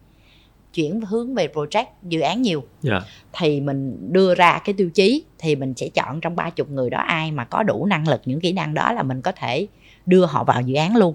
chuyển 0.77 1.01
hướng 1.01 1.35
về 1.35 1.47
project 1.53 1.85
dự 2.03 2.19
án 2.19 2.41
nhiều. 2.41 2.63
Dạ. 2.81 3.01
Thì 3.33 3.61
mình 3.61 3.97
đưa 4.13 4.35
ra 4.35 4.59
cái 4.65 4.73
tiêu 4.73 4.89
chí 4.89 5.23
thì 5.39 5.55
mình 5.55 5.73
sẽ 5.77 5.89
chọn 5.89 6.21
trong 6.21 6.35
ba 6.35 6.49
chục 6.49 6.69
người 6.69 6.89
đó 6.89 6.97
ai 6.97 7.31
mà 7.31 7.45
có 7.45 7.63
đủ 7.63 7.85
năng 7.85 8.07
lực 8.07 8.21
những 8.25 8.39
kỹ 8.39 8.51
năng 8.51 8.73
đó 8.73 8.91
là 8.91 9.03
mình 9.03 9.21
có 9.21 9.31
thể 9.31 9.67
đưa 10.05 10.25
họ 10.25 10.43
vào 10.43 10.61
dự 10.61 10.75
án 10.75 10.95
luôn. 10.95 11.13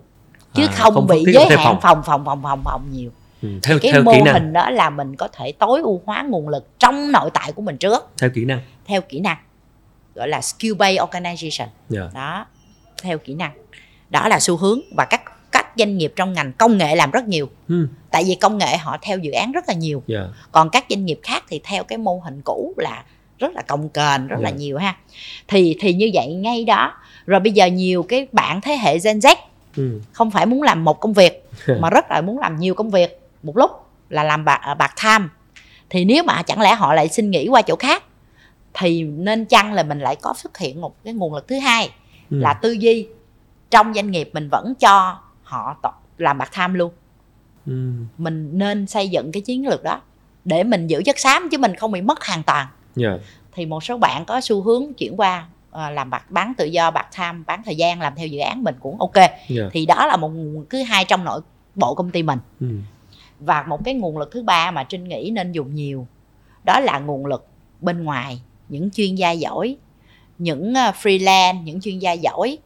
Chứ 0.55 0.66
À, 0.66 0.72
không, 0.75 0.94
không 0.94 1.07
bị 1.07 1.25
giới 1.33 1.44
hạn 1.44 1.59
phòng. 1.64 1.79
phòng 1.83 2.03
phòng 2.07 2.25
phòng 2.25 2.42
phòng 2.42 2.62
phòng 2.64 2.83
nhiều. 2.92 3.11
Ừ. 3.42 3.48
theo 3.62 3.79
cái 3.83 3.92
theo 3.92 4.03
mô 4.03 4.12
kỹ 4.12 4.20
năng. 4.25 4.35
hình 4.35 4.53
đó 4.53 4.70
là 4.70 4.90
mình 4.90 5.16
có 5.16 5.29
thể 5.29 5.53
tối 5.53 5.81
ưu 5.81 6.03
hóa 6.07 6.22
nguồn 6.29 6.48
lực 6.48 6.79
trong 6.79 7.12
nội 7.12 7.31
tại 7.35 7.53
của 7.53 7.62
mình 7.62 7.77
trước. 7.77 8.11
Theo 8.18 8.31
kỹ 8.31 8.44
năng. 8.44 8.61
Theo 8.85 9.01
kỹ 9.01 9.20
năng 9.20 9.38
gọi 10.14 10.29
là 10.29 10.40
skill 10.40 10.75
based 10.75 11.01
organization. 11.01 11.68
Dạ. 11.88 12.11
Đó 12.14 12.46
theo 13.03 13.18
kỹ 13.18 13.35
năng. 13.35 13.53
Đó 14.11 14.29
là 14.29 14.40
xu 14.40 14.57
hướng 14.57 14.81
và 14.96 15.05
các 15.05 15.22
các 15.52 15.66
doanh 15.76 15.98
nghiệp 15.98 16.12
trong 16.16 16.32
ngành 16.32 16.52
công 16.52 16.78
nghệ 16.78 16.94
làm 16.96 17.10
rất 17.10 17.28
nhiều 17.28 17.48
ừ. 17.68 17.88
tại 18.10 18.24
vì 18.26 18.34
công 18.34 18.58
nghệ 18.58 18.76
họ 18.76 18.96
theo 19.02 19.18
dự 19.18 19.30
án 19.32 19.52
rất 19.52 19.64
là 19.68 19.74
nhiều 19.74 20.02
dạ 20.06 20.20
còn 20.52 20.70
các 20.70 20.84
doanh 20.90 21.04
nghiệp 21.04 21.20
khác 21.22 21.44
thì 21.48 21.60
theo 21.64 21.84
cái 21.84 21.98
mô 21.98 22.20
hình 22.24 22.40
cũ 22.44 22.74
là 22.76 23.04
rất 23.38 23.52
là 23.54 23.62
công 23.62 23.88
kềnh 23.88 24.26
rất 24.26 24.36
là 24.40 24.50
Dạ. 24.50 24.56
nhiều 24.56 24.78
ha 24.78 24.96
thì 25.48 25.76
thì 25.80 25.94
như 25.94 26.10
vậy 26.14 26.26
ngay 26.34 26.64
đó 26.64 26.94
rồi 27.26 27.40
bây 27.40 27.52
giờ 27.52 27.66
nhiều 27.66 28.02
cái 28.02 28.26
bạn 28.32 28.60
thế 28.60 28.76
hệ 28.76 28.98
Gen 28.98 29.18
Z 29.18 29.36
ừ. 29.76 30.00
không 30.12 30.30
phải 30.30 30.46
muốn 30.46 30.62
làm 30.62 30.84
một 30.84 31.00
công 31.00 31.12
việc 31.12 31.44
mà 31.80 31.90
rất 31.90 32.10
là 32.10 32.20
muốn 32.20 32.38
làm 32.38 32.56
nhiều 32.58 32.74
công 32.74 32.90
việc 32.90 33.20
một 33.42 33.56
lúc 33.56 33.70
là 34.08 34.22
làm 34.24 34.44
bạc 34.44 34.60
à, 34.62 34.74
bạc 34.74 34.92
tham 34.96 35.30
thì 35.90 36.04
nếu 36.04 36.22
mà 36.24 36.42
chẳng 36.42 36.60
lẽ 36.60 36.74
họ 36.74 36.94
lại 36.94 37.08
xin 37.08 37.30
nghỉ 37.30 37.48
qua 37.48 37.62
chỗ 37.62 37.76
khác 37.76 38.02
thì 38.74 39.02
nên 39.02 39.44
chăng 39.44 39.72
là 39.72 39.82
mình 39.82 39.98
lại 40.00 40.16
có 40.16 40.34
xuất 40.36 40.58
hiện 40.58 40.80
một 40.80 41.04
cái 41.04 41.14
nguồn 41.14 41.34
lực 41.34 41.48
thứ 41.48 41.58
hai 41.58 41.90
Ừ. 42.30 42.36
là 42.38 42.52
tư 42.54 42.72
duy 42.72 43.06
trong 43.70 43.94
doanh 43.94 44.10
nghiệp 44.10 44.30
mình 44.32 44.48
vẫn 44.52 44.74
cho 44.80 45.18
họ 45.52 45.76
làm 46.18 46.38
bạc 46.38 46.48
tham 46.52 46.74
luôn. 46.74 46.92
Ừ. 47.66 47.92
mình 48.18 48.50
nên 48.52 48.86
xây 48.86 49.08
dựng 49.08 49.32
cái 49.32 49.42
chiến 49.42 49.68
lược 49.68 49.82
đó 49.82 50.00
để 50.44 50.64
mình 50.64 50.86
giữ 50.86 51.02
chất 51.04 51.18
xám 51.18 51.48
chứ 51.50 51.58
mình 51.58 51.76
không 51.76 51.92
bị 51.92 52.00
mất 52.00 52.24
hoàn 52.24 52.42
toàn. 52.42 52.66
Dạ. 52.96 53.18
Thì 53.52 53.66
một 53.66 53.84
số 53.84 53.98
bạn 53.98 54.24
có 54.24 54.40
xu 54.40 54.62
hướng 54.62 54.94
chuyển 54.94 55.16
qua 55.16 55.46
à, 55.72 55.90
làm 55.90 56.10
bạc 56.10 56.30
bán 56.30 56.52
tự 56.58 56.64
do 56.64 56.90
bạc 56.90 57.06
tham 57.12 57.44
bán 57.46 57.62
thời 57.64 57.76
gian 57.76 58.00
làm 58.00 58.14
theo 58.14 58.26
dự 58.26 58.38
án 58.38 58.64
mình 58.64 58.74
cũng 58.80 59.00
ok. 59.00 59.30
Dạ. 59.48 59.64
Thì 59.72 59.86
đó 59.86 60.06
là 60.06 60.16
một 60.16 60.28
nguồn 60.28 60.66
thứ 60.70 60.82
hai 60.82 61.04
trong 61.04 61.24
nội 61.24 61.40
bộ 61.74 61.94
công 61.94 62.10
ty 62.10 62.22
mình. 62.22 62.38
Ừ. 62.60 62.66
và 63.40 63.62
một 63.62 63.84
cái 63.84 63.94
nguồn 63.94 64.18
lực 64.18 64.30
thứ 64.32 64.42
ba 64.42 64.70
mà 64.70 64.84
trinh 64.84 65.04
nghĩ 65.04 65.30
nên 65.32 65.52
dùng 65.52 65.74
nhiều 65.74 66.06
đó 66.64 66.80
là 66.80 66.98
nguồn 66.98 67.26
lực 67.26 67.46
bên 67.80 68.04
ngoài 68.04 68.42
những 68.68 68.90
chuyên 68.90 69.14
gia 69.14 69.30
giỏi 69.30 69.76
những 70.38 70.74
ờ, 70.74 70.92
freelance 71.02 71.62
những 71.62 71.80
chuyên 71.80 71.98
gia 71.98 72.12
giỏi 72.12 72.58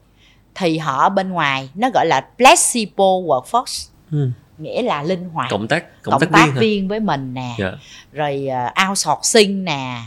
thì 0.59 0.79
họ 0.79 1.03
ở 1.03 1.09
bên 1.09 1.29
ngoài 1.31 1.71
nó 1.75 1.91
gọi 1.95 2.07
là 2.07 2.29
flexible 2.39 3.27
workforce 3.27 3.89
Ừ. 4.13 4.31
nghĩa 4.59 4.83
là 4.83 5.03
linh 5.03 5.29
hoạt 5.29 5.51
cộng 5.51 5.69
tác 5.69 6.03
cộng, 6.03 6.13
cộng 6.13 6.21
tác, 6.21 6.31
tác 6.33 6.47
viên, 6.47 6.61
viên 6.61 6.89
với 6.89 7.01
mình 7.01 7.35
nè 7.35 7.55
dạ 7.59 7.73
rồi 8.13 8.49
uh, 8.67 8.89
outsourcing 8.89 9.65
nè 9.65 10.01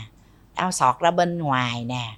outsource 0.64 0.98
ra 1.00 1.10
bên 1.10 1.38
ngoài 1.38 1.84
nè 1.84 2.16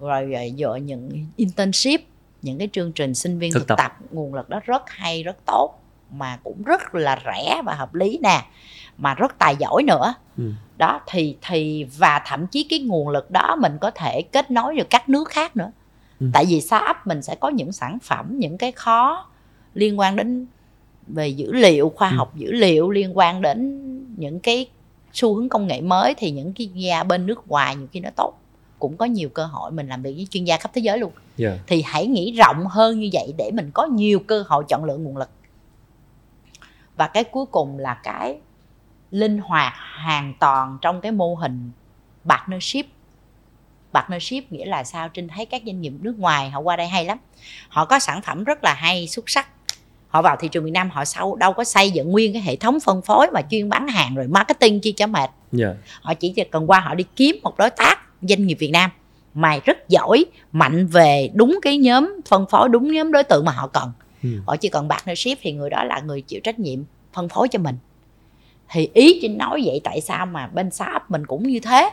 rồi 0.00 0.32
uh, 0.52 0.58
dựa 0.58 0.74
những 0.82 1.26
internship 1.36 2.00
những 2.42 2.58
cái 2.58 2.68
chương 2.72 2.92
trình 2.92 3.14
sinh 3.14 3.38
viên 3.38 3.52
Thực 3.52 3.58
thực, 3.60 3.68
tập. 3.68 3.76
tập. 3.78 3.92
nguồn 4.10 4.34
lực 4.34 4.48
đó 4.48 4.60
rất 4.64 4.82
hay 4.90 5.22
rất 5.22 5.36
tốt 5.46 5.80
mà 6.10 6.38
cũng 6.44 6.62
rất 6.62 6.94
là 6.94 7.20
rẻ 7.24 7.62
và 7.64 7.74
hợp 7.74 7.94
lý 7.94 8.18
nè 8.22 8.42
mà 8.98 9.14
rất 9.14 9.38
tài 9.38 9.56
giỏi 9.56 9.82
nữa 9.82 10.14
ừ. 10.38 10.52
đó 10.76 11.00
thì 11.06 11.36
thì 11.48 11.84
và 11.98 12.22
thậm 12.26 12.46
chí 12.46 12.66
cái 12.70 12.78
nguồn 12.78 13.08
lực 13.08 13.30
đó 13.30 13.56
mình 13.60 13.78
có 13.80 13.90
thể 13.90 14.22
kết 14.22 14.50
nối 14.50 14.76
được 14.76 14.90
các 14.90 15.08
nước 15.08 15.28
khác 15.28 15.56
nữa 15.56 15.70
Ừ. 16.20 16.26
tại 16.32 16.44
vì 16.46 16.60
startup 16.60 16.96
mình 17.04 17.22
sẽ 17.22 17.34
có 17.34 17.48
những 17.48 17.72
sản 17.72 17.98
phẩm 18.02 18.26
những 18.38 18.58
cái 18.58 18.72
khó 18.72 19.26
liên 19.74 19.98
quan 19.98 20.16
đến 20.16 20.46
về 21.06 21.28
dữ 21.28 21.52
liệu 21.52 21.88
khoa 21.96 22.10
Ừ. 22.10 22.16
học 22.16 22.36
dữ 22.36 22.52
liệu 22.52 22.90
liên 22.90 23.18
quan 23.18 23.42
đến 23.42 23.80
những 24.16 24.40
cái 24.40 24.66
xu 25.12 25.34
hướng 25.34 25.48
công 25.48 25.66
nghệ 25.66 25.80
mới 25.80 26.14
thì 26.14 26.30
những 26.30 26.52
cái 26.52 26.66
gia 26.66 27.02
bên 27.02 27.26
nước 27.26 27.48
ngoài 27.48 27.76
nhiều 27.76 27.86
khi 27.92 28.00
nó 28.00 28.10
tốt 28.16 28.34
cũng 28.78 28.96
có 28.96 29.04
nhiều 29.06 29.28
cơ 29.28 29.44
hội 29.46 29.70
mình 29.70 29.88
làm 29.88 30.02
việc 30.02 30.12
với 30.16 30.26
chuyên 30.30 30.44
gia 30.44 30.56
khắp 30.56 30.70
thế 30.74 30.80
giới 30.80 30.98
luôn 30.98 31.12
dạ 31.36 31.58
thì 31.66 31.82
hãy 31.86 32.06
nghĩ 32.06 32.32
rộng 32.32 32.66
hơn 32.66 32.98
như 33.00 33.08
vậy 33.12 33.34
để 33.38 33.50
mình 33.54 33.70
có 33.74 33.86
nhiều 33.86 34.18
cơ 34.26 34.44
hội 34.48 34.64
chọn 34.68 34.84
lựa 34.84 34.96
nguồn 34.96 35.16
lực 35.16 35.28
và 36.96 37.08
cái 37.08 37.24
cuối 37.24 37.46
cùng 37.46 37.78
là 37.78 37.94
cái 38.02 38.38
linh 39.10 39.38
hoạt 39.38 39.72
hoàn 40.04 40.34
toàn 40.40 40.78
trong 40.80 41.00
cái 41.00 41.12
mô 41.12 41.34
hình 41.34 41.70
partnership 42.24 42.86
partnership 43.94 44.52
nghĩa 44.52 44.64
là 44.64 44.84
sao? 44.84 45.08
Trinh 45.08 45.28
thấy 45.28 45.46
các 45.46 45.62
doanh 45.66 45.80
nghiệp 45.80 45.92
nước 46.00 46.18
ngoài 46.18 46.50
họ 46.50 46.60
qua 46.60 46.76
đây 46.76 46.88
hay 46.88 47.04
lắm. 47.04 47.18
Họ 47.68 47.84
có 47.84 47.98
sản 47.98 48.22
phẩm 48.22 48.44
rất 48.44 48.64
là 48.64 48.74
hay 48.74 49.08
xuất 49.08 49.30
sắc. 49.30 49.48
Họ 50.08 50.22
vào 50.22 50.36
thị 50.40 50.48
trường 50.48 50.64
Việt 50.64 50.70
Nam 50.70 50.90
họ 50.90 51.04
sau 51.04 51.36
đâu 51.36 51.52
có 51.52 51.64
xây 51.64 51.90
dựng 51.90 52.10
nguyên 52.10 52.32
cái 52.32 52.42
hệ 52.42 52.56
thống 52.56 52.78
phân 52.80 53.02
phối 53.02 53.26
mà 53.32 53.40
chuyên 53.50 53.68
bán 53.68 53.88
hàng 53.88 54.14
rồi 54.14 54.26
marketing 54.26 54.80
chi 54.80 54.92
cho 54.92 55.06
mệt. 55.06 55.30
Dạ. 55.52 55.74
Họ 56.02 56.14
chỉ 56.14 56.34
cần 56.50 56.70
qua 56.70 56.80
họ 56.80 56.94
đi 56.94 57.04
kiếm 57.16 57.36
một 57.42 57.58
đối 57.58 57.70
tác 57.70 57.98
doanh 58.22 58.46
nghiệp 58.46 58.56
Việt 58.60 58.70
Nam 58.70 58.90
mà 59.34 59.58
rất 59.64 59.88
giỏi 59.88 60.24
mạnh 60.52 60.86
về 60.86 61.30
đúng 61.34 61.58
cái 61.62 61.78
nhóm 61.78 62.20
phân 62.28 62.46
phối 62.50 62.68
đúng 62.68 62.92
nhóm 62.92 63.12
đối 63.12 63.24
tượng 63.24 63.44
mà 63.44 63.52
họ 63.52 63.66
cần. 63.66 63.92
Ừ. 64.22 64.28
họ 64.46 64.56
chỉ 64.56 64.68
cần 64.68 64.88
partnership 64.88 65.38
thì 65.42 65.52
người 65.52 65.70
đó 65.70 65.84
là 65.84 66.00
người 66.00 66.20
chịu 66.20 66.40
trách 66.44 66.58
nhiệm 66.58 66.78
phân 67.12 67.28
phối 67.28 67.48
cho 67.48 67.58
mình. 67.58 67.76
Thì 68.70 68.90
ý 68.94 69.18
Trinh 69.22 69.38
nói 69.38 69.62
vậy 69.64 69.80
tại 69.84 70.00
sao 70.00 70.26
mà 70.26 70.46
bên 70.46 70.70
startup 70.70 71.02
mình 71.08 71.26
cũng 71.26 71.48
như 71.48 71.60
thế 71.60 71.90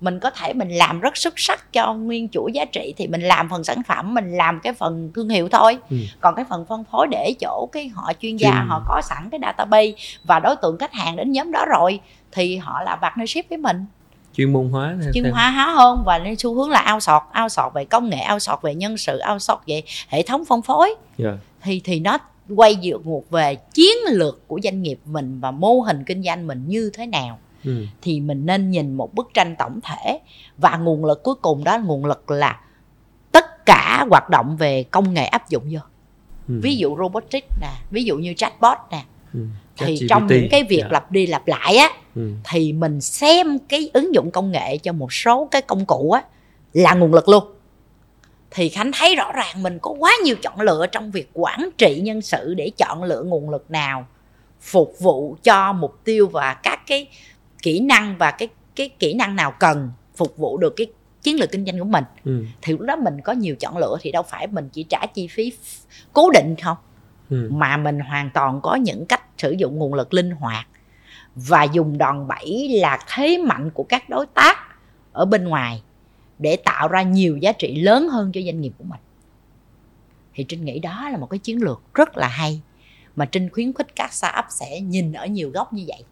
mình 0.00 0.20
có 0.20 0.30
thể 0.30 0.52
mình 0.52 0.68
làm 0.68 1.00
rất 1.00 1.16
xuất 1.16 1.34
sắc 1.36 1.72
cho 1.72 1.94
nguyên 1.94 2.28
chuỗi 2.28 2.52
giá 2.52 2.64
trị 2.64 2.94
thì 2.96 3.06
mình 3.06 3.20
làm 3.22 3.48
phần 3.50 3.64
sản 3.64 3.82
phẩm 3.88 4.14
mình 4.14 4.32
làm 4.32 4.60
cái 4.62 4.72
phần 4.72 5.10
thương 5.14 5.28
hiệu 5.28 5.48
thôi. 5.48 5.78
Ừ. 5.90 5.96
còn 6.20 6.34
cái 6.34 6.44
phần 6.48 6.66
phân 6.68 6.84
phối 6.92 7.06
để 7.10 7.34
chỗ 7.40 7.68
cái 7.72 7.88
họ 7.88 8.12
chuyên 8.20 8.36
gia 8.36 8.50
Chuyên- 8.50 8.66
họ 8.68 8.82
có 8.88 9.00
sẵn 9.04 9.28
cái 9.30 9.40
database 9.42 9.92
và 10.24 10.38
đối 10.40 10.56
tượng 10.62 10.78
khách 10.78 10.92
hàng 10.92 11.16
đến 11.16 11.32
nhóm 11.32 11.52
đó 11.52 11.64
rồi 11.70 12.00
thì 12.32 12.56
họ 12.56 12.82
là 12.82 12.96
partnership 12.96 13.48
với 13.48 13.58
mình. 13.58 13.84
Chuyên 14.36 14.52
môn 14.52 14.68
hóa 14.68 14.94
chuyên 15.14 15.24
hóa 15.24 15.50
hóa 15.50 15.74
hơn 15.74 16.02
và 16.06 16.18
nên 16.18 16.36
xu 16.36 16.54
hướng 16.54 16.70
là 16.70 16.92
outsource 16.94 17.26
outsource 17.42 17.70
về 17.74 17.84
công 17.84 18.10
nghệ 18.10 18.20
outsource 18.32 18.60
về 18.62 18.74
nhân 18.74 18.96
sự 18.96 19.20
outsource 19.32 19.62
về 19.66 19.82
hệ 20.08 20.22
thống 20.22 20.44
phân 20.44 20.62
phối. 20.62 20.94
Dạ. 21.18 21.30
Thì 21.62 21.80
thì 21.84 22.00
nó 22.00 22.18
quay 22.56 22.76
dựa 22.82 22.98
ngược 23.04 23.30
về 23.30 23.54
chiến 23.54 23.96
lược 24.10 24.48
của 24.48 24.60
doanh 24.62 24.82
nghiệp 24.82 24.98
mình 25.04 25.40
và 25.40 25.50
mô 25.50 25.80
hình 25.80 26.04
kinh 26.06 26.22
doanh 26.22 26.46
mình 26.46 26.64
như 26.66 26.90
thế 26.94 27.06
nào 27.06 27.38
ừ. 27.64 27.84
thì 28.02 28.20
mình 28.20 28.46
nên 28.46 28.70
nhìn 28.70 28.94
một 28.94 29.14
bức 29.14 29.30
tranh 29.34 29.56
tổng 29.58 29.80
thể 29.82 30.20
và 30.58 30.76
nguồn 30.76 31.04
lực 31.04 31.22
cuối 31.22 31.34
cùng 31.42 31.64
đó 31.64 31.78
nguồn 31.78 32.04
lực 32.04 32.30
là 32.30 32.60
tất 33.32 33.66
cả 33.66 34.04
hoạt 34.10 34.28
động 34.30 34.56
về 34.56 34.82
công 34.82 35.14
nghệ 35.14 35.24
áp 35.24 35.48
dụng 35.48 35.64
vô 35.70 35.80
Ừ. 36.48 36.60
ví 36.62 36.76
dụ 36.76 36.96
robotics 36.98 37.46
nè 37.60 37.68
ví 37.90 38.04
dụ 38.04 38.16
như 38.16 38.34
chatbot 38.36 38.78
nè 38.90 39.02
ừ. 39.34 39.40
thì 39.76 39.96
ChatGPT. 39.96 40.08
trong 40.10 40.26
những 40.26 40.48
cái 40.50 40.64
việc 40.64 40.80
Dạ. 40.82 40.88
lặp 40.90 41.12
đi 41.12 41.26
lặp 41.26 41.46
lại 41.48 41.76
á 41.76 41.88
ừ. 42.14 42.32
thì 42.50 42.72
mình 42.72 43.00
xem 43.00 43.58
cái 43.68 43.90
ứng 43.94 44.14
dụng 44.14 44.30
công 44.30 44.52
nghệ 44.52 44.78
cho 44.78 44.92
một 44.92 45.12
số 45.12 45.48
cái 45.50 45.62
công 45.62 45.86
cụ 45.86 46.10
á 46.10 46.22
là 46.72 46.94
nguồn 46.94 47.14
lực 47.14 47.28
luôn 47.28 47.44
thì 48.50 48.68
khánh 48.68 48.90
thấy 48.94 49.16
rõ 49.16 49.32
ràng 49.32 49.62
mình 49.62 49.78
có 49.82 49.90
quá 49.98 50.12
nhiều 50.24 50.36
chọn 50.42 50.60
lựa 50.60 50.86
trong 50.86 51.10
việc 51.10 51.30
quản 51.34 51.70
trị 51.78 52.00
nhân 52.00 52.22
sự 52.22 52.54
để 52.54 52.70
chọn 52.76 53.02
lựa 53.04 53.22
nguồn 53.22 53.50
lực 53.50 53.70
nào 53.70 54.06
phục 54.60 54.94
vụ 55.00 55.36
cho 55.42 55.72
mục 55.72 55.94
tiêu 56.04 56.28
và 56.28 56.54
các 56.54 56.80
cái 56.86 57.06
kỹ 57.62 57.80
năng 57.80 58.18
và 58.18 58.30
cái 58.30 58.48
cái 58.76 58.88
kỹ 58.98 59.14
năng 59.14 59.36
nào 59.36 59.52
cần 59.60 59.90
phục 60.16 60.36
vụ 60.36 60.58
được 60.58 60.74
cái 60.76 60.86
chiến 61.22 61.40
lược 61.40 61.50
kinh 61.50 61.64
doanh 61.66 61.78
của 61.78 61.84
mình 61.84 62.04
Ừ. 62.24 62.44
thì 62.62 62.72
lúc 62.72 62.80
đó 62.80 62.96
mình 62.96 63.20
có 63.24 63.32
nhiều 63.32 63.56
chọn 63.56 63.76
lựa 63.78 63.96
thì 64.00 64.12
đâu 64.12 64.22
phải 64.22 64.46
mình 64.46 64.68
chỉ 64.72 64.82
trả 64.82 65.06
chi 65.14 65.26
phí 65.26 65.52
cố 66.12 66.30
định 66.30 66.54
không 66.62 66.76
Ừ. 67.30 67.48
mà 67.52 67.76
mình 67.76 68.00
hoàn 68.00 68.30
toàn 68.34 68.60
có 68.62 68.74
những 68.74 69.06
cách 69.06 69.22
sử 69.38 69.50
dụng 69.50 69.76
nguồn 69.78 69.94
lực 69.94 70.14
linh 70.14 70.30
hoạt 70.30 70.66
và 71.34 71.62
dùng 71.64 71.98
đòn 71.98 72.28
bẩy 72.28 72.68
là 72.80 72.98
thế 73.14 73.38
mạnh 73.38 73.70
của 73.74 73.82
các 73.82 74.08
đối 74.08 74.26
tác 74.34 74.56
ở 75.12 75.24
bên 75.24 75.44
ngoài 75.44 75.82
để 76.38 76.56
tạo 76.56 76.88
ra 76.88 77.02
nhiều 77.02 77.36
giá 77.36 77.52
trị 77.52 77.80
lớn 77.80 78.08
hơn 78.08 78.32
cho 78.32 78.40
doanh 78.44 78.60
nghiệp 78.60 78.72
của 78.78 78.84
mình 78.84 79.00
thì 80.34 80.44
trinh 80.48 80.64
nghĩ 80.64 80.78
đó 80.78 81.08
là 81.08 81.16
một 81.16 81.26
cái 81.26 81.38
chiến 81.38 81.62
lược 81.62 81.80
rất 81.94 82.16
là 82.16 82.28
hay 82.28 82.60
mà 83.16 83.24
trinh 83.24 83.48
khuyến 83.52 83.72
khích 83.72 83.96
các 83.96 84.12
startup 84.12 84.44
sẽ 84.50 84.80
nhìn 84.80 85.12
ở 85.12 85.26
nhiều 85.26 85.50
góc 85.50 85.72
như 85.72 85.84
vậy 85.88 86.02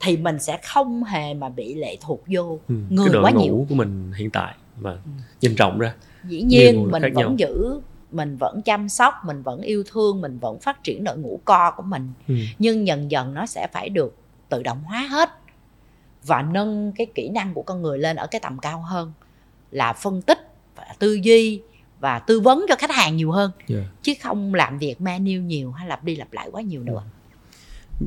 thì 0.00 0.16
mình 0.16 0.38
sẽ 0.38 0.58
không 0.64 1.04
hề 1.04 1.34
mà 1.34 1.48
bị 1.48 1.74
lệ 1.74 1.96
thuộc 2.00 2.22
vô 2.26 2.58
Ừ. 2.68 2.74
người 2.90 3.08
đội 3.12 3.22
quá 3.24 3.30
ngũ 3.30 3.40
nhiều. 3.40 3.66
của 3.68 3.74
mình 3.74 4.12
hiện 4.16 4.30
tại 4.30 4.54
và 4.76 4.96
nhìn 5.40 5.54
rộng 5.54 5.78
ra 5.78 5.94
dĩ 6.28 6.42
nhiên 6.42 6.88
mình 6.90 7.02
vẫn 7.02 7.12
nhau. 7.14 7.34
giữ 7.36 7.80
mình 8.12 8.36
vẫn 8.36 8.62
chăm 8.62 8.88
sóc 8.88 9.14
mình 9.26 9.42
vẫn 9.42 9.60
yêu 9.60 9.84
thương 9.92 10.20
mình 10.20 10.38
vẫn 10.38 10.58
phát 10.60 10.82
triển 10.84 11.04
đội 11.04 11.18
ngũ 11.18 11.40
co 11.44 11.70
của 11.76 11.82
mình 11.82 12.10
ừ. 12.28 12.34
nhưng 12.58 12.86
dần 12.86 13.10
dần 13.10 13.34
nó 13.34 13.46
sẽ 13.46 13.66
phải 13.72 13.88
được 13.88 14.16
tự 14.48 14.62
động 14.62 14.82
hóa 14.84 14.98
hết 15.10 15.30
và 16.26 16.42
nâng 16.42 16.92
cái 16.92 17.06
kỹ 17.14 17.28
năng 17.28 17.54
của 17.54 17.62
con 17.62 17.82
người 17.82 17.98
lên 17.98 18.16
ở 18.16 18.26
cái 18.26 18.40
tầm 18.40 18.58
cao 18.58 18.80
hơn 18.82 19.12
là 19.70 19.92
phân 19.92 20.22
tích 20.22 20.38
và 20.76 20.84
tư 20.98 21.14
duy 21.14 21.62
và 22.00 22.18
tư 22.18 22.40
vấn 22.40 22.66
cho 22.68 22.74
khách 22.78 22.90
hàng 22.90 23.16
nhiều 23.16 23.30
hơn 23.30 23.50
Dạ. 23.66 23.78
chứ 24.02 24.12
không 24.22 24.54
làm 24.54 24.78
việc 24.78 25.00
manual 25.00 25.38
nhiều 25.40 25.72
hay 25.72 25.88
lặp 25.88 26.04
đi 26.04 26.16
lặp 26.16 26.32
lại 26.32 26.48
quá 26.52 26.62
nhiều 26.62 26.82
nữa 26.82 27.02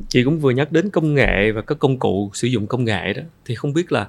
chị 0.08 0.24
cũng 0.24 0.40
vừa 0.40 0.50
nhắc 0.50 0.72
đến 0.72 0.90
công 0.90 1.14
nghệ 1.14 1.52
và 1.52 1.62
các 1.62 1.78
công 1.78 1.98
cụ 1.98 2.30
sử 2.34 2.48
dụng 2.48 2.66
công 2.66 2.84
nghệ 2.84 3.12
đó. 3.12 3.22
Thì 3.44 3.54
không 3.54 3.72
biết 3.72 3.92
là 3.92 4.08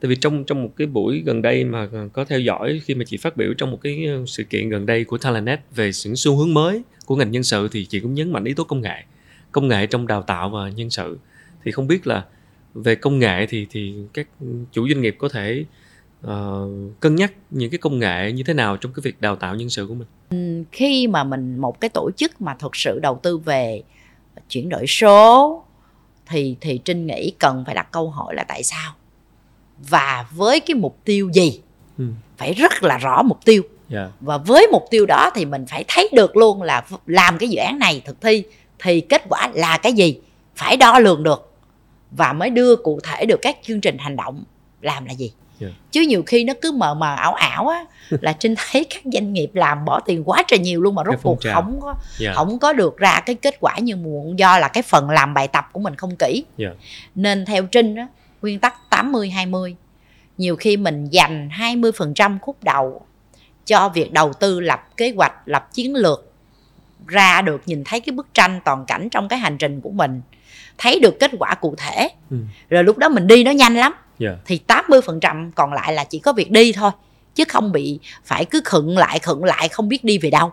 tại 0.00 0.08
vì 0.08 0.16
trong 0.16 0.44
trong 0.44 0.62
một 0.62 0.70
cái 0.76 0.86
buổi 0.86 1.22
gần 1.26 1.42
đây 1.42 1.64
mà 1.64 1.88
có 2.12 2.24
theo 2.24 2.40
dõi 2.40 2.80
khi 2.84 2.94
mà 2.94 3.04
chị 3.06 3.16
phát 3.16 3.36
biểu 3.36 3.54
trong 3.58 3.70
một 3.70 3.78
cái 3.82 4.04
ờ, 4.06 4.24
sự 4.26 4.44
kiện 4.44 4.68
gần 4.68 4.86
đây 4.86 5.04
của 5.04 5.18
Talentnet 5.18 5.60
về 5.74 5.90
những 6.04 6.16
xu 6.16 6.36
hướng 6.36 6.54
mới 6.54 6.82
của 7.06 7.16
ngành 7.16 7.30
nhân 7.30 7.42
sự 7.42 7.68
thì 7.72 7.84
chị 7.84 8.00
cũng 8.00 8.14
nhấn 8.14 8.32
mạnh 8.32 8.44
yếu 8.44 8.54
tố 8.54 8.64
công 8.64 8.80
nghệ. 8.80 9.04
Công 9.52 9.68
nghệ 9.68 9.86
trong 9.86 10.06
đào 10.06 10.22
tạo 10.22 10.50
và 10.50 10.68
nhân 10.68 10.90
sự. 10.90 11.18
Thì 11.64 11.72
không 11.72 11.86
biết 11.86 12.06
là 12.06 12.24
về 12.74 12.94
công 12.94 13.18
nghệ 13.18 13.46
thì 13.48 13.66
thì 13.70 13.94
các 14.12 14.28
chủ 14.72 14.88
doanh 14.88 15.00
nghiệp 15.00 15.16
có 15.18 15.28
thể 15.28 15.64
uh, 16.26 16.30
cân 17.00 17.14
nhắc 17.16 17.32
những 17.50 17.70
cái 17.70 17.78
công 17.78 17.98
nghệ 17.98 18.32
như 18.32 18.42
thế 18.42 18.54
nào 18.54 18.76
trong 18.76 18.92
cái 18.92 19.00
việc 19.02 19.20
đào 19.20 19.36
tạo 19.36 19.54
nhân 19.54 19.70
sự 19.70 19.86
của 19.86 19.94
mình? 19.94 20.64
Khi 20.72 21.06
mà 21.06 21.24
mình 21.24 21.58
một 21.58 21.80
cái 21.80 21.90
tổ 21.94 22.10
chức 22.16 22.40
mà 22.40 22.54
thực 22.54 22.76
sự 22.76 22.98
đầu 23.02 23.20
tư 23.22 23.38
về 23.38 23.82
chuyển 24.52 24.68
đổi 24.68 24.86
số 24.86 25.62
thì 26.26 26.56
thì 26.60 26.78
trinh 26.78 27.06
nghĩ 27.06 27.32
cần 27.38 27.64
phải 27.66 27.74
đặt 27.74 27.88
câu 27.92 28.10
hỏi 28.10 28.34
là 28.34 28.44
tại 28.44 28.62
sao 28.62 28.92
và 29.78 30.26
với 30.30 30.60
cái 30.60 30.74
mục 30.74 30.98
tiêu 31.04 31.30
gì 31.32 31.60
ừ. 31.98 32.04
phải 32.36 32.52
rất 32.52 32.82
là 32.82 32.98
rõ 32.98 33.22
mục 33.22 33.44
tiêu 33.44 33.62
yeah. 33.62 33.72
Dạ. 33.90 34.12
và 34.20 34.38
với 34.38 34.66
mục 34.72 34.84
tiêu 34.90 35.06
đó 35.06 35.30
thì 35.34 35.44
mình 35.44 35.66
phải 35.66 35.84
thấy 35.88 36.08
được 36.12 36.36
luôn 36.36 36.62
là 36.62 36.84
làm 37.06 37.38
cái 37.38 37.48
dự 37.48 37.58
án 37.58 37.78
này 37.78 38.02
thực 38.04 38.20
thi 38.20 38.44
thì 38.78 39.00
kết 39.00 39.22
quả 39.28 39.50
là 39.54 39.78
cái 39.78 39.92
gì 39.92 40.18
phải 40.54 40.76
đo 40.76 40.98
lường 40.98 41.22
được 41.22 41.52
và 42.10 42.32
mới 42.32 42.50
đưa 42.50 42.76
cụ 42.76 43.00
thể 43.02 43.24
được 43.24 43.38
các 43.42 43.56
chương 43.62 43.80
trình 43.80 43.98
hành 43.98 44.16
động 44.16 44.44
làm 44.80 45.04
là 45.04 45.12
gì 45.12 45.32
yeah. 45.62 45.72
Dạ. 45.72 45.80
chứ 45.90 46.00
nhiều 46.00 46.22
khi 46.26 46.44
nó 46.44 46.54
cứ 46.62 46.72
mờ 46.72 46.94
mờ 46.94 47.14
ảo 47.14 47.34
ảo 47.34 47.68
á 47.68 47.84
là 48.20 48.32
trinh 48.32 48.54
thấy 48.56 48.84
các 48.84 49.02
doanh 49.04 49.32
nghiệp 49.32 49.50
làm 49.54 49.84
bỏ 49.84 50.00
tiền 50.00 50.22
quá 50.24 50.42
trời 50.48 50.58
nhiều 50.58 50.80
luôn 50.80 50.94
mà 50.94 51.02
rốt 51.06 51.18
cuộc 51.22 51.38
không 51.54 51.78
có 51.80 51.88
yeah. 51.88 51.98
Dạ. 52.18 52.32
không 52.34 52.58
có 52.58 52.72
được 52.72 52.96
ra 52.96 53.20
cái 53.26 53.34
kết 53.34 53.56
quả 53.60 53.78
như 53.78 53.96
muộn 53.96 54.38
do 54.38 54.58
là 54.58 54.68
cái 54.68 54.82
phần 54.82 55.10
làm 55.10 55.34
bài 55.34 55.48
tập 55.48 55.68
của 55.72 55.80
mình 55.80 55.96
không 55.96 56.16
kỹ 56.18 56.44
yeah. 56.58 56.72
nên 57.14 57.44
theo 57.44 57.66
trinh 57.66 57.96
á 57.96 58.06
nguyên 58.42 58.58
tắc 58.58 58.90
80 58.90 59.30
20 59.30 59.76
nhiều 60.38 60.56
khi 60.56 60.76
mình 60.76 61.06
dành 61.10 61.48
20% 61.48 62.38
khúc 62.38 62.64
đầu 62.64 63.06
cho 63.64 63.88
việc 63.88 64.12
đầu 64.12 64.32
tư 64.32 64.60
lập 64.60 64.96
kế 64.96 65.12
hoạch 65.16 65.32
lập 65.46 65.68
chiến 65.72 65.94
lược 65.94 66.32
ra 67.06 67.42
được 67.42 67.62
nhìn 67.66 67.84
thấy 67.84 68.00
cái 68.00 68.12
bức 68.12 68.26
tranh 68.34 68.60
toàn 68.64 68.84
cảnh 68.86 69.08
trong 69.10 69.28
cái 69.28 69.38
hành 69.38 69.58
trình 69.58 69.80
của 69.80 69.90
mình 69.90 70.20
thấy 70.78 71.00
được 71.00 71.20
kết 71.20 71.30
quả 71.38 71.54
cụ 71.54 71.74
thể 71.78 72.08
ừ. 72.30 72.36
rồi 72.70 72.84
lúc 72.84 72.98
đó 72.98 73.08
mình 73.08 73.26
đi 73.26 73.44
nó 73.44 73.50
nhanh 73.50 73.74
lắm 73.74 73.92
yeah. 74.18 74.38
thì 74.44 74.60
80% 74.68 75.50
còn 75.54 75.72
lại 75.72 75.92
là 75.92 76.04
chỉ 76.04 76.18
có 76.18 76.32
việc 76.32 76.50
đi 76.50 76.72
thôi 76.72 76.90
chứ 77.34 77.44
không 77.48 77.72
bị 77.72 77.98
phải 78.24 78.44
cứ 78.44 78.60
khựng 78.64 78.98
lại 78.98 79.18
khựng 79.18 79.44
lại 79.44 79.68
không 79.68 79.88
biết 79.88 80.04
đi 80.04 80.18
về 80.18 80.30
đâu. 80.30 80.52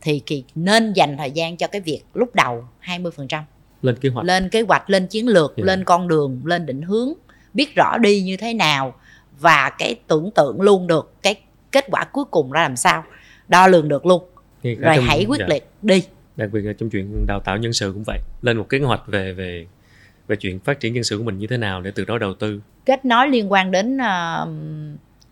Thì 0.00 0.22
kỳ 0.26 0.44
nên 0.54 0.92
dành 0.92 1.16
thời 1.16 1.30
gian 1.30 1.56
cho 1.56 1.66
cái 1.66 1.80
việc 1.80 2.00
lúc 2.14 2.34
đầu 2.34 2.64
20% 2.84 3.42
lên 3.82 3.96
kế 3.96 4.08
hoạch. 4.08 4.26
Lên 4.26 4.48
kế 4.48 4.60
hoạch 4.62 4.90
lên 4.90 5.06
chiến 5.06 5.28
lược 5.28 5.56
yeah. 5.56 5.66
lên 5.66 5.84
con 5.84 6.08
đường 6.08 6.40
lên 6.44 6.66
định 6.66 6.82
hướng 6.82 7.12
biết 7.54 7.74
rõ 7.74 7.98
đi 7.98 8.20
như 8.20 8.36
thế 8.36 8.54
nào 8.54 8.94
và 9.40 9.70
cái 9.78 9.96
tưởng 10.06 10.30
tượng 10.34 10.60
luôn 10.60 10.86
được 10.86 11.12
cái 11.22 11.40
kết 11.72 11.84
quả 11.90 12.04
cuối 12.04 12.24
cùng 12.24 12.50
ra 12.50 12.62
làm 12.62 12.76
sao. 12.76 13.04
Đo 13.48 13.66
lường 13.66 13.88
được 13.88 14.06
luôn. 14.06 14.22
Rồi 14.62 14.76
trong, 14.96 15.04
hãy 15.04 15.24
quyết 15.28 15.38
dạ. 15.38 15.46
liệt 15.48 15.68
đi. 15.82 16.02
Đặc 16.36 16.50
biệt 16.52 16.60
là 16.60 16.72
trong 16.78 16.90
chuyện 16.90 17.26
đào 17.26 17.40
tạo 17.40 17.56
nhân 17.56 17.72
sự 17.72 17.92
cũng 17.94 18.02
vậy. 18.06 18.18
Lên 18.42 18.56
một 18.56 18.68
kế 18.68 18.78
hoạch 18.78 19.02
về 19.06 19.32
về 19.32 19.66
về 20.28 20.36
chuyện 20.36 20.60
phát 20.60 20.80
triển 20.80 20.94
nhân 20.94 21.04
sự 21.04 21.18
của 21.18 21.24
mình 21.24 21.38
như 21.38 21.46
thế 21.46 21.56
nào 21.56 21.80
để 21.80 21.90
từ 21.94 22.04
đó 22.04 22.18
đầu 22.18 22.34
tư 22.34 22.60
kết 22.84 23.04
nối 23.04 23.28
liên 23.28 23.52
quan 23.52 23.70
đến 23.70 23.96
uh, 23.96 24.48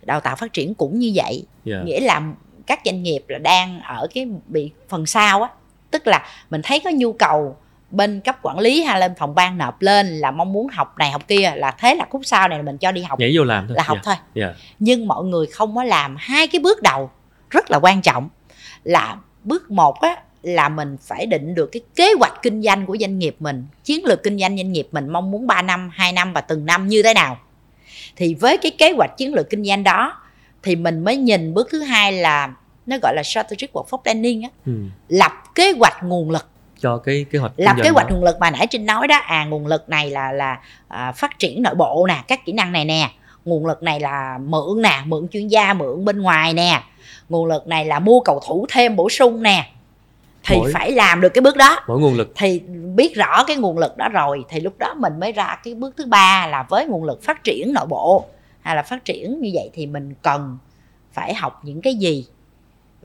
đào 0.05 0.19
tạo 0.19 0.35
phát 0.35 0.53
triển 0.53 0.73
cũng 0.73 0.99
như 0.99 1.11
vậy 1.15 1.45
yeah. 1.65 1.79
Dạ. 1.79 1.83
nghĩa 1.85 1.99
là 1.99 2.21
các 2.67 2.79
doanh 2.85 3.03
nghiệp 3.03 3.23
là 3.27 3.37
đang 3.37 3.81
ở 3.81 4.07
cái 4.13 4.27
bị 4.47 4.71
phần 4.89 5.05
sau 5.05 5.41
á 5.41 5.49
tức 5.91 6.07
là 6.07 6.25
mình 6.49 6.61
thấy 6.63 6.81
có 6.83 6.89
nhu 6.93 7.13
cầu 7.13 7.57
bên 7.91 8.19
cấp 8.19 8.37
quản 8.41 8.59
lý 8.59 8.83
hay 8.83 8.99
lên 8.99 9.11
phòng 9.17 9.35
ban 9.35 9.57
nộp 9.57 9.81
lên 9.81 10.07
là 10.07 10.31
mong 10.31 10.53
muốn 10.53 10.67
học 10.67 10.95
này 10.97 11.11
học 11.11 11.27
kia 11.27 11.53
là 11.55 11.71
thế 11.71 11.95
là 11.95 12.05
khúc 12.09 12.21
sau 12.25 12.47
này 12.47 12.63
mình 12.63 12.77
cho 12.77 12.91
đi 12.91 13.01
học 13.01 13.19
nhảy 13.19 13.31
vô 13.35 13.43
làm 13.43 13.67
thôi 13.67 13.75
là 13.77 13.83
học 13.83 13.97
yeah. 14.03 14.05
thôi 14.05 14.15
yeah. 14.43 14.55
nhưng 14.79 15.07
mọi 15.07 15.23
người 15.23 15.45
không 15.45 15.75
có 15.75 15.83
làm 15.83 16.15
hai 16.19 16.47
cái 16.47 16.61
bước 16.61 16.81
đầu 16.81 17.11
rất 17.49 17.71
là 17.71 17.79
quan 17.81 18.01
trọng 18.01 18.29
là 18.83 19.17
bước 19.43 19.71
một 19.71 20.01
á 20.01 20.17
là 20.43 20.69
mình 20.69 20.97
phải 21.01 21.25
định 21.25 21.55
được 21.55 21.69
cái 21.71 21.81
kế 21.95 22.13
hoạch 22.19 22.33
kinh 22.41 22.61
doanh 22.61 22.85
của 22.85 22.97
doanh 22.99 23.19
nghiệp 23.19 23.35
mình 23.39 23.65
chiến 23.83 24.05
lược 24.05 24.23
kinh 24.23 24.39
doanh 24.39 24.57
doanh 24.57 24.71
nghiệp 24.71 24.87
mình 24.91 25.09
mong 25.09 25.31
muốn 25.31 25.47
3 25.47 25.61
năm 25.61 25.89
2 25.93 26.11
năm 26.11 26.33
và 26.33 26.41
từng 26.41 26.65
năm 26.65 26.87
như 26.87 27.03
thế 27.03 27.13
nào. 27.13 27.37
Thì 28.15 28.33
với 28.33 28.57
cái 28.57 28.71
kế 28.77 28.91
hoạch 28.91 29.17
chiến 29.17 29.33
lược 29.33 29.49
kinh 29.49 29.63
doanh 29.63 29.83
đó 29.83 30.21
thì 30.63 30.75
mình 30.75 31.03
mới 31.03 31.17
nhìn 31.17 31.53
bước 31.53 31.67
thứ 31.71 31.81
hai 31.81 32.11
là 32.11 32.53
nó 32.85 32.97
gọi 33.01 33.15
là 33.15 33.23
strategic 33.23 33.73
workforce 33.73 33.97
planning 33.97 34.41
á. 34.41 34.49
Ừ. 34.65 34.71
lập 35.09 35.31
kế 35.55 35.71
hoạch 35.71 36.03
nguồn 36.03 36.31
lực. 36.31 36.45
Cho 36.79 36.97
cái 36.97 37.25
kế 37.31 37.39
hoạch 37.39 37.51
lập 37.57 37.75
kế 37.83 37.89
hoạch 37.89 38.11
nguồn 38.11 38.23
lực 38.23 38.39
mà 38.39 38.51
nãy 38.51 38.67
trinh 38.69 38.85
nói 38.85 39.07
đó. 39.07 39.17
À 39.17 39.45
nguồn 39.45 39.67
lực 39.67 39.89
này 39.89 40.09
là 40.09 40.31
là 40.31 40.59
à, 40.87 41.11
phát 41.11 41.39
triển 41.39 41.61
nội 41.61 41.75
bộ 41.75 42.05
nè 42.07 42.23
các 42.27 42.45
kỹ 42.45 42.53
năng 42.53 42.71
này 42.71 42.85
nè. 42.85 43.11
Nguồn 43.45 43.65
lực 43.65 43.83
này 43.83 43.99
là 43.99 44.37
mượn 44.37 44.81
nè 44.81 45.01
mượn 45.05 45.27
chuyên 45.27 45.47
gia 45.47 45.73
mượn 45.73 46.05
bên 46.05 46.21
ngoài 46.21 46.53
nè. 46.53 46.83
Nguồn 47.29 47.45
lực 47.45 47.67
này 47.67 47.85
là 47.85 47.99
mua 47.99 48.19
cầu 48.19 48.41
thủ 48.47 48.65
thêm 48.69 48.95
bổ 48.95 49.09
sung 49.09 49.43
nè 49.43 49.71
thì 50.47 50.57
mỗi, 50.57 50.71
phải 50.73 50.91
làm 50.91 51.21
được 51.21 51.29
cái 51.29 51.41
bước 51.41 51.57
đó 51.57 51.79
mỗi 51.87 51.99
nguồn 51.99 52.15
lực 52.15 52.33
thì 52.35 52.59
biết 52.95 53.15
rõ 53.15 53.43
cái 53.43 53.55
nguồn 53.55 53.77
lực 53.77 53.97
đó 53.97 54.09
rồi 54.09 54.45
thì 54.49 54.59
lúc 54.59 54.77
đó 54.77 54.93
mình 54.93 55.19
mới 55.19 55.31
ra 55.31 55.59
cái 55.63 55.73
bước 55.73 55.93
thứ 55.97 56.05
ba 56.05 56.47
là 56.47 56.65
với 56.69 56.85
nguồn 56.85 57.03
lực 57.03 57.23
phát 57.23 57.43
triển 57.43 57.73
nội 57.73 57.85
bộ 57.85 58.25
hay 58.61 58.75
là 58.75 58.83
phát 58.83 59.05
triển 59.05 59.41
như 59.41 59.51
vậy 59.53 59.69
thì 59.73 59.87
mình 59.87 60.13
cần 60.21 60.57
phải 61.13 61.33
học 61.33 61.61
những 61.63 61.81
cái 61.81 61.95
gì 61.95 62.25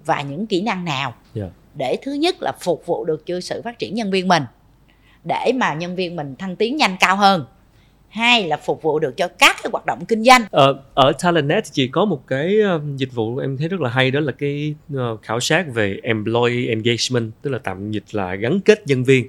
và 0.05 0.23
những 0.23 0.47
kỹ 0.47 0.63
năng 0.63 0.85
nào 0.85 1.15
yeah. 1.35 1.35
Dạ. 1.35 1.47
để 1.75 1.97
thứ 2.03 2.13
nhất 2.13 2.37
là 2.41 2.53
phục 2.61 2.87
vụ 2.87 3.05
được 3.05 3.27
cho 3.27 3.41
sự 3.41 3.63
phát 3.65 3.79
triển 3.79 3.95
nhân 3.95 4.11
viên 4.11 4.29
mình 4.29 4.43
để 5.25 5.53
mà 5.55 5.75
nhân 5.75 5.97
viên 5.97 6.17
mình 6.17 6.37
thăng 6.39 6.57
tiến 6.57 6.77
nhanh 6.77 6.97
cao 7.01 7.17
hơn 7.17 7.45
hai 8.13 8.49
là 8.49 8.57
phục 8.57 8.83
vụ 8.83 8.99
được 8.99 9.17
cho 9.17 9.29
các 9.29 9.57
cái 9.63 9.71
hoạt 9.73 9.87
động 9.87 10.05
kinh 10.09 10.25
doanh. 10.25 10.43
Ờ, 10.51 10.83
ở 10.95 11.13
Talentnet 11.23 11.65
thì 11.65 11.71
chỉ 11.73 11.89
có 11.89 12.05
một 12.05 12.27
cái 12.27 12.61
um, 12.61 12.97
dịch 12.97 13.13
vụ 13.15 13.39
em 13.39 13.57
thấy 13.57 13.69
rất 13.69 13.81
là 13.81 13.91
hay 13.91 14.11
đó 14.11 14.21
là 14.21 14.33
cái 14.33 14.75
uh, 14.95 15.23
khảo 15.23 15.41
sát 15.41 15.67
về 15.75 16.01
employee 16.03 16.67
engagement 16.69 17.33
tức 17.43 17.51
là 17.51 17.59
tạm 17.59 17.91
dịch 17.91 18.05
là 18.13 18.35
gắn 18.35 18.61
kết 18.61 18.87
nhân 18.87 19.05
viên. 19.05 19.29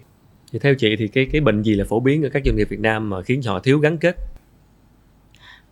Thì 0.51 0.59
theo 0.59 0.75
chị 0.75 0.95
thì 0.95 1.07
cái 1.07 1.27
cái 1.31 1.41
bệnh 1.41 1.61
gì 1.61 1.75
là 1.75 1.85
phổ 1.89 1.99
biến 1.99 2.23
ở 2.23 2.29
các 2.33 2.43
doanh 2.45 2.55
nghiệp 2.55 2.69
Việt 2.69 2.79
Nam 2.79 3.09
mà 3.09 3.21
khiến 3.21 3.41
họ 3.45 3.59
thiếu 3.59 3.79
gắn 3.79 3.97
kết? 3.97 4.15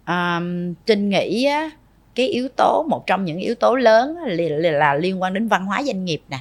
Um, 0.07 0.74
Trinh 0.86 1.09
nghĩ 1.09 1.45
á, 1.45 1.70
cái 2.16 2.28
yếu 2.28 2.47
tố 2.57 2.86
một 2.89 3.07
trong 3.07 3.26
những 3.26 3.39
yếu 3.39 3.55
tố 3.55 3.76
lớn 3.76 4.16
là, 4.26 4.45
là, 4.49 4.72
là 4.72 4.93
liên 4.93 5.22
quan 5.22 5.34
đến 5.34 5.47
văn 5.47 5.66
hóa 5.66 5.84
doanh 5.84 6.05
nghiệp 6.05 6.22
nè. 6.30 6.39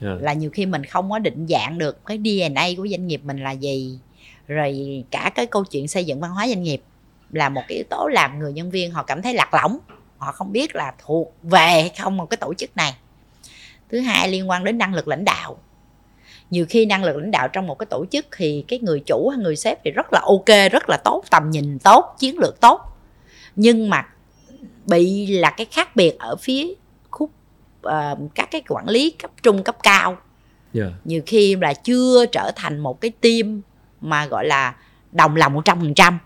Yeah. 0.00 0.22
là 0.22 0.32
nhiều 0.32 0.50
khi 0.50 0.66
mình 0.66 0.84
không 0.84 1.10
có 1.10 1.18
định 1.18 1.46
dạng 1.48 1.78
được 1.78 2.06
cái 2.06 2.18
DNA 2.18 2.66
của 2.76 2.88
doanh 2.88 3.06
nghiệp 3.06 3.20
mình 3.24 3.38
là 3.38 3.50
gì 3.50 3.98
rồi 4.48 5.04
cả 5.10 5.30
cái 5.34 5.46
câu 5.46 5.64
chuyện 5.64 5.88
xây 5.88 6.04
dựng 6.04 6.20
văn 6.20 6.30
hóa 6.30 6.48
doanh 6.48 6.62
nghiệp 6.62 6.82
là 7.32 7.48
một 7.48 7.62
cái 7.68 7.76
yếu 7.76 7.84
tố 7.90 8.06
làm 8.06 8.38
người 8.38 8.52
nhân 8.52 8.70
viên 8.70 8.90
họ 8.90 9.02
cảm 9.02 9.22
thấy 9.22 9.34
lạc 9.34 9.54
lõng 9.54 9.78
họ 10.18 10.32
không 10.32 10.52
biết 10.52 10.74
là 10.74 10.94
thuộc 11.06 11.34
về 11.42 11.66
hay 11.66 11.90
không 11.98 12.16
một 12.16 12.26
cái 12.30 12.36
tổ 12.36 12.54
chức 12.54 12.76
này 12.76 12.94
thứ 13.88 14.00
hai 14.00 14.28
liên 14.28 14.50
quan 14.50 14.64
đến 14.64 14.78
năng 14.78 14.94
lực 14.94 15.08
lãnh 15.08 15.24
đạo 15.24 15.58
nhiều 16.50 16.66
khi 16.68 16.86
năng 16.86 17.04
lực 17.04 17.16
lãnh 17.16 17.30
đạo 17.30 17.48
trong 17.48 17.66
một 17.66 17.78
cái 17.78 17.86
tổ 17.86 18.04
chức 18.10 18.26
thì 18.36 18.64
cái 18.68 18.78
người 18.78 19.00
chủ 19.00 19.28
hay 19.28 19.38
người 19.38 19.56
sếp 19.56 19.78
thì 19.84 19.90
rất 19.90 20.06
là 20.12 20.20
ok 20.24 20.72
rất 20.72 20.88
là 20.88 20.96
tốt 21.04 21.24
tầm 21.30 21.50
nhìn 21.50 21.78
tốt 21.78 22.14
chiến 22.18 22.38
lược 22.38 22.60
tốt 22.60 22.80
nhưng 23.56 23.90
mà 23.90 24.08
bị 24.86 25.26
là 25.26 25.50
cái 25.50 25.66
khác 25.70 25.96
biệt 25.96 26.18
ở 26.18 26.36
phía 26.36 26.66
khúc 27.10 27.30
uh, 27.86 28.18
các 28.34 28.48
cái 28.50 28.62
quản 28.68 28.88
lý 28.88 29.10
cấp 29.10 29.30
trung 29.42 29.64
cấp 29.64 29.76
cao 29.82 30.10
yeah. 30.10 30.18
Dạ. 30.72 30.86
nhiều 31.04 31.22
khi 31.26 31.56
là 31.56 31.74
chưa 31.74 32.26
trở 32.32 32.50
thành 32.56 32.78
một 32.78 33.00
cái 33.00 33.10
team 33.20 33.62
mà 34.00 34.26
gọi 34.26 34.46
là 34.46 34.74
đồng 35.12 35.36
lòng 35.36 35.54
một 35.54 35.64
trăm 35.64 35.80
phần 35.80 35.94
trăm. 35.94 36.18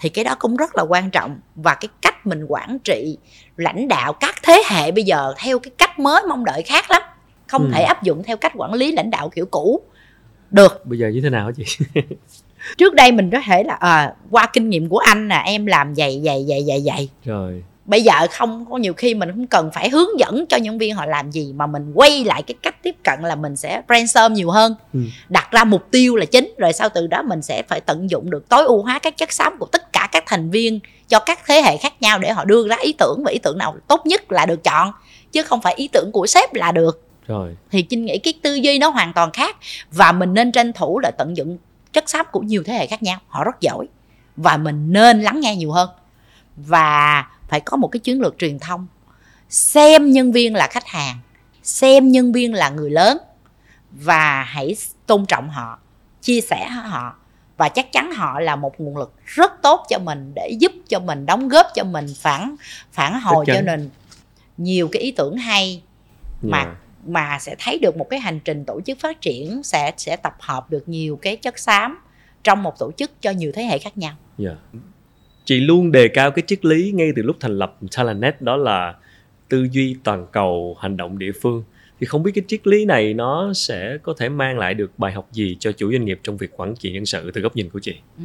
Thì 0.00 0.08
cái 0.08 0.24
đó 0.24 0.34
cũng 0.38 0.56
rất 0.56 0.76
là 0.76 0.82
quan 0.82 1.10
trọng. 1.10 1.38
Và 1.54 1.74
cái 1.74 1.88
cách 2.02 2.26
mình 2.26 2.44
quản 2.48 2.78
trị 2.78 3.18
lãnh 3.56 3.88
đạo 3.88 4.12
các 4.12 4.34
thế 4.42 4.62
hệ 4.70 4.92
bây 4.92 5.04
giờ 5.04 5.34
theo 5.38 5.58
cái 5.58 5.70
cách 5.78 5.98
mới 5.98 6.22
mong 6.28 6.44
đợi 6.44 6.62
khác 6.62 6.90
lắm. 6.90 7.02
Không 7.46 7.64
ừ. 7.64 7.70
thể 7.74 7.82
áp 7.82 8.02
dụng 8.02 8.22
theo 8.22 8.36
cách 8.36 8.52
quản 8.54 8.72
lý 8.72 8.92
lãnh 8.92 9.10
đạo 9.10 9.28
kiểu 9.28 9.46
cũ. 9.46 9.80
Được. 10.50 10.86
Bây 10.86 10.98
giờ 10.98 11.08
như 11.08 11.20
thế 11.20 11.30
nào 11.30 11.46
hả 11.46 11.52
chị? 11.56 11.64
Trước 12.78 12.94
đây 12.94 13.12
mình 13.12 13.30
có 13.30 13.38
thể 13.46 13.62
là 13.62 13.74
à, 13.74 14.14
qua 14.30 14.46
kinh 14.52 14.70
nghiệm 14.70 14.88
của 14.88 14.98
anh 14.98 15.28
là 15.28 15.38
em 15.38 15.66
làm 15.66 15.94
vậy 15.94 16.20
vậy 16.24 16.44
vậy 16.48 16.64
vậy 16.66 16.82
vậy 16.84 17.08
rồi 17.24 17.64
bây 17.88 18.02
giờ 18.02 18.12
không 18.30 18.66
có 18.70 18.76
nhiều 18.76 18.94
khi 18.94 19.14
mình 19.14 19.30
không 19.30 19.46
cần 19.46 19.70
phải 19.74 19.90
hướng 19.90 20.18
dẫn 20.18 20.46
cho 20.48 20.56
nhân 20.56 20.78
viên 20.78 20.94
họ 20.94 21.06
làm 21.06 21.30
gì 21.30 21.52
mà 21.52 21.66
mình 21.66 21.92
quay 21.94 22.24
lại 22.24 22.42
cái 22.42 22.54
cách 22.62 22.82
tiếp 22.82 22.96
cận 23.04 23.20
là 23.22 23.34
mình 23.34 23.56
sẽ 23.56 23.82
brainstorm 23.86 24.32
nhiều 24.32 24.50
hơn. 24.50 24.74
Ừ. 24.94 25.00
đặt 25.28 25.50
ra 25.50 25.64
mục 25.64 25.82
tiêu 25.90 26.16
là 26.16 26.24
chính 26.24 26.54
rồi 26.58 26.72
sau 26.72 26.88
từ 26.88 27.06
đó 27.06 27.22
mình 27.22 27.42
sẽ 27.42 27.62
phải 27.62 27.80
tận 27.80 28.10
dụng 28.10 28.30
được 28.30 28.48
tối 28.48 28.64
ưu 28.64 28.82
hóa 28.82 28.98
các 28.98 29.16
chất 29.16 29.32
xám 29.32 29.58
của 29.58 29.66
tất 29.66 29.92
cả 29.92 30.08
các 30.12 30.24
thành 30.26 30.50
viên 30.50 30.80
cho 31.08 31.18
các 31.18 31.40
thế 31.46 31.62
hệ 31.62 31.76
khác 31.76 32.02
nhau 32.02 32.18
để 32.18 32.32
họ 32.32 32.44
đưa 32.44 32.68
ra 32.68 32.76
ý 32.82 32.92
tưởng 32.92 33.22
và 33.24 33.30
ý 33.30 33.38
tưởng 33.38 33.58
nào 33.58 33.76
tốt 33.88 34.06
nhất 34.06 34.32
là 34.32 34.46
được 34.46 34.64
chọn 34.64 34.92
chứ 35.32 35.42
không 35.42 35.60
phải 35.60 35.74
ý 35.74 35.88
tưởng 35.92 36.10
của 36.12 36.26
sếp 36.26 36.54
là 36.54 36.72
được. 36.72 37.02
Rồi. 37.26 37.56
Thì 37.70 37.82
trinh 37.82 38.04
nghĩ 38.04 38.18
cái 38.18 38.34
tư 38.42 38.54
duy 38.54 38.78
nó 38.78 38.88
hoàn 38.88 39.12
toàn 39.12 39.30
khác 39.30 39.56
và 39.90 40.12
mình 40.12 40.34
nên 40.34 40.52
tranh 40.52 40.72
thủ 40.72 40.98
là 40.98 41.10
tận 41.18 41.36
dụng 41.36 41.58
chất 41.92 42.08
xám 42.08 42.26
của 42.32 42.40
nhiều 42.40 42.62
thế 42.66 42.72
hệ 42.72 42.86
khác 42.86 43.02
nhau 43.02 43.18
họ 43.28 43.44
rất 43.44 43.60
giỏi 43.60 43.86
và 44.36 44.56
mình 44.56 44.92
nên 44.92 45.22
lắng 45.22 45.40
nghe 45.40 45.56
nhiều 45.56 45.72
hơn. 45.72 45.88
Và 46.56 47.24
phải 47.48 47.60
có 47.60 47.76
một 47.76 47.88
cái 47.88 48.00
chiến 48.00 48.20
lược 48.20 48.38
truyền 48.38 48.58
thông 48.58 48.86
xem 49.48 50.10
nhân 50.10 50.32
viên 50.32 50.54
là 50.54 50.68
khách 50.70 50.86
hàng 50.86 51.18
xem 51.62 52.12
nhân 52.12 52.32
viên 52.32 52.54
là 52.54 52.68
người 52.68 52.90
lớn 52.90 53.18
và 53.90 54.42
hãy 54.42 54.76
tôn 55.06 55.26
trọng 55.26 55.50
họ 55.50 55.78
chia 56.22 56.40
sẻ 56.40 56.68
họ 56.68 57.16
và 57.56 57.68
chắc 57.68 57.92
chắn 57.92 58.12
họ 58.12 58.40
là 58.40 58.56
một 58.56 58.80
nguồn 58.80 58.96
lực 58.96 59.12
rất 59.24 59.52
tốt 59.62 59.86
cho 59.88 59.98
mình 59.98 60.32
để 60.34 60.50
giúp 60.58 60.72
cho 60.88 61.00
mình 61.00 61.26
đóng 61.26 61.48
góp 61.48 61.66
cho 61.74 61.84
mình 61.84 62.06
phản 62.16 62.56
phản 62.92 63.20
hồi 63.20 63.44
cho 63.46 63.60
mình 63.66 63.90
nhiều 64.56 64.88
cái 64.92 65.02
ý 65.02 65.12
tưởng 65.12 65.36
hay 65.36 65.82
mà 66.42 66.58
yeah. 66.58 66.76
mà 67.06 67.38
sẽ 67.38 67.54
thấy 67.58 67.78
được 67.78 67.96
một 67.96 68.06
cái 68.10 68.20
hành 68.20 68.40
trình 68.40 68.64
tổ 68.64 68.80
chức 68.80 69.00
phát 69.00 69.20
triển 69.20 69.62
sẽ 69.62 69.92
sẽ 69.96 70.16
tập 70.16 70.36
hợp 70.40 70.70
được 70.70 70.88
nhiều 70.88 71.18
cái 71.22 71.36
chất 71.36 71.58
xám 71.58 71.98
trong 72.44 72.62
một 72.62 72.78
tổ 72.78 72.92
chức 72.92 73.10
cho 73.20 73.30
nhiều 73.30 73.52
thế 73.54 73.64
hệ 73.64 73.78
khác 73.78 73.98
nhau 73.98 74.14
yeah. 74.38 74.56
Chị 75.48 75.60
luôn 75.60 75.92
đề 75.92 76.08
cao 76.08 76.30
cái 76.30 76.42
triết 76.46 76.64
lý 76.64 76.92
ngay 76.94 77.12
từ 77.16 77.22
lúc 77.22 77.36
thành 77.40 77.58
lập 77.58 77.76
Talentnet 77.96 78.42
đó 78.42 78.56
là 78.56 78.94
tư 79.48 79.68
duy 79.72 79.96
toàn 80.04 80.26
cầu 80.32 80.76
hành 80.80 80.96
động 80.96 81.18
địa 81.18 81.32
phương. 81.42 81.64
Thì 82.00 82.06
không 82.06 82.22
biết 82.22 82.32
cái 82.34 82.44
triết 82.48 82.66
lý 82.66 82.84
này 82.84 83.14
nó 83.14 83.52
sẽ 83.52 83.98
có 84.02 84.14
thể 84.18 84.28
mang 84.28 84.58
lại 84.58 84.74
được 84.74 84.98
bài 84.98 85.12
học 85.12 85.28
gì 85.32 85.56
cho 85.60 85.72
chủ 85.72 85.92
doanh 85.92 86.04
nghiệp 86.04 86.20
trong 86.22 86.36
việc 86.36 86.50
quản 86.56 86.74
trị 86.76 86.92
nhân 86.92 87.06
sự 87.06 87.30
từ 87.34 87.40
góc 87.40 87.56
nhìn 87.56 87.70
của 87.70 87.78
chị? 87.82 87.94
Ừ. 88.18 88.24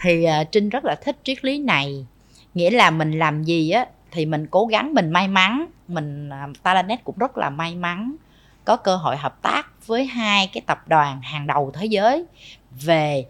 thì 0.00 0.26
uh, 0.40 0.52
trinh 0.52 0.68
rất 0.68 0.84
là 0.84 0.94
thích 0.94 1.16
triết 1.24 1.44
lý 1.44 1.58
này. 1.58 2.06
Nghĩa 2.54 2.70
là 2.70 2.90
mình 2.90 3.18
làm 3.18 3.44
gì 3.44 3.70
á 3.70 3.86
thì 4.10 4.26
mình 4.26 4.46
cố 4.50 4.66
gắng 4.66 4.94
mình 4.94 5.10
may 5.10 5.28
mắn. 5.28 5.66
Mình 5.88 6.28
uh, 6.28 6.62
Talanet 6.62 7.04
cũng 7.04 7.18
rất 7.18 7.38
là 7.38 7.50
may 7.50 7.74
mắn 7.74 8.16
có 8.64 8.76
cơ 8.76 8.96
hội 8.96 9.16
hợp 9.16 9.42
tác 9.42 9.86
với 9.86 10.04
hai 10.04 10.50
cái 10.52 10.62
tập 10.66 10.88
đoàn 10.88 11.20
hàng 11.22 11.46
đầu 11.46 11.70
thế 11.74 11.86
giới 11.86 12.24
về 12.80 13.26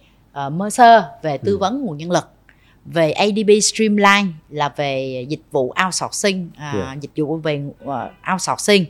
uh, 0.47 0.53
Mercer 0.53 1.03
về 1.23 1.39
tư 1.39 1.53
ừ. 1.53 1.59
vấn 1.59 1.83
nguồn 1.83 1.97
nhân 1.97 2.11
lực 2.11 2.25
về 2.85 3.13
ADB 3.13 3.51
Streamline 3.63 4.27
là 4.49 4.73
về 4.77 5.27
dịch 5.29 5.43
vụ 5.51 5.75
outsourcing 5.85 6.51
uh, 6.53 6.59
yeah. 6.59 6.75
Dạ. 6.75 6.97
dịch 7.01 7.11
vụ 7.17 7.37
về 7.37 7.63
uh, 7.85 7.91
outsourcing 8.33 8.85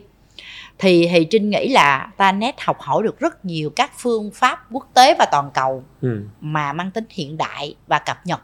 thì 0.79 1.07
thì 1.11 1.25
trinh 1.25 1.49
nghĩ 1.49 1.69
là 1.69 2.11
ta 2.17 2.31
net 2.31 2.55
học 2.61 2.81
hỏi 2.81 3.03
được 3.03 3.19
rất 3.19 3.45
nhiều 3.45 3.69
các 3.69 3.91
phương 3.97 4.31
pháp 4.33 4.67
quốc 4.71 4.87
tế 4.93 5.15
và 5.19 5.25
toàn 5.31 5.49
cầu 5.53 5.83
ừ. 6.01 6.21
mà 6.41 6.73
mang 6.73 6.91
tính 6.91 7.05
hiện 7.09 7.37
đại 7.37 7.75
và 7.87 7.99
cập 7.99 8.25
nhật 8.25 8.41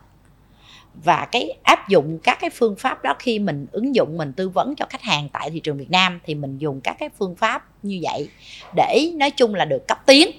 và 1.03 1.27
cái 1.31 1.57
áp 1.63 1.89
dụng 1.89 2.19
các 2.23 2.37
cái 2.41 2.49
phương 2.49 2.75
pháp 2.75 3.03
đó 3.03 3.15
khi 3.19 3.39
mình 3.39 3.67
ứng 3.71 3.95
dụng 3.95 4.17
mình 4.17 4.33
tư 4.33 4.49
vấn 4.49 4.75
cho 4.75 4.85
khách 4.89 5.01
hàng 5.01 5.29
tại 5.33 5.49
thị 5.49 5.59
trường 5.59 5.77
Việt 5.77 5.91
Nam 5.91 6.19
thì 6.25 6.35
mình 6.35 6.57
dùng 6.57 6.81
các 6.81 6.95
cái 6.99 7.09
phương 7.19 7.35
pháp 7.35 7.67
như 7.83 7.99
vậy 8.01 8.29
để 8.75 9.11
nói 9.15 9.31
chung 9.31 9.55
là 9.55 9.65
được 9.65 9.87
cấp 9.87 9.99
tiến 10.05 10.31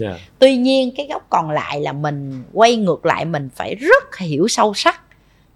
yeah. 0.00 0.16
Dạ. 0.16 0.26
tuy 0.38 0.56
nhiên 0.56 0.90
cái 0.96 1.06
góc 1.10 1.26
còn 1.30 1.50
lại 1.50 1.80
là 1.80 1.92
mình 1.92 2.42
quay 2.52 2.76
ngược 2.76 3.06
lại 3.06 3.24
mình 3.24 3.48
phải 3.54 3.74
rất 3.74 4.16
hiểu 4.18 4.48
sâu 4.48 4.74
sắc 4.74 5.00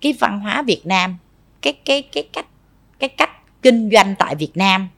cái 0.01 0.15
văn 0.21 0.41
hóa 0.41 0.63
Việt 0.63 0.87
Nam 0.87 1.17
cái 1.63 1.73
cái 1.73 2.03
cái 2.03 2.23
cách 2.33 2.47
cái 2.99 3.09
cách 3.09 3.31
kinh 3.63 3.91
doanh 3.93 4.15
tại 4.19 4.35
Việt 4.35 4.53
Nam 4.55 4.89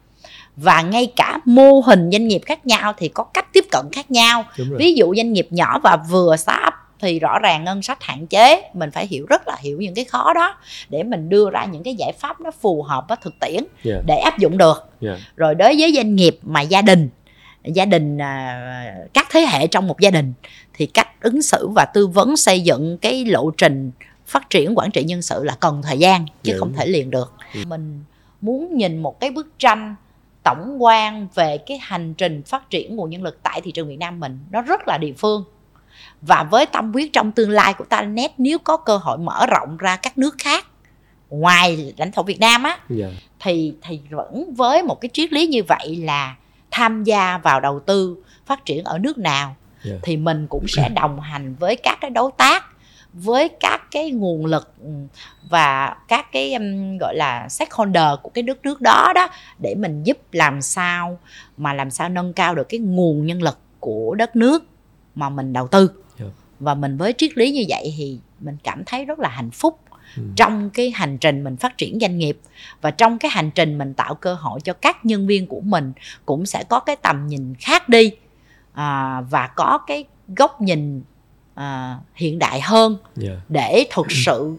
và 0.57 0.82
ngay 0.82 1.12
cả 1.16 1.40
mô 1.45 1.80
hình 1.80 2.11
doanh 2.12 2.28
nghiệp 2.28 2.43
khác 2.47 2.66
nhau 2.66 2.93
thì 2.97 3.09
có 3.09 3.24
cách 3.24 3.53
tiếp 3.53 3.64
cận 3.70 3.86
khác 3.93 4.11
nhau 4.11 4.45
ví 4.57 4.95
dụ 4.95 5.14
doanh 5.16 5.32
nghiệp 5.32 5.49
nhỏ 5.51 5.78
và 5.78 5.97
vừa 6.11 6.36
startup 6.36 6.74
thì 7.01 7.18
rõ 7.18 7.38
ràng 7.38 7.64
ngân 7.64 7.82
sách 7.82 8.03
hạn 8.03 8.26
chế 8.26 8.70
mình 8.74 8.90
phải 8.90 9.07
hiểu 9.07 9.26
rất 9.28 9.49
là 9.49 9.57
hiểu 9.61 9.80
những 9.80 9.95
cái 9.95 10.05
khó 10.05 10.34
đó 10.34 10.57
để 10.88 11.03
mình 11.03 11.28
đưa 11.28 11.51
ra 11.51 11.64
những 11.64 11.82
cái 11.82 11.95
giải 11.95 12.12
pháp 12.12 12.40
nó 12.40 12.51
phù 12.51 12.82
hợp 12.82 13.05
với 13.09 13.16
thực 13.22 13.34
tiễn 13.40 13.64
yeah. 13.84 13.99
để 14.07 14.16
áp 14.16 14.38
dụng 14.38 14.59
được 14.59 14.90
yeah. 15.01 15.18
rồi 15.36 15.55
đối 15.55 15.76
với 15.78 15.93
doanh 15.97 16.16
nghiệp 16.16 16.38
mà 16.43 16.61
gia 16.61 16.82
đình 16.82 17.09
gia 17.64 17.84
đình 17.84 18.18
à, 18.18 18.94
các 19.12 19.26
thế 19.30 19.40
hệ 19.40 19.66
trong 19.66 19.86
một 19.86 20.00
gia 20.00 20.10
đình 20.10 20.32
thì 20.74 20.86
cách 20.86 21.08
ứng 21.20 21.42
xử 21.42 21.68
và 21.68 21.84
tư 21.94 22.06
vấn 22.06 22.36
xây 22.36 22.60
dựng 22.60 22.98
cái 22.98 23.24
lộ 23.24 23.50
trình 23.50 23.90
phát 24.26 24.50
triển 24.50 24.78
quản 24.78 24.90
trị 24.90 25.04
nhân 25.04 25.22
sự 25.22 25.44
là 25.44 25.56
cần 25.60 25.82
thời 25.82 25.98
gian 25.98 26.26
chứ 26.42 26.52
yeah. 26.52 26.60
không 26.60 26.72
thể 26.72 26.86
liền 26.86 27.10
được 27.10 27.32
yeah. 27.54 27.66
mình 27.66 28.04
muốn 28.40 28.76
nhìn 28.76 28.98
một 28.98 29.20
cái 29.20 29.30
bức 29.30 29.58
tranh 29.58 29.94
tổng 30.42 30.82
quan 30.82 31.28
về 31.34 31.58
cái 31.58 31.78
hành 31.82 32.14
trình 32.14 32.42
phát 32.42 32.70
triển 32.70 32.96
nguồn 32.96 33.10
nhân 33.10 33.22
lực 33.22 33.38
tại 33.42 33.60
thị 33.60 33.72
trường 33.72 33.88
Việt 33.88 33.98
Nam 33.98 34.20
mình 34.20 34.38
nó 34.50 34.62
rất 34.62 34.88
là 34.88 34.98
địa 34.98 35.12
phương 35.12 35.44
và 36.20 36.42
với 36.50 36.66
tâm 36.66 36.92
huyết 36.92 37.10
trong 37.12 37.32
tương 37.32 37.50
lai 37.50 37.74
của 37.74 37.84
Talnet 37.84 38.30
nếu 38.38 38.58
có 38.58 38.76
cơ 38.76 38.96
hội 38.96 39.18
mở 39.18 39.46
rộng 39.46 39.76
ra 39.76 39.96
các 39.96 40.18
nước 40.18 40.34
khác 40.38 40.66
ngoài 41.30 41.94
lãnh 41.96 42.12
thổ 42.12 42.22
Việt 42.22 42.40
Nam 42.40 42.62
á 42.62 42.70
yeah. 42.70 42.80
Dạ. 42.90 43.08
thì 43.40 43.74
thì 43.82 44.00
vẫn 44.10 44.54
với 44.54 44.82
một 44.82 45.00
cái 45.00 45.08
triết 45.12 45.32
lý 45.32 45.46
như 45.46 45.62
vậy 45.62 45.96
là 45.96 46.36
tham 46.72 47.04
gia 47.04 47.38
vào 47.38 47.60
đầu 47.60 47.80
tư 47.80 48.16
phát 48.46 48.64
triển 48.64 48.84
ở 48.84 48.98
nước 48.98 49.18
nào 49.18 49.46
yeah. 49.46 49.56
Dạ. 49.84 50.00
thì 50.02 50.16
mình 50.16 50.46
cũng 50.46 50.64
sẽ 50.68 50.88
đồng 51.00 51.20
hành 51.20 51.54
với 51.54 51.76
các 51.76 51.98
cái 52.00 52.10
đối 52.10 52.30
tác 52.36 52.64
với 53.12 53.48
các 53.48 53.90
cái 53.90 54.10
nguồn 54.10 54.46
lực 54.46 54.74
ừ, 54.80 54.88
và 55.50 55.96
các 56.08 56.32
cái 56.32 56.54
um, 56.54 56.98
gọi 56.98 57.14
là 57.16 57.48
stakeholder 57.48 58.18
của 58.22 58.30
cái 58.30 58.42
đất 58.42 58.62
nước 58.62 58.80
đó 58.80 59.12
đó 59.14 59.28
để 59.58 59.74
mình 59.74 60.02
giúp 60.02 60.18
làm 60.32 60.62
sao 60.62 61.18
mà 61.56 61.72
làm 61.72 61.90
sao 61.90 62.08
nâng 62.08 62.32
cao 62.32 62.54
được 62.54 62.68
cái 62.68 62.80
nguồn 62.80 63.26
nhân 63.26 63.42
lực 63.42 63.58
của 63.80 64.14
đất 64.14 64.36
nước 64.36 64.64
mà 65.14 65.28
mình 65.28 65.52
đầu 65.52 65.68
tư 65.68 65.90
yeah. 66.18 66.18
Dạ. 66.18 66.26
và 66.60 66.74
mình 66.74 66.96
với 66.96 67.14
triết 67.18 67.38
lý 67.38 67.52
như 67.52 67.64
vậy 67.68 67.94
thì 67.96 68.18
mình 68.40 68.56
cảm 68.64 68.82
thấy 68.86 69.04
rất 69.04 69.18
là 69.18 69.28
hạnh 69.28 69.50
phúc 69.50 69.78
ừ. 70.16 70.22
trong 70.36 70.70
cái 70.70 70.90
hành 70.90 71.18
trình 71.18 71.44
mình 71.44 71.56
phát 71.56 71.78
triển 71.78 71.98
doanh 72.00 72.18
nghiệp 72.18 72.38
và 72.80 72.90
trong 72.90 73.18
cái 73.18 73.30
hành 73.30 73.50
trình 73.50 73.78
mình 73.78 73.94
tạo 73.94 74.14
cơ 74.14 74.34
hội 74.34 74.60
cho 74.60 74.72
các 74.72 75.04
nhân 75.04 75.26
viên 75.26 75.46
của 75.46 75.60
mình 75.60 75.92
cũng 76.26 76.46
sẽ 76.46 76.64
có 76.68 76.80
cái 76.80 76.96
tầm 76.96 77.26
nhìn 77.26 77.54
khác 77.54 77.88
đi 77.88 78.10
à, 78.72 79.20
và 79.20 79.46
có 79.46 79.78
cái 79.86 80.04
góc 80.36 80.60
nhìn 80.60 81.02
à, 81.54 81.98
hiện 82.14 82.38
đại 82.38 82.60
hơn 82.60 82.96
yeah. 83.22 83.34
Dạ. 83.34 83.40
để 83.48 83.86
thực 83.90 84.06
sự 84.10 84.56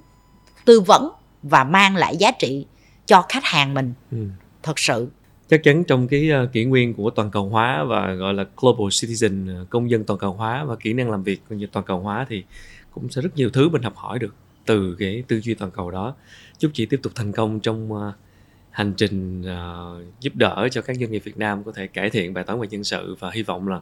tư 0.66 0.82
vấn 0.82 1.12
và 1.43 1.64
mang 1.64 1.95
lại 1.95 2.18
giá 2.18 2.32
trị 2.32 2.66
cho 3.06 3.26
khách 3.30 3.43
hàng 3.43 3.74
mình 3.74 3.93
ừ. 4.12 4.28
thật 4.64 4.80
sự 4.80 5.08
chắc 5.49 5.64
chắn 5.64 5.84
trong 5.84 6.08
cái 6.08 6.30
uh, 6.43 6.51
kỷ 6.51 6.66
nguyên 6.66 6.93
của 6.93 7.10
toàn 7.10 7.32
cầu 7.32 7.49
hóa 7.49 7.84
và 7.84 8.14
gọi 8.14 8.34
là 8.34 8.45
global 8.58 8.88
citizen 8.88 9.62
uh, 9.62 9.70
công 9.70 9.89
dân 9.89 10.04
toàn 10.04 10.20
cầu 10.20 10.34
hóa 10.34 10.64
và 10.64 10.76
kỹ 10.76 10.93
năng 10.93 11.12
làm 11.12 11.24
việc 11.24 11.41
như 11.49 11.68
toàn 11.68 11.86
cầu 11.86 11.99
hóa 11.99 12.26
thì 12.30 12.43
cũng 12.91 13.10
sẽ 13.10 13.22
rất 13.22 13.36
nhiều 13.36 13.49
thứ 13.49 13.70
mình 13.70 13.82
học 13.82 13.95
hỏi 13.95 14.20
được 14.20 14.36
từ 14.66 14.95
cái 14.99 15.24
tư 15.28 15.41
duy 15.41 15.53
toàn 15.53 15.72
cầu 15.72 15.91
đó. 15.91 16.16
Chúc 16.57 16.72
chị 16.74 16.86
tiếp 16.86 16.99
tục 17.03 17.11
thành 17.16 17.32
công 17.32 17.59
trong 17.59 17.93
uh, 17.93 18.14
hành 18.72 18.93
trình 18.97 19.41
uh, 19.41 20.20
giúp 20.20 20.36
đỡ 20.36 20.68
cho 20.72 20.82
các 20.82 20.97
doanh 20.99 21.11
nghiệp 21.11 21.22
Việt 21.24 21.38
Nam 21.38 21.64
có 21.64 21.72
thể 21.72 21.88
cải 21.88 22.09
thiện 22.09 22.34
bài 22.34 22.43
toán 22.43 22.59
về 22.59 22.68
nhân 22.72 22.84
sự 22.84 23.16
và 23.20 23.32
hy 23.32 23.43
vọng 23.43 23.68
là 23.68 23.80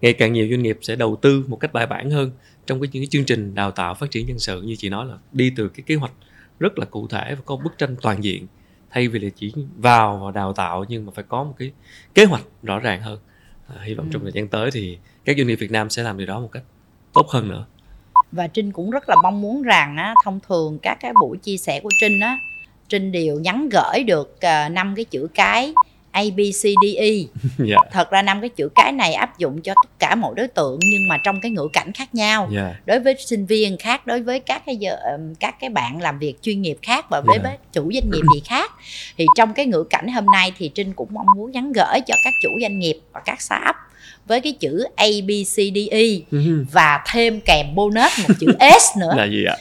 ngày 0.00 0.12
càng 0.12 0.32
nhiều 0.32 0.46
doanh 0.50 0.62
nghiệp 0.62 0.78
sẽ 0.82 0.96
đầu 0.96 1.16
tư 1.22 1.44
một 1.48 1.56
cách 1.56 1.72
bài 1.72 1.86
bản 1.86 2.10
hơn 2.10 2.30
trong 2.66 2.80
cái 2.80 2.88
những 2.92 3.02
cái 3.02 3.08
chương 3.10 3.24
trình 3.24 3.54
đào 3.54 3.70
tạo 3.70 3.94
phát 3.94 4.10
triển 4.10 4.26
nhân 4.26 4.38
sự 4.38 4.62
như 4.62 4.76
chị 4.78 4.88
nói 4.88 5.06
là 5.06 5.18
đi 5.32 5.52
từ 5.56 5.68
cái 5.68 5.82
kế 5.86 5.94
hoạch 5.94 6.12
rất 6.58 6.78
là 6.78 6.84
cụ 6.84 7.06
thể 7.08 7.34
và 7.34 7.42
có 7.44 7.56
bức 7.56 7.78
tranh 7.78 7.96
toàn 8.02 8.24
diện 8.24 8.46
thay 8.90 9.08
vì 9.08 9.18
là 9.18 9.28
chỉ 9.36 9.52
vào 9.76 10.18
và 10.18 10.30
đào 10.30 10.52
tạo 10.52 10.84
nhưng 10.88 11.06
mà 11.06 11.12
phải 11.14 11.24
có 11.28 11.44
một 11.44 11.54
cái 11.58 11.72
kế 12.14 12.24
hoạch 12.24 12.42
rõ 12.62 12.78
ràng 12.78 13.02
hơn. 13.02 13.18
À, 13.66 13.82
hy 13.82 13.94
vọng 13.94 14.06
ừ. 14.06 14.10
trong 14.12 14.22
thời 14.22 14.32
gian 14.32 14.48
tới 14.48 14.70
thì 14.70 14.98
các 15.24 15.36
doanh 15.36 15.46
nghiệp 15.46 15.56
Việt 15.56 15.70
Nam 15.70 15.90
sẽ 15.90 16.02
làm 16.02 16.18
điều 16.18 16.26
đó 16.26 16.40
một 16.40 16.48
cách 16.52 16.62
tốt 17.12 17.28
hơn 17.28 17.48
nữa 17.48 17.66
và 18.32 18.46
Trinh 18.46 18.72
cũng 18.72 18.90
rất 18.90 19.08
là 19.08 19.16
mong 19.22 19.40
muốn 19.40 19.62
rằng 19.62 19.96
á, 19.96 20.14
thông 20.24 20.40
thường 20.48 20.78
các 20.82 20.98
cái 21.00 21.12
buổi 21.20 21.38
chia 21.38 21.56
sẻ 21.56 21.80
của 21.80 21.90
Trinh 22.00 22.20
á 22.20 22.38
Trinh 22.88 23.12
đều 23.12 23.40
nhắn 23.40 23.68
gửi 23.68 24.04
được 24.04 24.40
à, 24.40 24.68
năm 24.68 24.94
cái 24.96 25.04
chữ 25.04 25.28
cái 25.34 25.72
A 26.12 26.22
B 26.36 26.40
C 26.40 26.62
D 26.62 26.84
E. 26.96 27.06
yeah. 27.06 27.26
Dạ. 27.58 27.76
Thật 27.90 28.10
ra 28.10 28.22
năm 28.22 28.40
cái 28.40 28.48
chữ 28.48 28.68
cái 28.74 28.92
này 28.92 29.14
áp 29.14 29.38
dụng 29.38 29.62
cho 29.62 29.74
tất 29.74 29.90
cả 29.98 30.14
mọi 30.14 30.34
đối 30.36 30.48
tượng 30.48 30.78
nhưng 30.82 31.08
mà 31.08 31.18
trong 31.24 31.40
cái 31.40 31.50
ngữ 31.50 31.68
cảnh 31.72 31.92
khác 31.92 32.14
nhau. 32.14 32.42
Yeah. 32.42 32.52
Dạ. 32.54 32.80
Đối 32.86 33.00
với 33.00 33.14
sinh 33.18 33.46
viên 33.46 33.76
khác, 33.76 34.06
đối 34.06 34.22
với 34.22 34.40
các 34.40 34.62
cái 34.66 34.76
giờ 34.76 34.96
các 35.40 35.60
cái 35.60 35.70
bạn 35.70 36.00
làm 36.02 36.18
việc 36.18 36.42
chuyên 36.42 36.62
nghiệp 36.62 36.78
khác 36.82 37.06
và 37.10 37.20
với 37.20 37.38
yeah. 37.38 37.58
Dạ. 37.58 37.64
chủ 37.72 37.90
doanh 37.92 38.10
nghiệp 38.10 38.22
gì 38.34 38.40
khác. 38.44 38.72
Thì 39.16 39.26
trong 39.36 39.54
cái 39.54 39.66
ngữ 39.66 39.84
cảnh 39.90 40.08
hôm 40.08 40.26
nay 40.26 40.52
thì 40.58 40.68
Trinh 40.68 40.92
cũng 40.92 41.08
mong 41.12 41.26
muốn 41.36 41.50
nhắn 41.50 41.72
gửi 41.72 42.00
cho 42.06 42.14
các 42.24 42.34
chủ 42.42 42.48
doanh 42.60 42.78
nghiệp 42.78 43.00
và 43.12 43.20
các 43.24 43.42
startup 43.42 43.76
với 44.26 44.40
cái 44.40 44.52
chữ 44.52 44.84
A 44.96 45.06
B 45.26 45.30
C 45.30 45.56
D 45.56 45.78
E 45.90 46.02
uh-huh. 46.30 46.64
và 46.72 47.04
thêm 47.12 47.40
kèm 47.40 47.74
bonus 47.74 48.28
một 48.28 48.34
chữ 48.40 48.46
S 48.80 48.98
nữa. 48.98 49.14
là 49.16 49.24
gì 49.24 49.44
ạ? 49.44 49.56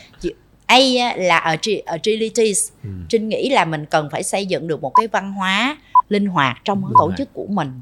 A 0.72 1.14
là 1.18 1.57
agilities. 1.86 2.70
Ừ. 2.84 2.89
Trinh 3.09 3.30
nghĩ 3.30 3.49
là 3.49 3.66
mình 3.66 3.86
cần 3.86 4.09
phải 4.12 4.24
xây 4.24 4.45
dựng 4.45 4.68
được 4.68 4.82
một 4.82 4.89
cái 4.89 5.07
văn 5.07 5.34
hóa 5.34 5.78
linh 6.09 6.26
hoạt 6.26 6.57
trong 6.66 6.84
cái 6.84 6.91
tổ 6.99 7.12
chức 7.18 7.34
của 7.34 7.45
mình 7.49 7.82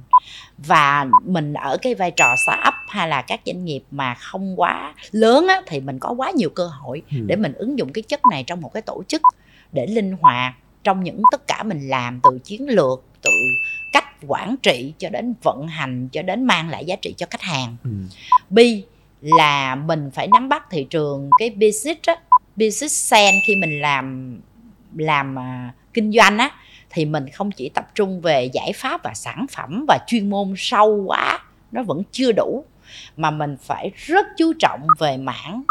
và 0.58 1.06
mình 1.26 1.54
ở 1.54 1.78
cái 1.82 1.96
vai 1.96 2.12
trò 2.12 2.36
startup 2.46 2.74
hay 2.88 3.08
là 3.08 3.22
các 3.22 3.42
doanh 3.46 3.66
nghiệp 3.66 3.84
mà 3.92 4.14
không 4.14 4.60
quá 4.60 4.94
lớn 5.12 5.48
á, 5.48 5.62
thì 5.68 5.80
mình 5.80 6.00
có 6.00 6.12
quá 6.12 6.32
nhiều 6.32 6.50
cơ 6.50 6.68
hội 6.68 7.02
ừ. 7.12 7.18
để 7.26 7.36
mình 7.36 7.54
ứng 7.54 7.78
dụng 7.78 7.94
cái 7.94 8.02
chất 8.02 8.20
này 8.32 8.44
trong 8.48 8.62
một 8.62 8.74
cái 8.74 8.82
tổ 8.82 9.04
chức 9.08 9.22
để 9.72 9.88
linh 9.88 10.12
hoạt 10.22 10.54
trong 10.84 11.04
những 11.04 11.22
tất 11.32 11.48
cả 11.48 11.64
mình 11.64 11.90
làm 11.90 12.20
từ 12.24 12.40
chiến 12.44 12.70
lược 12.70 13.04
từ 13.22 13.32
quản 14.28 14.56
trị 14.64 14.94
cho 14.98 15.10
đến 15.10 15.34
vận 15.44 15.68
hành 15.68 16.10
cho 16.12 16.22
đến 16.22 16.44
mang 16.44 16.70
lại 16.70 16.86
giá 16.86 16.96
trị 16.96 17.14
cho 17.18 17.26
khách 17.30 17.42
hàng 17.42 17.76
ừ. 17.84 17.90
b 18.50 18.60
là 19.22 19.76
mình 19.76 20.12
phải 20.14 20.28
nắm 20.28 20.50
bắt 20.50 20.64
thị 20.72 20.88
trường 20.90 21.30
cái 21.40 21.50
business 21.50 22.02
á, 22.06 22.16
business 22.56 23.12
sense 23.12 23.40
khi 23.48 23.56
mình 23.56 23.82
làm 23.82 24.38
làm 24.96 25.36
uh, 25.36 25.94
kinh 25.94 26.12
doanh 26.12 26.38
á 26.38 26.52
thì 26.90 27.06
mình 27.06 27.30
không 27.34 27.52
chỉ 27.52 27.70
tập 27.70 27.92
trung 27.96 28.22
về 28.22 28.50
giải 28.54 28.72
pháp 28.76 29.04
và 29.04 29.14
sản 29.14 29.46
phẩm 29.52 29.86
và 29.88 30.00
chuyên 30.08 30.30
môn 30.30 30.54
sâu 30.58 31.04
quá 31.08 31.40
nó 31.72 31.84
vẫn 31.84 32.04
chưa 32.12 32.32
đủ 32.32 32.66
mà 33.18 33.32
mình 33.32 33.58
phải 33.62 33.92
rất 33.96 34.26
chú 34.38 34.54
trọng 34.60 34.88
về 35.00 35.18
mảng 35.18 35.64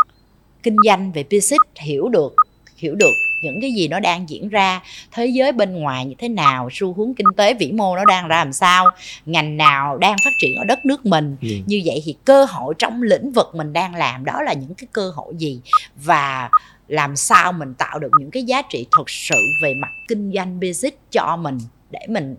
kinh 0.63 0.77
doanh 0.85 1.13
về 1.13 1.23
business 1.23 1.63
hiểu 1.81 2.09
được 2.09 2.35
hiểu 2.77 2.95
được 2.95 3.13
những 3.43 3.61
cái 3.61 3.73
gì 3.73 3.89
nó 3.89 4.01
đang 4.01 4.29
diễn 4.29 4.49
ra 4.49 4.81
thế 5.13 5.27
giới 5.27 5.53
bên 5.53 5.75
ngoài 5.75 6.07
như 6.07 6.15
thế 6.19 6.29
nào 6.29 6.69
xu 6.73 6.93
hướng 6.93 7.15
kinh 7.15 7.27
tế 7.37 7.55
vĩ 7.55 7.73
mô 7.73 7.97
nó 7.97 8.05
đang 8.05 8.29
ra 8.29 8.37
làm 8.37 8.53
sao 8.53 8.91
ngành 9.27 9.57
nào 9.57 9.99
đang 9.99 10.17
phát 10.25 10.31
triển 10.39 10.55
ở 10.57 10.65
đất 10.65 10.87
nước 10.87 11.07
mình. 11.07 11.37
Ừ. 11.43 11.49
như 11.67 11.83
vậy 11.85 12.03
thì 12.05 12.17
cơ 12.25 12.45
hội 12.45 12.75
trong 12.79 13.03
lĩnh 13.03 13.33
vực 13.33 13.55
mình 13.55 13.73
đang 13.73 13.95
làm 13.95 14.25
đó 14.25 14.43
là 14.43 14.53
những 14.53 14.75
cái 14.75 14.87
cơ 14.93 15.11
hội 15.15 15.35
gì? 15.37 15.61
Và 15.97 16.51
làm 16.89 17.17
sao 17.17 17.53
mình 17.53 17.75
tạo 17.75 17.99
được 17.99 18.11
những 18.19 18.31
cái 18.31 18.43
giá 18.43 18.63
trị 18.63 18.87
thực 18.97 19.11
sự 19.11 19.37
về 19.63 19.75
mặt 19.83 19.91
kinh 20.09 20.33
doanh 20.35 20.61
business 20.61 20.97
cho 21.11 21.37
mình 21.37 21.59
để 21.91 22.01
mình 22.09 22.37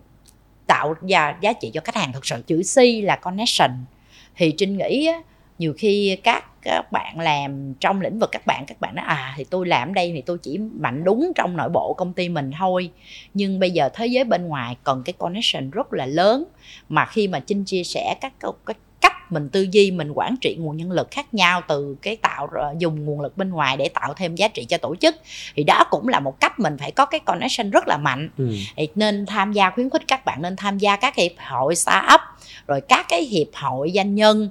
tạo 0.66 0.94
ra 1.08 1.34
giá 1.40 1.52
trị 1.52 1.70
cho 1.74 1.80
khách 1.84 1.96
hàng 1.96 2.12
thực 2.12 2.26
sự? 2.26 2.42
Chữ 2.46 2.62
C 2.74 3.04
là 3.04 3.16
connection. 3.16 3.70
Thì 4.36 4.54
trinh 4.58 4.78
nghĩ 4.78 5.10
nhiều 5.60 5.74
khi 5.78 6.16
các 6.22 6.44
các 6.62 6.92
bạn 6.92 7.20
làm 7.20 7.74
trong 7.74 8.00
lĩnh 8.00 8.18
vực 8.18 8.28
các 8.32 8.46
bạn 8.46 8.64
các 8.66 8.80
bạn 8.80 8.94
nói 8.94 9.04
à 9.08 9.34
thì 9.36 9.44
tôi 9.44 9.66
làm 9.66 9.94
đây 9.94 10.12
thì 10.14 10.20
tôi 10.20 10.38
chỉ 10.42 10.58
mạnh 10.58 11.04
đúng 11.04 11.32
trong 11.36 11.56
nội 11.56 11.68
bộ 11.68 11.94
công 11.94 12.12
ty 12.12 12.28
mình 12.28 12.50
thôi 12.58 12.90
nhưng 13.34 13.60
bây 13.60 13.70
giờ 13.70 13.88
thế 13.94 14.06
giới 14.06 14.24
bên 14.24 14.48
ngoài 14.48 14.76
cần 14.84 15.02
cái 15.04 15.12
connection 15.18 15.70
rất 15.70 15.92
là 15.92 16.06
lớn 16.06 16.44
mà 16.88 17.04
khi 17.04 17.28
mà 17.28 17.40
trinh 17.40 17.64
chia 17.64 17.84
sẻ 17.84 18.14
các 18.20 18.32
cái 18.66 18.74
cách 19.00 19.32
mình 19.32 19.48
tư 19.48 19.66
duy 19.70 19.90
mình 19.90 20.12
quản 20.14 20.36
trị 20.40 20.56
nguồn 20.60 20.76
nhân 20.76 20.92
lực 20.92 21.10
khác 21.10 21.34
nhau 21.34 21.62
từ 21.68 21.96
cái 22.02 22.16
tạo 22.16 22.48
dùng 22.78 23.04
nguồn 23.04 23.20
lực 23.20 23.36
bên 23.36 23.50
ngoài 23.50 23.76
để 23.76 23.88
tạo 23.88 24.14
thêm 24.14 24.34
giá 24.34 24.48
trị 24.48 24.64
cho 24.64 24.78
tổ 24.78 24.96
chức 24.96 25.16
thì 25.56 25.64
đó 25.64 25.84
cũng 25.90 26.08
là 26.08 26.20
một 26.20 26.40
cách 26.40 26.60
mình 26.60 26.76
phải 26.78 26.90
có 26.90 27.04
cái 27.04 27.20
connection 27.20 27.70
rất 27.70 27.88
là 27.88 27.96
mạnh 27.96 28.30
ừ. 28.38 28.52
thì 28.76 28.88
nên 28.94 29.26
tham 29.26 29.52
gia 29.52 29.70
khuyến 29.70 29.90
khích 29.90 30.02
các 30.08 30.24
bạn 30.24 30.42
nên 30.42 30.56
tham 30.56 30.78
gia 30.78 30.96
các 30.96 31.16
hiệp 31.16 31.32
hội 31.38 31.76
startup 31.76 32.20
rồi 32.66 32.80
các 32.80 33.06
cái 33.08 33.22
hiệp 33.22 33.48
hội 33.54 33.92
doanh 33.94 34.14
nhân 34.14 34.50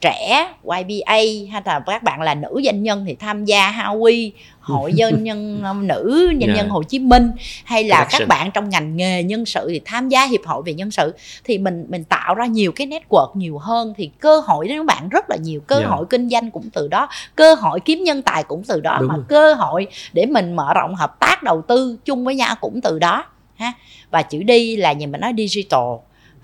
trẻ 0.00 0.54
YBA 0.62 1.16
hay 1.52 1.62
là 1.64 1.80
các 1.86 2.02
bạn 2.02 2.22
là 2.22 2.34
nữ 2.34 2.60
doanh 2.64 2.82
nhân 2.82 3.04
thì 3.06 3.14
tham 3.14 3.44
gia 3.44 3.70
Howie 3.70 4.30
hội 4.60 4.92
doanh 4.96 5.24
nhân 5.24 5.62
um, 5.64 5.86
nữ 5.86 6.26
doanh 6.26 6.40
yeah. 6.40 6.56
nhân 6.56 6.68
Hồ 6.68 6.82
Chí 6.82 6.98
Minh 6.98 7.30
hay 7.64 7.84
là 7.84 7.96
Connection. 7.96 8.20
các 8.20 8.28
bạn 8.28 8.50
trong 8.50 8.68
ngành 8.68 8.96
nghề 8.96 9.22
nhân 9.22 9.46
sự 9.46 9.68
thì 9.70 9.80
tham 9.84 10.08
gia 10.08 10.26
hiệp 10.26 10.46
hội 10.46 10.62
về 10.66 10.74
nhân 10.74 10.90
sự 10.90 11.14
thì 11.44 11.58
mình 11.58 11.86
mình 11.88 12.04
tạo 12.04 12.34
ra 12.34 12.46
nhiều 12.46 12.72
cái 12.72 12.86
network 12.86 13.30
nhiều 13.34 13.58
hơn 13.58 13.94
thì 13.96 14.10
cơ 14.20 14.40
hội 14.40 14.68
đến 14.68 14.78
các 14.78 14.86
bạn 14.86 15.08
rất 15.08 15.30
là 15.30 15.36
nhiều 15.36 15.60
cơ 15.60 15.78
yeah. 15.78 15.90
hội 15.90 16.06
kinh 16.10 16.28
doanh 16.28 16.50
cũng 16.50 16.70
từ 16.70 16.88
đó 16.88 17.08
cơ 17.36 17.54
hội 17.54 17.80
kiếm 17.80 18.04
nhân 18.04 18.22
tài 18.22 18.42
cũng 18.42 18.62
từ 18.64 18.80
đó 18.80 18.96
Đúng 19.00 19.08
mà 19.08 19.14
rồi. 19.14 19.24
cơ 19.28 19.54
hội 19.54 19.86
để 20.12 20.26
mình 20.26 20.56
mở 20.56 20.74
rộng 20.74 20.94
hợp 20.94 21.20
tác 21.20 21.42
đầu 21.42 21.62
tư 21.68 21.98
chung 22.04 22.24
với 22.24 22.34
nhau 22.34 22.54
cũng 22.60 22.80
từ 22.80 22.98
đó 22.98 23.24
ha 23.54 23.72
và 24.10 24.22
chữ 24.22 24.42
đi 24.42 24.76
là 24.76 24.92
nhìn 24.92 25.12
mình 25.12 25.20
nói 25.20 25.32
digital 25.36 25.88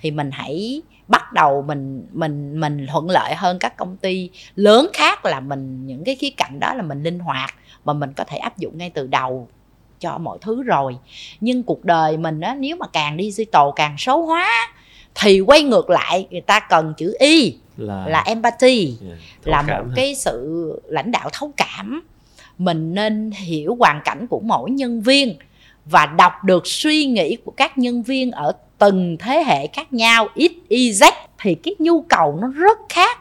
thì 0.00 0.11
mình 0.11 0.30
hãy 0.32 0.82
bắt 1.12 1.32
đầu 1.32 1.62
mình 1.62 2.06
mình 2.12 2.60
mình 2.60 2.86
thuận 2.90 3.10
lợi 3.10 3.34
hơn 3.34 3.58
các 3.58 3.76
công 3.76 3.96
ty 3.96 4.30
lớn 4.54 4.88
khác 4.92 5.24
là 5.24 5.40
mình 5.40 5.86
những 5.86 6.04
cái 6.04 6.14
khía 6.14 6.30
cạnh 6.36 6.60
đó 6.60 6.74
là 6.74 6.82
mình 6.82 7.02
linh 7.02 7.18
hoạt 7.18 7.54
mà 7.84 7.92
mình 7.92 8.12
có 8.16 8.24
thể 8.24 8.36
áp 8.36 8.58
dụng 8.58 8.78
ngay 8.78 8.90
từ 8.90 9.06
đầu 9.06 9.48
cho 10.00 10.18
mọi 10.18 10.38
thứ 10.40 10.62
rồi 10.62 10.96
nhưng 11.40 11.62
cuộc 11.62 11.84
đời 11.84 12.16
mình 12.16 12.40
á 12.40 12.56
nếu 12.58 12.76
mà 12.76 12.86
càng 12.92 13.16
digital 13.18 13.66
càng 13.76 13.98
số 13.98 14.24
hóa 14.24 14.74
thì 15.14 15.40
quay 15.40 15.62
ngược 15.62 15.90
lại 15.90 16.26
người 16.30 16.40
ta 16.40 16.60
cần 16.60 16.94
chữ 16.96 17.16
y 17.18 17.56
là, 17.76 18.06
là 18.08 18.20
empathy 18.20 18.96
yeah, 19.06 19.18
là 19.44 19.62
một 19.62 19.84
ha. 19.88 19.94
cái 19.96 20.14
sự 20.14 20.62
lãnh 20.88 21.10
đạo 21.10 21.28
thấu 21.32 21.52
cảm 21.56 22.02
mình 22.58 22.94
nên 22.94 23.30
hiểu 23.30 23.76
hoàn 23.78 24.00
cảnh 24.04 24.26
của 24.26 24.40
mỗi 24.44 24.70
nhân 24.70 25.00
viên 25.00 25.36
và 25.84 26.06
đọc 26.06 26.32
được 26.44 26.66
suy 26.66 27.06
nghĩ 27.06 27.36
của 27.44 27.52
các 27.56 27.78
nhân 27.78 28.02
viên 28.02 28.30
ở 28.30 28.52
từng 28.82 29.16
thế 29.20 29.44
hệ 29.46 29.66
khác 29.66 29.92
nhau 29.92 30.28
ít 30.34 30.52
y 30.68 30.92
z 30.92 31.12
thì 31.38 31.54
cái 31.54 31.74
nhu 31.78 32.02
cầu 32.02 32.38
nó 32.40 32.48
rất 32.48 32.78
khác 32.88 33.18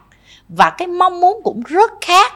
và 0.48 0.70
cái 0.70 0.88
mong 0.88 1.20
muốn 1.20 1.40
cũng 1.44 1.62
rất 1.66 1.90
khác 2.00 2.32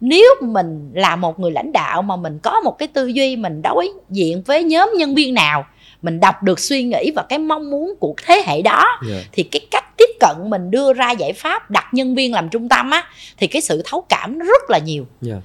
nếu 0.00 0.34
mình 0.40 0.90
là 0.94 1.16
một 1.16 1.40
người 1.40 1.50
lãnh 1.50 1.72
đạo 1.72 2.02
mà 2.02 2.16
mình 2.16 2.38
có 2.42 2.60
một 2.60 2.78
cái 2.78 2.88
tư 2.88 3.06
duy 3.06 3.36
mình 3.36 3.62
đối 3.62 3.88
diện 4.10 4.42
với 4.42 4.64
nhóm 4.64 4.90
nhân 4.98 5.14
viên 5.14 5.34
nào 5.34 5.64
mình 6.02 6.20
đọc 6.20 6.42
được 6.42 6.60
suy 6.60 6.82
nghĩ 6.82 7.10
và 7.16 7.22
cái 7.28 7.38
mong 7.38 7.70
muốn 7.70 7.94
của 8.00 8.14
thế 8.26 8.42
hệ 8.46 8.62
đó 8.62 8.84
yeah. 9.10 9.24
Thì 9.32 9.42
cái 9.42 9.60
cách 9.70 9.96
tiếp 9.96 10.10
cận 10.20 10.50
mình 10.50 10.70
đưa 10.70 10.92
ra 10.92 11.10
giải 11.10 11.32
pháp 11.32 11.70
đặt 11.70 11.84
nhân 11.92 12.14
viên 12.14 12.32
làm 12.32 12.48
trung 12.48 12.68
tâm 12.68 12.90
á 12.90 13.04
thì 13.36 13.46
cái 13.46 13.62
sự 13.62 13.82
thấu 13.84 14.00
cảm 14.08 14.38
nó 14.38 14.44
rất 14.44 14.70
là 14.70 14.78
nhiều 14.78 15.06
yeah. 15.26 15.38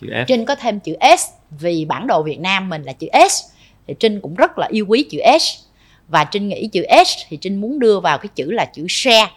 Chữ 0.00 0.06
F. 0.06 0.24
Trinh 0.26 0.44
có 0.44 0.54
thêm 0.54 0.80
chữ 0.80 0.94
S 1.18 1.24
vì 1.50 1.84
bản 1.84 2.06
đồ 2.06 2.22
Việt 2.22 2.40
Nam 2.40 2.68
mình 2.68 2.82
là 2.82 2.92
chữ 2.92 3.06
S 3.30 3.42
thì 3.86 3.94
Trinh 4.00 4.20
cũng 4.20 4.34
rất 4.34 4.58
là 4.58 4.66
yêu 4.70 4.86
quý 4.88 5.06
chữ 5.10 5.18
S 5.40 5.65
và 6.08 6.24
trinh 6.24 6.48
nghĩ 6.48 6.68
chữ 6.72 6.84
s 7.06 7.08
thì 7.28 7.36
trinh 7.36 7.60
muốn 7.60 7.78
đưa 7.78 8.00
vào 8.00 8.18
cái 8.18 8.28
chữ 8.34 8.50
là 8.50 8.64
chữ 8.64 8.86
share. 8.88 9.30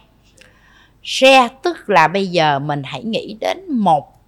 Share 1.02 1.48
tức 1.62 1.90
là 1.90 2.08
bây 2.08 2.26
giờ 2.26 2.58
mình 2.58 2.82
hãy 2.84 3.04
nghĩ 3.04 3.36
đến 3.40 3.58
một 3.72 4.20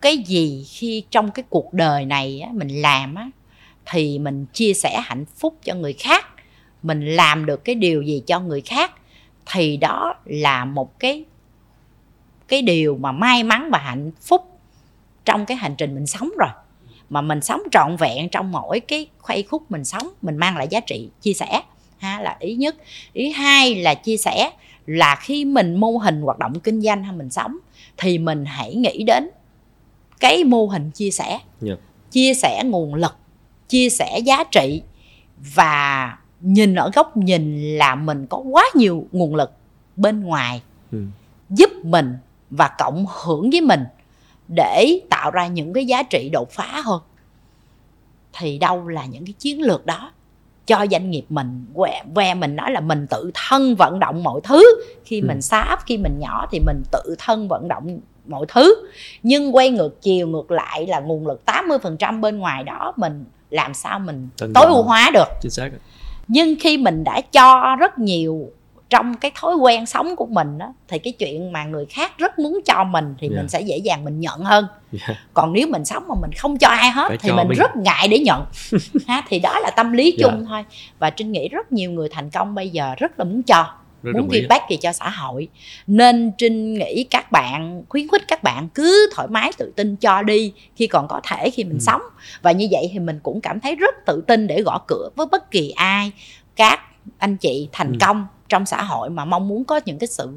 cái 0.00 0.18
gì 0.18 0.64
khi 0.68 1.04
trong 1.10 1.30
cái 1.30 1.44
cuộc 1.48 1.72
đời 1.72 2.04
này 2.04 2.40
á, 2.40 2.50
mình 2.52 2.82
làm 2.82 3.14
á, 3.14 3.30
thì 3.86 4.18
mình 4.18 4.46
chia 4.52 4.74
sẻ 4.74 5.00
hạnh 5.04 5.24
phúc 5.24 5.58
cho 5.64 5.74
người 5.74 5.92
khác. 5.92 6.26
Mình 6.82 7.06
làm 7.06 7.46
được 7.46 7.64
cái 7.64 7.74
điều 7.74 8.02
gì 8.02 8.22
cho 8.26 8.40
người 8.40 8.60
khác 8.60 8.92
thì 9.52 9.76
đó 9.76 10.14
là 10.24 10.64
một 10.64 10.98
cái 10.98 11.24
cái 12.48 12.62
điều 12.62 12.96
mà 12.96 13.12
may 13.12 13.42
mắn 13.42 13.68
và 13.72 13.78
hạnh 13.78 14.10
phúc 14.20 14.58
trong 15.24 15.46
cái 15.46 15.56
hành 15.56 15.74
trình 15.78 15.94
mình 15.94 16.06
sống 16.06 16.30
rồi. 16.38 16.48
Mà 17.10 17.20
mình 17.20 17.40
sống 17.40 17.60
trọn 17.70 17.96
vẹn 17.96 18.28
trong 18.28 18.52
mỗi 18.52 18.80
cái 18.80 19.06
khuây 19.18 19.42
khúc 19.42 19.70
mình 19.70 19.84
sống 19.84 20.08
mình 20.22 20.36
mang 20.36 20.56
lại 20.56 20.68
giá 20.70 20.80
trị 20.80 21.08
chia 21.20 21.32
sẻ 21.32 21.62
ha 22.00 22.20
là 22.20 22.36
ý 22.40 22.54
nhất 22.54 22.76
ý 23.12 23.30
hai 23.30 23.74
là 23.74 23.94
chia 23.94 24.16
sẻ 24.16 24.50
là 24.86 25.16
khi 25.20 25.44
mình 25.44 25.74
mô 25.74 25.90
hình 25.90 26.20
hoạt 26.20 26.38
động 26.38 26.60
kinh 26.60 26.80
doanh 26.80 27.04
hay 27.04 27.16
mình 27.16 27.30
sống 27.30 27.56
thì 27.96 28.18
mình 28.18 28.44
hãy 28.44 28.74
nghĩ 28.74 29.02
đến 29.02 29.30
cái 30.20 30.44
mô 30.44 30.66
hình 30.66 30.90
chia 30.90 31.10
sẻ 31.10 31.28
yeah. 31.28 31.42
Dạ. 31.60 31.74
chia 32.10 32.34
sẻ 32.34 32.62
nguồn 32.64 32.94
lực 32.94 33.16
chia 33.68 33.90
sẻ 33.90 34.18
giá 34.18 34.44
trị 34.44 34.82
và 35.54 36.18
nhìn 36.40 36.74
ở 36.74 36.90
góc 36.94 37.16
nhìn 37.16 37.78
là 37.78 37.94
mình 37.94 38.26
có 38.26 38.38
quá 38.38 38.64
nhiều 38.74 39.06
nguồn 39.12 39.34
lực 39.34 39.52
bên 39.96 40.22
ngoài 40.22 40.62
ừ. 40.92 41.04
giúp 41.50 41.70
mình 41.82 42.16
và 42.50 42.70
cộng 42.78 43.06
hưởng 43.22 43.50
với 43.50 43.60
mình 43.60 43.84
để 44.48 45.00
tạo 45.10 45.30
ra 45.30 45.46
những 45.46 45.72
cái 45.72 45.86
giá 45.86 46.02
trị 46.02 46.30
đột 46.32 46.50
phá 46.50 46.82
hơn 46.84 47.00
thì 48.32 48.58
đâu 48.58 48.88
là 48.88 49.06
những 49.06 49.24
cái 49.24 49.32
chiến 49.38 49.62
lược 49.62 49.86
đó 49.86 50.12
cho 50.70 50.86
doanh 50.90 51.10
nghiệp 51.10 51.24
mình. 51.28 51.64
Que, 51.74 52.02
que 52.14 52.34
mình 52.34 52.56
nói 52.56 52.70
là 52.70 52.80
mình 52.80 53.06
tự 53.06 53.30
thân 53.34 53.74
vận 53.74 54.00
động 54.00 54.22
mọi 54.22 54.40
thứ. 54.44 54.64
Khi 55.04 55.20
ừ. 55.20 55.26
mình 55.28 55.42
xa 55.42 55.60
ấp 55.60 55.78
khi 55.86 55.98
mình 55.98 56.18
nhỏ 56.18 56.48
thì 56.52 56.60
mình 56.60 56.82
tự 56.90 57.14
thân 57.18 57.48
vận 57.48 57.68
động 57.68 58.00
mọi 58.26 58.46
thứ. 58.48 58.74
Nhưng 59.22 59.56
quay 59.56 59.70
ngược 59.70 60.02
chiều 60.02 60.28
ngược 60.28 60.50
lại 60.50 60.86
là 60.86 61.00
nguồn 61.00 61.26
lực 61.26 61.42
80% 61.46 62.20
bên 62.20 62.38
ngoài 62.38 62.64
đó 62.64 62.92
mình 62.96 63.24
làm 63.50 63.74
sao 63.74 63.98
mình 63.98 64.28
Tân 64.38 64.52
tối 64.54 64.66
ưu 64.66 64.82
hóa 64.82 65.10
được. 65.14 65.28
Chính 65.40 65.50
xác 65.50 65.70
nhưng 66.32 66.54
khi 66.60 66.78
mình 66.78 67.04
đã 67.04 67.20
cho 67.20 67.76
rất 67.80 67.98
nhiều 67.98 68.50
trong 68.90 69.14
cái 69.14 69.30
thói 69.34 69.56
quen 69.56 69.86
sống 69.86 70.16
của 70.16 70.26
mình 70.26 70.58
đó, 70.58 70.74
thì 70.88 70.98
cái 70.98 71.12
chuyện 71.12 71.52
mà 71.52 71.64
người 71.64 71.86
khác 71.86 72.18
rất 72.18 72.38
muốn 72.38 72.60
cho 72.66 72.84
mình 72.84 73.14
thì 73.18 73.28
yeah. 73.28 73.36
mình 73.36 73.48
sẽ 73.48 73.60
dễ 73.60 73.76
dàng 73.76 74.04
mình 74.04 74.20
nhận 74.20 74.40
hơn 74.40 74.66
yeah. 75.06 75.18
còn 75.34 75.52
nếu 75.52 75.66
mình 75.66 75.84
sống 75.84 76.08
mà 76.08 76.14
mình 76.20 76.30
không 76.36 76.58
cho 76.58 76.68
ai 76.68 76.90
hết 76.90 77.08
Phải 77.08 77.18
thì 77.18 77.32
mình, 77.32 77.48
mình 77.48 77.58
rất 77.58 77.76
ngại 77.76 78.08
để 78.08 78.18
nhận 78.18 78.44
ha 79.06 79.22
thì 79.28 79.38
đó 79.38 79.60
là 79.60 79.70
tâm 79.70 79.92
lý 79.92 80.16
chung 80.18 80.34
yeah. 80.34 80.46
thôi 80.48 80.64
và 80.98 81.10
trinh 81.10 81.32
nghĩ 81.32 81.48
rất 81.48 81.72
nhiều 81.72 81.90
người 81.90 82.08
thành 82.08 82.30
công 82.30 82.54
bây 82.54 82.70
giờ 82.70 82.94
rất 82.98 83.18
là 83.18 83.24
muốn 83.24 83.42
cho 83.42 83.66
rất 84.02 84.12
muốn 84.14 84.28
ghi 84.32 84.46
back 84.48 84.70
gì 84.70 84.76
cho 84.80 84.92
xã 84.92 85.10
hội 85.10 85.48
nên 85.86 86.32
trinh 86.38 86.74
nghĩ 86.74 87.04
các 87.10 87.32
bạn 87.32 87.82
khuyến 87.88 88.08
khích 88.08 88.22
các 88.28 88.42
bạn 88.42 88.68
cứ 88.68 89.10
thoải 89.14 89.28
mái 89.28 89.52
tự 89.58 89.72
tin 89.76 89.96
cho 89.96 90.22
đi 90.22 90.52
khi 90.76 90.86
còn 90.86 91.08
có 91.08 91.20
thể 91.24 91.50
khi 91.50 91.64
mình 91.64 91.78
ừ. 91.78 91.80
sống 91.80 92.02
và 92.42 92.52
như 92.52 92.68
vậy 92.70 92.90
thì 92.92 92.98
mình 92.98 93.20
cũng 93.22 93.40
cảm 93.40 93.60
thấy 93.60 93.74
rất 93.74 93.94
tự 94.06 94.22
tin 94.26 94.46
để 94.46 94.62
gõ 94.62 94.80
cửa 94.86 95.08
với 95.16 95.26
bất 95.26 95.50
kỳ 95.50 95.70
ai 95.70 96.12
các 96.56 96.80
anh 97.18 97.36
chị 97.36 97.68
thành 97.72 97.92
ừ. 97.92 97.96
công 98.00 98.26
trong 98.50 98.66
xã 98.66 98.82
hội 98.82 99.10
mà 99.10 99.24
mong 99.24 99.48
muốn 99.48 99.64
có 99.64 99.80
những 99.84 99.98
cái 99.98 100.06
sự 100.06 100.28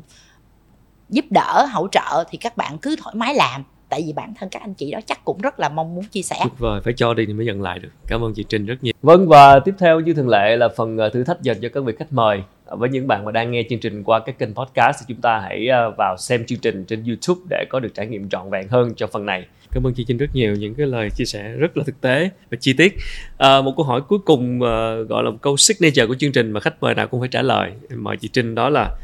giúp 1.10 1.26
đỡ 1.30 1.66
hỗ 1.72 1.88
trợ 1.88 2.24
thì 2.30 2.38
các 2.38 2.58
bạn 2.58 2.78
cứ 2.78 2.96
thoải 3.04 3.16
mái 3.16 3.34
làm. 3.34 3.64
Tại 3.90 4.04
vì 4.06 4.14
bản 4.14 4.34
thân 4.40 4.50
các 4.50 4.62
anh 4.62 4.74
chị 4.74 4.92
đó 4.92 5.00
chắc 5.06 5.26
cũng 5.26 5.42
rất 5.42 5.60
là 5.60 5.70
mong 5.70 5.96
muốn 5.96 6.06
chia 6.06 6.22
sẻ. 6.22 6.36
Tuyệt 6.44 6.60
vời 6.60 6.82
phải 6.84 6.94
cho 6.98 7.14
đi 7.14 7.26
thì 7.26 7.34
mới 7.34 7.46
nhận 7.46 7.62
lại 7.62 7.80
được. 7.80 7.90
Cảm 8.08 8.24
ơn 8.24 8.34
chị 8.34 8.46
Trinh 8.50 8.66
rất 8.66 8.76
nhiều. 8.82 8.94
Vâng 9.02 9.28
và 9.28 9.60
tiếp 9.60 9.76
theo 9.80 10.00
như 10.00 10.14
thường 10.14 10.30
lệ 10.30 10.56
là 10.56 10.70
phần 10.78 10.98
ờ, 10.98 11.10
thử 11.10 11.24
thách 11.24 11.42
dành 11.42 11.58
cho 11.62 11.70
các 11.74 11.84
vị 11.84 11.94
khách 12.00 12.14
mời. 12.14 12.44
Với 12.66 12.90
những 12.90 13.08
bạn 13.08 13.26
mà 13.26 13.32
đang 13.32 13.52
nghe 13.52 13.64
chương 13.70 13.80
trình 13.80 14.04
qua 14.04 14.20
cái 14.20 14.36
kênh 14.40 14.56
podcast 14.56 15.00
thì 15.00 15.06
chúng 15.08 15.22
ta 15.22 15.40
hãy 15.40 15.68
ờ, 15.68 15.92
vào 15.98 16.18
xem 16.18 16.46
chương 16.46 16.60
trình 16.60 16.86
trên 16.86 17.04
YouTube 17.04 17.42
để 17.50 17.66
có 17.70 17.80
được 17.80 17.94
trải 17.94 18.08
nghiệm 18.08 18.30
trọn 18.30 18.50
vẹn 18.50 18.68
hơn 18.68 18.94
cho 18.96 19.08
phần 19.08 19.26
này 19.26 19.46
cảm 19.74 19.88
ơn 19.88 19.94
chị 19.94 20.04
Trinh 20.04 20.18
rất 20.18 20.36
nhiều 20.36 20.56
những 20.56 20.76
cái 20.76 20.88
lời 20.88 21.10
chia 21.10 21.26
sẻ 21.26 21.52
rất 21.52 21.78
là 21.78 21.84
thực 21.84 22.02
tế 22.02 22.30
và 22.52 22.58
chi 22.62 22.74
tiết. 22.74 22.96
À, 23.38 23.62
một 23.62 23.74
câu 23.78 23.86
hỏi 23.86 24.02
cuối 24.08 24.20
cùng 24.20 24.62
à, 24.62 24.96
gọi 24.96 25.24
là 25.24 25.30
một 25.30 25.38
câu 25.42 25.58
signature 25.58 26.06
của 26.06 26.16
chương 26.16 26.32
trình 26.32 26.52
mà 26.52 26.60
khách 26.60 26.84
mời 26.84 26.96
nào 26.96 27.08
cũng 27.08 27.20
phải 27.20 27.30
trả 27.30 27.42
lời. 27.42 27.72
Mời 27.96 28.18
chị 28.18 28.30
Trinh 28.34 28.56
đó 28.56 28.70
là 28.70 28.98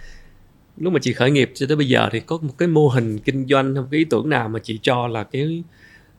lúc 0.77 0.93
mà 0.93 0.99
chị 1.01 1.13
khởi 1.13 1.31
nghiệp 1.31 1.51
cho 1.55 1.65
tới 1.67 1.77
bây 1.77 1.87
giờ 1.87 2.09
thì 2.11 2.19
có 2.19 2.37
một 2.41 2.53
cái 2.57 2.67
mô 2.67 2.87
hình 2.87 3.19
kinh 3.19 3.45
doanh 3.47 3.73
một 3.73 3.87
cái 3.91 3.97
ý 3.97 4.05
tưởng 4.05 4.29
nào 4.29 4.49
mà 4.49 4.59
chị 4.63 4.79
cho 4.81 5.07
là 5.07 5.23
cái 5.23 5.63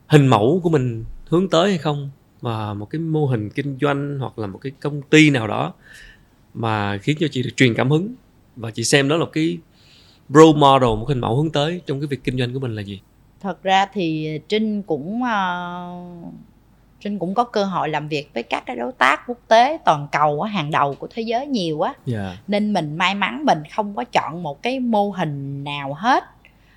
hình 0.07 0.27
mẫu 0.27 0.59
của 0.63 0.69
mình 0.69 1.03
hướng 1.27 1.49
tới 1.49 1.69
hay 1.69 1.77
không? 1.77 2.09
Và 2.41 2.73
một 2.73 2.85
cái 2.85 2.99
mô 2.99 3.25
hình 3.25 3.49
kinh 3.49 3.77
doanh 3.81 4.19
hoặc 4.19 4.39
là 4.39 4.47
một 4.47 4.59
cái 4.61 4.71
công 4.79 5.01
ty 5.01 5.29
nào 5.29 5.47
đó 5.47 5.73
mà 6.53 6.97
khiến 6.97 7.17
cho 7.19 7.27
chị 7.31 7.43
được 7.43 7.51
truyền 7.55 7.73
cảm 7.73 7.91
hứng? 7.91 8.13
Và 8.55 8.71
chị 8.71 8.83
xem 8.83 9.07
đó 9.07 9.17
là 9.17 9.25
cái 9.33 9.57
role 10.29 10.59
model 10.59 10.89
một 10.89 11.05
hình 11.07 11.19
mẫu 11.19 11.35
hướng 11.41 11.51
tới 11.51 11.81
trong 11.85 11.99
cái 11.99 12.07
việc 12.07 12.23
kinh 12.23 12.37
doanh 12.37 12.53
của 12.53 12.59
mình 12.59 12.75
là 12.75 12.81
gì? 12.81 13.01
Thật 13.41 13.63
ra 13.63 13.85
thì 13.93 14.39
trinh 14.47 14.83
cũng 14.83 15.21
uh, 15.21 16.33
trinh 16.99 17.19
cũng 17.19 17.33
có 17.33 17.43
cơ 17.43 17.65
hội 17.65 17.89
làm 17.89 18.07
việc 18.07 18.29
với 18.33 18.43
các 18.43 18.63
cái 18.65 18.75
đối 18.75 18.91
tác 18.91 19.21
quốc 19.27 19.37
tế 19.47 19.77
toàn 19.85 20.07
cầu 20.11 20.41
hàng 20.41 20.71
đầu 20.71 20.95
của 20.99 21.07
thế 21.11 21.21
giới 21.21 21.47
nhiều 21.47 21.81
á 21.81 21.89
yeah. 21.89 21.99
Dạ. 22.05 22.37
nên 22.47 22.73
mình 22.73 22.97
may 22.97 23.15
mắn 23.15 23.45
mình 23.45 23.63
không 23.75 23.95
có 23.95 24.03
chọn 24.03 24.43
một 24.43 24.63
cái 24.63 24.79
mô 24.79 25.09
hình 25.09 25.63
nào 25.63 25.93
hết 25.93 26.23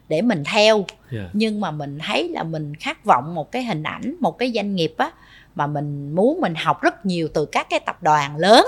để 0.09 0.23
mình 0.23 0.43
theo 0.45 0.77
yeah. 0.77 0.87
Dạ. 1.11 1.31
nhưng 1.33 1.61
mà 1.61 1.71
mình 1.71 1.99
thấy 1.99 2.29
là 2.29 2.43
mình 2.43 2.75
khát 2.75 3.05
vọng 3.05 3.35
một 3.35 3.53
cái 3.53 3.65
hình 3.65 3.83
ảnh 3.83 4.17
một 4.21 4.39
cái 4.39 4.53
doanh 4.55 4.75
nghiệp 4.75 4.95
á 4.99 5.11
mà 5.55 5.67
mình 5.67 6.15
muốn 6.15 6.41
mình 6.41 6.55
học 6.55 6.83
rất 6.83 7.07
nhiều 7.07 7.29
từ 7.35 7.45
các 7.45 7.67
cái 7.71 7.81
tập 7.81 8.03
đoàn 8.03 8.37
lớn 8.37 8.67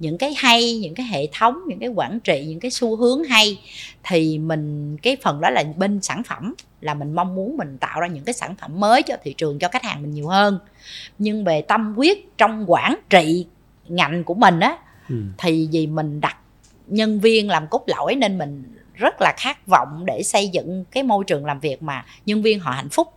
những 0.00 0.18
cái 0.18 0.34
hay 0.36 0.78
những 0.78 0.94
cái 0.94 1.06
hệ 1.06 1.28
thống 1.32 1.60
những 1.68 1.78
cái 1.78 1.88
quản 1.88 2.20
trị 2.20 2.44
những 2.48 2.60
cái 2.60 2.70
xu 2.70 2.96
hướng 2.96 3.24
hay 3.24 3.60
thì 4.04 4.38
mình 4.38 4.96
cái 5.02 5.16
phần 5.22 5.40
đó 5.40 5.50
là 5.50 5.64
bên 5.76 6.02
sản 6.02 6.22
phẩm 6.22 6.54
là 6.80 6.94
mình 6.94 7.12
mong 7.12 7.34
muốn 7.34 7.56
mình 7.56 7.78
tạo 7.78 8.00
ra 8.00 8.06
những 8.06 8.24
cái 8.24 8.32
sản 8.32 8.54
phẩm 8.60 8.80
mới 8.80 9.02
cho 9.02 9.16
thị 9.22 9.34
trường 9.36 9.58
cho 9.58 9.68
khách 9.68 9.84
hàng 9.84 10.02
mình 10.02 10.10
nhiều 10.10 10.28
hơn 10.28 10.58
nhưng 11.18 11.44
về 11.44 11.62
tâm 11.62 11.94
huyết 11.94 12.18
trong 12.38 12.64
quản 12.66 12.96
trị 13.10 13.46
ngành 13.88 14.24
của 14.24 14.34
mình 14.34 14.60
á 14.60 14.78
ừ. 15.08 15.16
thì 15.38 15.68
vì 15.72 15.86
mình 15.86 16.20
đặt 16.20 16.36
nhân 16.86 17.20
viên 17.20 17.48
làm 17.48 17.66
cốt 17.66 17.82
lõi 17.86 18.14
nên 18.14 18.38
mình 18.38 18.62
rất 18.94 19.20
là 19.20 19.34
khát 19.36 19.66
vọng 19.66 20.06
để 20.06 20.22
xây 20.22 20.48
dựng 20.48 20.84
cái 20.90 21.02
môi 21.02 21.24
trường 21.26 21.44
làm 21.44 21.60
việc 21.60 21.82
mà 21.82 22.04
nhân 22.26 22.42
viên 22.42 22.60
họ 22.60 22.70
hạnh 22.70 22.88
phúc 22.88 23.08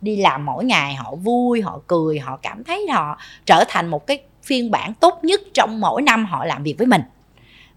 đi 0.00 0.16
làm 0.16 0.46
mỗi 0.46 0.64
ngày 0.64 0.94
họ 0.94 1.14
vui 1.14 1.60
họ 1.60 1.80
cười 1.86 2.18
họ 2.18 2.38
cảm 2.42 2.64
thấy 2.64 2.86
họ 2.92 3.18
trở 3.46 3.64
thành 3.68 3.88
một 3.88 4.06
cái 4.06 4.22
phiên 4.44 4.70
bản 4.70 4.94
tốt 4.94 5.20
nhất 5.22 5.40
trong 5.54 5.80
mỗi 5.80 6.02
năm 6.02 6.24
họ 6.24 6.44
làm 6.44 6.62
việc 6.62 6.78
với 6.78 6.86
mình 6.86 7.02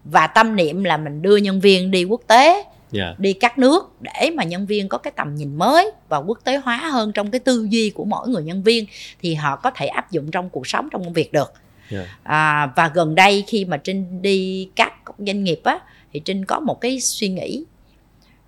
và 0.04 0.26
tâm 0.26 0.56
niệm 0.56 0.84
là 0.84 0.96
mình 0.96 1.22
đưa 1.22 1.36
nhân 1.36 1.60
viên 1.60 1.90
đi 1.90 2.04
quốc 2.04 2.20
tế 2.26 2.52
yeah. 2.52 2.66
Dạ. 2.92 3.14
đi 3.18 3.32
các 3.32 3.58
nước 3.58 3.96
để 4.00 4.30
mà 4.34 4.44
nhân 4.44 4.66
viên 4.66 4.88
có 4.88 4.98
cái 4.98 5.12
tầm 5.16 5.34
nhìn 5.34 5.56
mới 5.56 5.90
và 6.08 6.18
quốc 6.18 6.38
tế 6.44 6.56
hóa 6.56 6.76
hơn 6.76 7.12
trong 7.12 7.30
cái 7.30 7.38
tư 7.38 7.66
duy 7.70 7.90
của 7.90 8.04
mỗi 8.04 8.28
người 8.28 8.42
nhân 8.42 8.62
viên 8.62 8.86
thì 9.22 9.34
họ 9.34 9.56
có 9.56 9.70
thể 9.70 9.86
áp 9.86 10.10
dụng 10.10 10.30
trong 10.30 10.50
cuộc 10.50 10.66
sống 10.66 10.88
trong 10.92 11.04
công 11.04 11.12
việc 11.12 11.32
được 11.32 11.52
yeah. 11.90 12.06
Dạ. 12.06 12.16
à, 12.22 12.72
và 12.76 12.90
gần 12.94 13.14
đây 13.14 13.44
khi 13.46 13.64
mà 13.64 13.76
trinh 13.76 14.22
đi 14.22 14.68
các 14.76 14.92
doanh 15.18 15.44
nghiệp 15.44 15.60
á 15.64 15.78
thì 16.12 16.20
trinh 16.20 16.44
có 16.44 16.60
một 16.60 16.80
cái 16.80 17.00
suy 17.00 17.28
nghĩ 17.28 17.64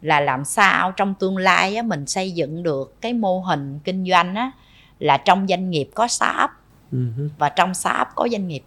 là 0.03 0.21
làm 0.21 0.45
sao 0.45 0.93
trong 0.93 1.14
tương 1.14 1.37
lai 1.37 1.77
á, 1.77 1.83
mình 1.83 2.07
xây 2.07 2.31
dựng 2.31 2.62
được 2.62 3.01
cái 3.01 3.12
mô 3.12 3.41
hình 3.41 3.79
kinh 3.85 4.07
doanh 4.11 4.35
á, 4.35 4.51
là 4.99 5.16
trong 5.16 5.47
doanh 5.49 5.71
nghiệp 5.71 5.89
có 5.95 6.09
startup 6.09 6.51
uh-huh. 6.93 7.28
và 7.38 7.49
trong 7.49 7.74
startup 7.74 8.09
có 8.14 8.28
doanh 8.28 8.49
nghiệp. 8.49 8.62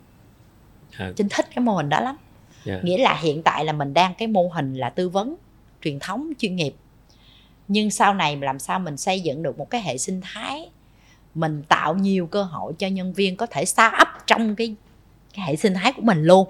Trinh 1.15 1.27
thích 1.29 1.45
cái 1.55 1.63
mô 1.63 1.75
hình 1.75 1.89
đó 1.89 1.99
lắm. 1.99 2.17
Yeah. 2.65 2.83
nghĩa 2.83 2.97
là 2.97 3.15
hiện 3.21 3.43
tại 3.43 3.65
là 3.65 3.73
mình 3.73 3.93
đang 3.93 4.13
cái 4.17 4.27
mô 4.27 4.47
hình 4.53 4.73
là 4.73 4.89
tư 4.89 5.09
vấn 5.09 5.35
truyền 5.81 5.99
thống 5.99 6.31
chuyên 6.39 6.55
nghiệp. 6.55 6.75
Nhưng 7.67 7.91
sau 7.91 8.13
này 8.13 8.37
làm 8.37 8.59
sao 8.59 8.79
mình 8.79 8.97
xây 8.97 9.21
dựng 9.21 9.43
được 9.43 9.57
một 9.57 9.69
cái 9.69 9.81
hệ 9.81 9.97
sinh 9.97 10.21
thái 10.21 10.69
mình 11.35 11.63
tạo 11.67 11.95
nhiều 11.95 12.27
cơ 12.27 12.43
hội 12.43 12.73
cho 12.79 12.87
nhân 12.87 13.13
viên 13.13 13.35
có 13.35 13.45
thể 13.45 13.65
start 13.65 13.93
up 14.01 14.07
trong 14.27 14.55
cái, 14.55 14.75
cái 15.33 15.45
hệ 15.45 15.55
sinh 15.55 15.73
thái 15.73 15.93
của 15.93 16.01
mình 16.01 16.23
luôn. 16.23 16.47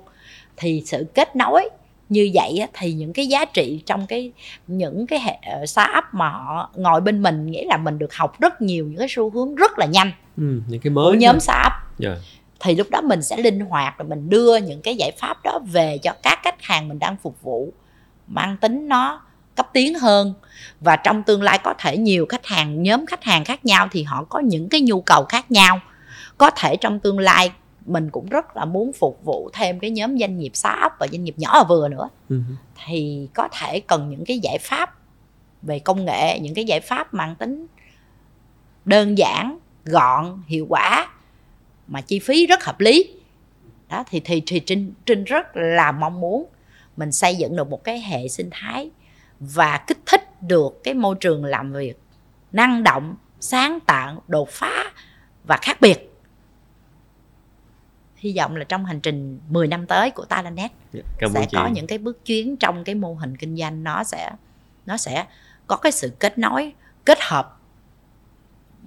Thì 0.57 0.83
sự 0.85 1.05
kết 1.13 1.35
nối 1.35 1.69
như 2.09 2.31
vậy 2.33 2.57
á, 2.57 2.67
thì 2.73 2.93
những 2.93 3.13
cái 3.13 3.27
giá 3.27 3.45
trị 3.45 3.83
trong 3.85 4.07
cái 4.07 4.31
những 4.67 5.07
cái 5.07 5.19
hệ 5.19 5.37
ờ, 5.45 5.65
startup 5.65 6.03
mà 6.11 6.29
họ 6.29 6.71
ngồi 6.75 7.01
bên 7.01 7.21
mình 7.21 7.45
nghĩa 7.45 7.65
là 7.65 7.77
mình 7.77 7.99
được 7.99 8.13
học 8.13 8.39
rất 8.41 8.61
nhiều 8.61 8.87
những 8.87 8.97
cái 8.97 9.07
xu 9.09 9.29
hướng 9.29 9.55
rất 9.55 9.79
là 9.79 9.85
nhanh 9.85 10.11
ừ, 10.37 10.61
những 10.67 10.81
cái 10.81 10.91
mới 10.91 11.17
nhóm 11.17 11.39
startup 11.39 11.71
yeah. 11.71 11.83
Dạ. 11.99 12.15
thì 12.59 12.75
lúc 12.75 12.87
đó 12.89 13.01
mình 13.01 13.21
sẽ 13.21 13.37
linh 13.37 13.59
hoạt 13.59 13.93
và 13.97 14.05
mình 14.07 14.29
đưa 14.29 14.57
những 14.57 14.81
cái 14.81 14.95
giải 14.95 15.11
pháp 15.19 15.43
đó 15.43 15.59
về 15.71 15.97
cho 15.97 16.13
các 16.23 16.39
khách 16.43 16.61
hàng 16.61 16.87
mình 16.87 16.99
đang 16.99 17.15
phục 17.23 17.41
vụ 17.41 17.73
mang 18.27 18.57
tính 18.57 18.87
nó 18.87 19.21
cấp 19.55 19.69
tiến 19.73 19.99
hơn 19.99 20.33
và 20.79 20.95
trong 20.95 21.23
tương 21.23 21.43
lai 21.43 21.59
có 21.63 21.73
thể 21.79 21.97
nhiều 21.97 22.25
khách 22.29 22.45
hàng 22.45 22.83
nhóm 22.83 23.05
khách 23.05 23.23
hàng 23.23 23.45
khác 23.45 23.65
nhau 23.65 23.87
thì 23.91 24.03
họ 24.03 24.23
có 24.23 24.39
những 24.39 24.69
cái 24.69 24.81
nhu 24.81 25.01
cầu 25.01 25.25
khác 25.29 25.51
nhau 25.51 25.79
có 26.37 26.49
thể 26.49 26.75
trong 26.75 26.99
tương 26.99 27.19
lai 27.19 27.51
mình 27.85 28.09
cũng 28.09 28.29
rất 28.29 28.57
là 28.57 28.65
muốn 28.65 28.91
phục 28.93 29.19
vụ 29.23 29.49
thêm 29.53 29.79
cái 29.79 29.91
nhóm 29.91 30.19
doanh 30.19 30.39
nghiệp 30.39 30.51
startup 30.53 30.91
và 30.99 31.07
doanh 31.11 31.23
nghiệp 31.23 31.35
nhỏ 31.37 31.49
và 31.53 31.63
vừa 31.69 31.87
nữa 31.87 32.09
uh-huh. 32.29 32.55
thì 32.85 33.27
có 33.33 33.47
thể 33.51 33.79
cần 33.79 34.09
những 34.09 34.25
cái 34.25 34.39
giải 34.39 34.57
pháp 34.61 34.95
về 35.61 35.79
công 35.79 36.05
nghệ 36.05 36.39
những 36.39 36.53
cái 36.53 36.65
giải 36.65 36.79
pháp 36.79 37.13
mang 37.13 37.35
tính 37.35 37.65
đơn 38.85 39.17
giản 39.17 39.57
gọn 39.85 40.43
hiệu 40.47 40.65
quả 40.69 41.09
mà 41.87 42.01
chi 42.01 42.19
phí 42.19 42.47
rất 42.47 42.63
hợp 42.63 42.79
lý. 42.79 43.13
Đó 43.89 44.03
thì 44.09 44.21
thì 44.25 44.43
thì 44.45 44.59
trinh 44.59 44.93
trinh 45.05 45.23
rất 45.23 45.47
là 45.53 45.91
mong 45.91 46.21
muốn 46.21 46.45
mình 46.97 47.11
xây 47.11 47.35
dựng 47.35 47.55
được 47.55 47.69
một 47.69 47.83
cái 47.83 48.01
hệ 48.01 48.27
sinh 48.27 48.49
thái 48.51 48.89
và 49.39 49.77
kích 49.87 49.99
thích 50.05 50.41
được 50.41 50.83
cái 50.83 50.93
môi 50.93 51.15
trường 51.19 51.45
làm 51.45 51.73
việc 51.73 51.99
năng 52.51 52.83
động 52.83 53.15
sáng 53.39 53.79
tạo 53.79 54.23
đột 54.27 54.49
phá 54.49 54.91
và 55.47 55.57
khác 55.61 55.81
biệt. 55.81 56.09
Hy 58.15 58.33
vọng 58.37 58.55
là 58.55 58.63
trong 58.63 58.85
hành 58.85 58.99
trình 58.99 59.39
10 59.49 59.67
năm 59.67 59.87
tới 59.87 60.11
của 60.11 60.25
Talentnet 60.25 60.71
dạ, 60.93 61.01
sẽ 61.33 61.47
có 61.53 61.67
những 61.67 61.87
cái 61.87 61.97
bước 61.97 62.25
chuyến 62.25 62.57
trong 62.57 62.83
cái 62.83 62.95
mô 62.95 63.13
hình 63.13 63.37
kinh 63.37 63.57
doanh 63.57 63.83
nó 63.83 64.03
sẽ 64.03 64.31
nó 64.85 64.97
sẽ 64.97 65.25
có 65.67 65.75
cái 65.75 65.91
sự 65.91 66.11
kết 66.19 66.37
nối 66.37 66.73
kết 67.05 67.17
hợp 67.21 67.59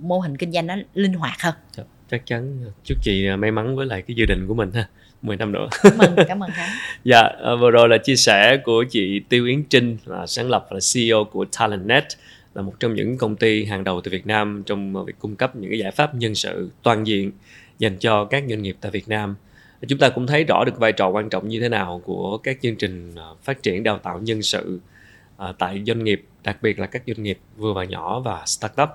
mô 0.00 0.18
hình 0.18 0.36
kinh 0.36 0.52
doanh 0.52 0.66
nó 0.66 0.76
linh 0.94 1.14
hoạt 1.14 1.42
hơn. 1.42 1.54
Dạ, 1.72 1.84
chắc 2.10 2.26
chắn. 2.26 2.64
Chúc 2.84 2.98
chị 3.02 3.28
may 3.38 3.50
mắn 3.50 3.76
với 3.76 3.86
lại 3.86 4.02
cái 4.02 4.14
dự 4.14 4.26
định 4.26 4.44
của 4.48 4.54
mình 4.54 4.70
ha. 4.72 4.88
10 5.22 5.36
năm 5.36 5.52
nữa. 5.52 5.68
Cảm 5.82 5.98
ơn 5.98 6.16
cảm 6.28 6.42
ơn 6.42 6.50
khánh. 6.50 6.70
Dạ 7.04 7.20
ờ, 7.20 7.56
vừa 7.56 7.70
rồi 7.70 7.88
là 7.88 7.98
chia 7.98 8.16
sẻ 8.16 8.56
của 8.64 8.84
chị 8.90 9.20
Tiêu 9.20 9.46
Yến 9.46 9.64
Trinh 9.64 9.96
là 10.04 10.26
sáng 10.26 10.50
lập 10.50 10.66
và 10.70 10.78
CEO 10.94 11.24
của 11.24 11.44
Talentnet 11.58 12.04
là 12.54 12.62
một 12.62 12.74
trong 12.80 12.94
những 12.94 13.18
công 13.18 13.36
ty 13.36 13.64
hàng 13.64 13.84
đầu 13.84 14.00
tại 14.00 14.10
Việt 14.10 14.26
Nam 14.26 14.62
trong 14.66 15.04
việc 15.04 15.18
cung 15.18 15.36
cấp 15.36 15.56
những 15.56 15.70
cái 15.70 15.78
giải 15.78 15.90
pháp 15.90 16.14
nhân 16.14 16.34
sự 16.34 16.70
toàn 16.82 17.06
diện 17.06 17.32
dành 17.78 17.96
cho 17.98 18.24
các 18.24 18.44
doanh 18.48 18.62
nghiệp 18.62 18.76
tại 18.80 18.90
Việt 18.90 19.08
Nam. 19.08 19.34
Chúng 19.88 19.98
ta 19.98 20.08
cũng 20.08 20.26
thấy 20.26 20.44
rõ 20.44 20.64
được 20.64 20.78
vai 20.78 20.92
trò 20.92 21.08
quan 21.08 21.28
trọng 21.28 21.48
như 21.48 21.60
thế 21.60 21.68
nào 21.68 22.02
của 22.04 22.38
các 22.38 22.58
chương 22.62 22.76
trình 22.76 23.14
à, 23.16 23.24
phát 23.42 23.62
triển 23.62 23.82
đào 23.82 23.98
tạo 23.98 24.18
nhân 24.18 24.42
sự 24.42 24.80
à, 25.36 25.52
tại 25.58 25.82
doanh 25.86 26.04
nghiệp 26.04 26.24
đặc 26.44 26.62
biệt 26.62 26.78
là 26.78 26.86
các 26.86 27.02
doanh 27.06 27.22
nghiệp 27.22 27.38
vừa 27.56 27.72
và 27.72 27.84
nhỏ 27.84 28.20
và 28.20 28.42
startup 28.46 28.88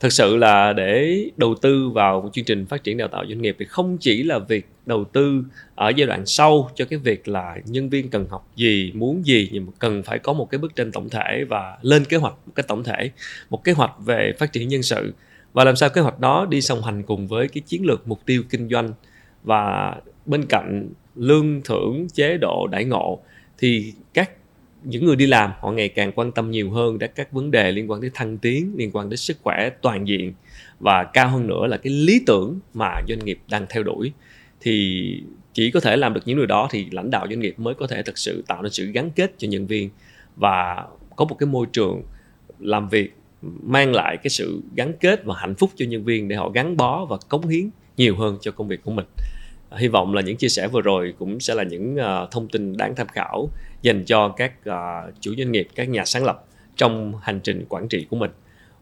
thực 0.00 0.12
sự 0.12 0.36
là 0.36 0.72
để 0.72 1.24
đầu 1.36 1.54
tư 1.54 1.88
vào 1.88 2.20
một 2.20 2.30
chương 2.32 2.44
trình 2.44 2.66
phát 2.66 2.84
triển 2.84 2.96
đào 2.96 3.08
tạo 3.08 3.24
doanh 3.28 3.42
nghiệp 3.42 3.56
thì 3.58 3.64
không 3.64 3.98
chỉ 4.00 4.22
là 4.22 4.38
việc 4.38 4.66
đầu 4.86 5.04
tư 5.04 5.42
ở 5.74 5.88
giai 5.96 6.06
đoạn 6.06 6.26
sau 6.26 6.70
cho 6.74 6.84
cái 6.84 6.98
việc 6.98 7.28
là 7.28 7.56
nhân 7.64 7.88
viên 7.88 8.10
cần 8.10 8.26
học 8.30 8.50
gì, 8.56 8.92
muốn 8.94 9.26
gì, 9.26 9.48
nhưng 9.52 9.66
mà 9.66 9.72
cần 9.78 10.02
phải 10.02 10.18
có 10.18 10.32
một 10.32 10.50
cái 10.50 10.58
bức 10.58 10.76
tranh 10.76 10.92
tổng 10.92 11.08
thể 11.08 11.44
và 11.48 11.78
lên 11.82 12.04
kế 12.04 12.16
hoạch 12.16 12.34
một 12.46 12.52
cái 12.54 12.64
tổng 12.68 12.84
thể, 12.84 13.10
một 13.50 13.64
kế 13.64 13.72
hoạch 13.72 13.92
về 14.04 14.32
phát 14.38 14.52
triển 14.52 14.68
nhân 14.68 14.82
sự. 14.82 15.14
Và 15.52 15.64
làm 15.64 15.76
sao 15.76 15.88
kế 15.88 16.00
hoạch 16.00 16.20
đó 16.20 16.46
đi 16.50 16.60
song 16.60 16.82
hành 16.82 17.02
cùng 17.02 17.26
với 17.26 17.48
cái 17.48 17.62
chiến 17.66 17.86
lược 17.86 18.08
mục 18.08 18.20
tiêu 18.26 18.42
kinh 18.50 18.68
doanh 18.68 18.92
và 19.42 19.94
bên 20.26 20.44
cạnh 20.48 20.88
lương 21.14 21.60
thưởng, 21.64 22.08
chế 22.08 22.36
độ 22.36 22.66
đãi 22.70 22.84
ngộ 22.84 23.18
thì 23.58 23.92
các 24.14 24.30
những 24.88 25.06
người 25.06 25.16
đi 25.16 25.26
làm, 25.26 25.52
họ 25.60 25.70
ngày 25.70 25.88
càng 25.88 26.12
quan 26.12 26.32
tâm 26.32 26.50
nhiều 26.50 26.70
hơn 26.70 26.98
đến 26.98 27.10
các 27.14 27.32
vấn 27.32 27.50
đề 27.50 27.72
liên 27.72 27.90
quan 27.90 28.00
đến 28.00 28.10
thăng 28.14 28.38
tiến, 28.38 28.74
liên 28.76 28.90
quan 28.92 29.08
đến 29.08 29.16
sức 29.16 29.36
khỏe 29.42 29.70
toàn 29.82 30.08
diện 30.08 30.32
và 30.80 31.04
cao 31.04 31.28
hơn 31.28 31.46
nữa 31.46 31.66
là 31.66 31.76
cái 31.76 31.92
lý 31.92 32.22
tưởng 32.26 32.58
mà 32.74 33.00
doanh 33.08 33.18
nghiệp 33.18 33.38
đang 33.50 33.66
theo 33.68 33.82
đuổi. 33.82 34.12
Thì 34.60 35.22
chỉ 35.52 35.70
có 35.70 35.80
thể 35.80 35.96
làm 35.96 36.14
được 36.14 36.20
những 36.24 36.36
điều 36.36 36.46
đó 36.46 36.68
thì 36.70 36.86
lãnh 36.90 37.10
đạo 37.10 37.26
doanh 37.30 37.40
nghiệp 37.40 37.54
mới 37.58 37.74
có 37.74 37.86
thể 37.86 38.02
thực 38.02 38.18
sự 38.18 38.44
tạo 38.46 38.62
nên 38.62 38.72
sự 38.72 38.86
gắn 38.86 39.10
kết 39.10 39.32
cho 39.38 39.48
nhân 39.48 39.66
viên 39.66 39.90
và 40.36 40.84
có 41.16 41.24
một 41.24 41.36
cái 41.38 41.46
môi 41.46 41.66
trường 41.72 42.02
làm 42.58 42.88
việc 42.88 43.12
mang 43.62 43.94
lại 43.94 44.16
cái 44.16 44.30
sự 44.30 44.60
gắn 44.76 44.92
kết 45.00 45.24
và 45.24 45.34
hạnh 45.38 45.54
phúc 45.54 45.70
cho 45.76 45.86
nhân 45.86 46.04
viên 46.04 46.28
để 46.28 46.36
họ 46.36 46.50
gắn 46.50 46.76
bó 46.76 47.04
và 47.04 47.16
cống 47.28 47.46
hiến 47.46 47.70
nhiều 47.96 48.16
hơn 48.16 48.38
cho 48.40 48.50
công 48.52 48.68
việc 48.68 48.82
của 48.82 48.90
mình. 48.90 49.06
Hy 49.76 49.88
vọng 49.88 50.14
là 50.14 50.22
những 50.22 50.36
chia 50.36 50.48
sẻ 50.48 50.68
vừa 50.68 50.80
rồi 50.80 51.14
cũng 51.18 51.40
sẽ 51.40 51.54
là 51.54 51.62
những 51.62 51.96
ờ, 51.96 52.28
thông 52.30 52.48
tin 52.48 52.76
đáng 52.76 52.94
tham 52.96 53.08
khảo 53.08 53.48
dành 53.86 54.04
cho 54.04 54.28
các 54.28 54.52
uh, 54.68 55.14
chủ 55.20 55.34
doanh 55.38 55.52
nghiệp 55.52 55.68
các 55.74 55.88
nhà 55.88 56.04
sáng 56.04 56.24
lập 56.24 56.44
trong 56.76 57.12
hành 57.22 57.40
trình 57.40 57.64
quản 57.68 57.88
trị 57.88 58.06
của 58.10 58.16
mình 58.16 58.30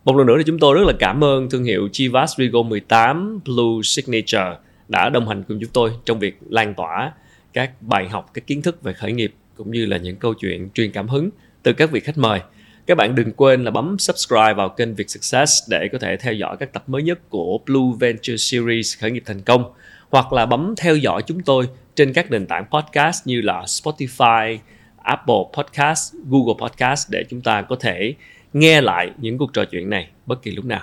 một 0.04 0.16
lần 0.16 0.26
nữa 0.26 0.34
thì 0.38 0.44
chúng 0.46 0.58
tôi 0.58 0.74
rất 0.74 0.84
là 0.86 0.92
cảm 0.98 1.24
ơn 1.24 1.50
thương 1.50 1.64
hiệu 1.64 1.88
Chivas 1.92 2.38
Regal 2.38 2.62
18 2.62 3.40
Blue 3.44 3.82
Signature 3.82 4.56
đã 4.88 5.08
đồng 5.08 5.28
hành 5.28 5.42
cùng 5.48 5.58
chúng 5.60 5.70
tôi 5.72 5.90
trong 6.04 6.18
việc 6.18 6.38
lan 6.48 6.74
tỏa 6.74 7.12
các 7.52 7.70
bài 7.82 8.08
học, 8.08 8.30
các 8.34 8.46
kiến 8.46 8.62
thức 8.62 8.82
về 8.82 8.92
khởi 8.92 9.12
nghiệp 9.12 9.34
cũng 9.56 9.70
như 9.70 9.86
là 9.86 9.96
những 9.96 10.16
câu 10.16 10.34
chuyện 10.34 10.68
truyền 10.74 10.90
cảm 10.90 11.08
hứng 11.08 11.30
từ 11.62 11.72
các 11.72 11.90
vị 11.90 12.00
khách 12.00 12.18
mời. 12.18 12.40
Các 12.86 12.94
bạn 12.94 13.14
đừng 13.14 13.32
quên 13.32 13.64
là 13.64 13.70
bấm 13.70 13.98
subscribe 13.98 14.54
vào 14.54 14.68
kênh 14.68 14.94
Việt 14.94 15.10
Success 15.10 15.52
để 15.70 15.88
có 15.92 15.98
thể 15.98 16.16
theo 16.16 16.32
dõi 16.32 16.56
các 16.56 16.72
tập 16.72 16.84
mới 16.86 17.02
nhất 17.02 17.30
của 17.30 17.58
Blue 17.66 17.96
Venture 18.00 18.36
Series 18.36 18.98
khởi 18.98 19.10
nghiệp 19.10 19.22
thành 19.26 19.40
công 19.40 19.72
hoặc 20.10 20.32
là 20.32 20.46
bấm 20.46 20.74
theo 20.76 20.96
dõi 20.96 21.22
chúng 21.26 21.40
tôi 21.40 21.68
trên 21.96 22.12
các 22.12 22.30
nền 22.30 22.46
tảng 22.46 22.64
podcast 22.70 23.26
như 23.26 23.40
là 23.40 23.60
Spotify, 23.60 24.58
Apple 25.04 25.44
Podcast, 25.56 26.14
Google 26.30 26.54
Podcast 26.58 27.10
để 27.10 27.24
chúng 27.30 27.40
ta 27.40 27.62
có 27.62 27.76
thể 27.80 28.14
nghe 28.52 28.80
lại 28.80 29.10
những 29.18 29.38
cuộc 29.38 29.52
trò 29.52 29.64
chuyện 29.64 29.90
này 29.90 30.08
bất 30.26 30.42
kỳ 30.42 30.50
lúc 30.50 30.64
nào. 30.64 30.82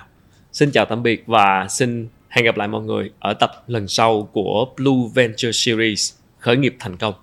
Xin 0.52 0.70
chào 0.70 0.84
tạm 0.84 1.02
biệt 1.02 1.22
và 1.26 1.66
xin 1.68 2.08
hẹn 2.28 2.44
gặp 2.44 2.56
lại 2.56 2.68
mọi 2.68 2.82
người 2.82 3.10
ở 3.18 3.34
tập 3.34 3.50
lần 3.66 3.88
sau 3.88 4.28
của 4.32 4.66
Blue 4.76 5.08
Venture 5.14 5.52
Series 5.52 6.12
khởi 6.38 6.56
nghiệp 6.56 6.76
thành 6.78 6.96
công. 6.96 7.14